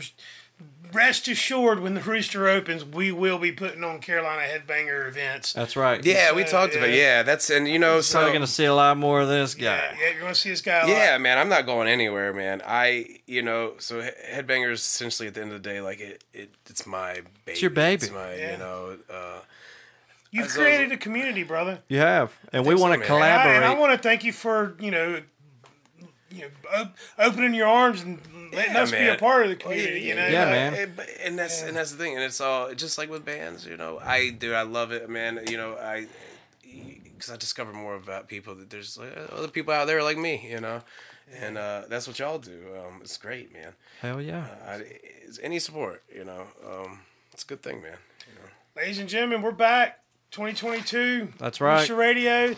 [0.93, 5.53] rest assured when the Rooster opens, we will be putting on Carolina Headbanger events.
[5.53, 6.03] That's right.
[6.03, 6.95] Yeah, we So, talked about yeah.
[6.95, 7.23] yeah.
[7.23, 9.95] That's and you know so Probably gonna see a lot more of this guy.
[9.99, 10.79] yeah, you're gonna see this guy.
[10.81, 11.21] A yeah, lot.
[11.21, 11.37] man.
[11.37, 12.61] I'm not going anywhere, man.
[12.65, 16.23] I you know so he- headbangers essentially at the end of the day like it,
[16.33, 17.59] it it's my baby.
[17.59, 18.03] your baby.
[18.05, 18.51] It's my Yeah.
[18.53, 18.97] you know.
[19.09, 19.39] Uh,
[20.31, 21.79] you've created a community, brother.
[21.87, 23.05] You have, and we want to man.
[23.07, 23.55] And I, collaborate.
[23.55, 25.21] and I want to thank you for you know,
[26.29, 28.19] you know, op- opening your arms and
[28.51, 30.01] letting Yeah, us be a part of the Well, community.
[30.01, 30.73] you know, Yeah, man.
[30.73, 30.89] it-
[31.23, 33.99] and that's and that's the thing, and it's all just like with bands, you know.
[34.03, 35.39] I do, I love it, man.
[35.49, 36.07] You know, I
[36.63, 38.97] because I discover more about people that there's
[39.31, 40.81] other people out there like me, you know,
[41.41, 42.59] and uh, that's what y'all do.
[42.77, 43.73] Um, it's great, man.
[44.01, 44.45] Hell yeah.
[44.67, 44.83] I,
[45.25, 46.99] it's any support, you know, um,
[47.33, 47.97] it's a good thing, man.
[48.27, 48.49] You know.
[48.81, 49.99] ladies and gentlemen, we're back.
[50.31, 51.33] 2022.
[51.39, 51.79] That's right.
[51.79, 52.55] Rooster Radio.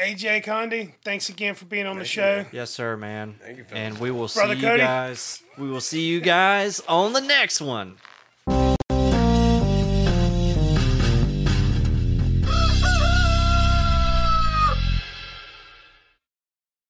[0.00, 2.36] AJ Condi, thanks again for being on the Thank you, show.
[2.36, 2.46] man.
[2.52, 3.36] Yes, sir, man.
[3.42, 3.78] Thank you, fellas.
[3.78, 5.42] and we will Brother see you guys.
[5.58, 7.96] We will see you guys on the next one.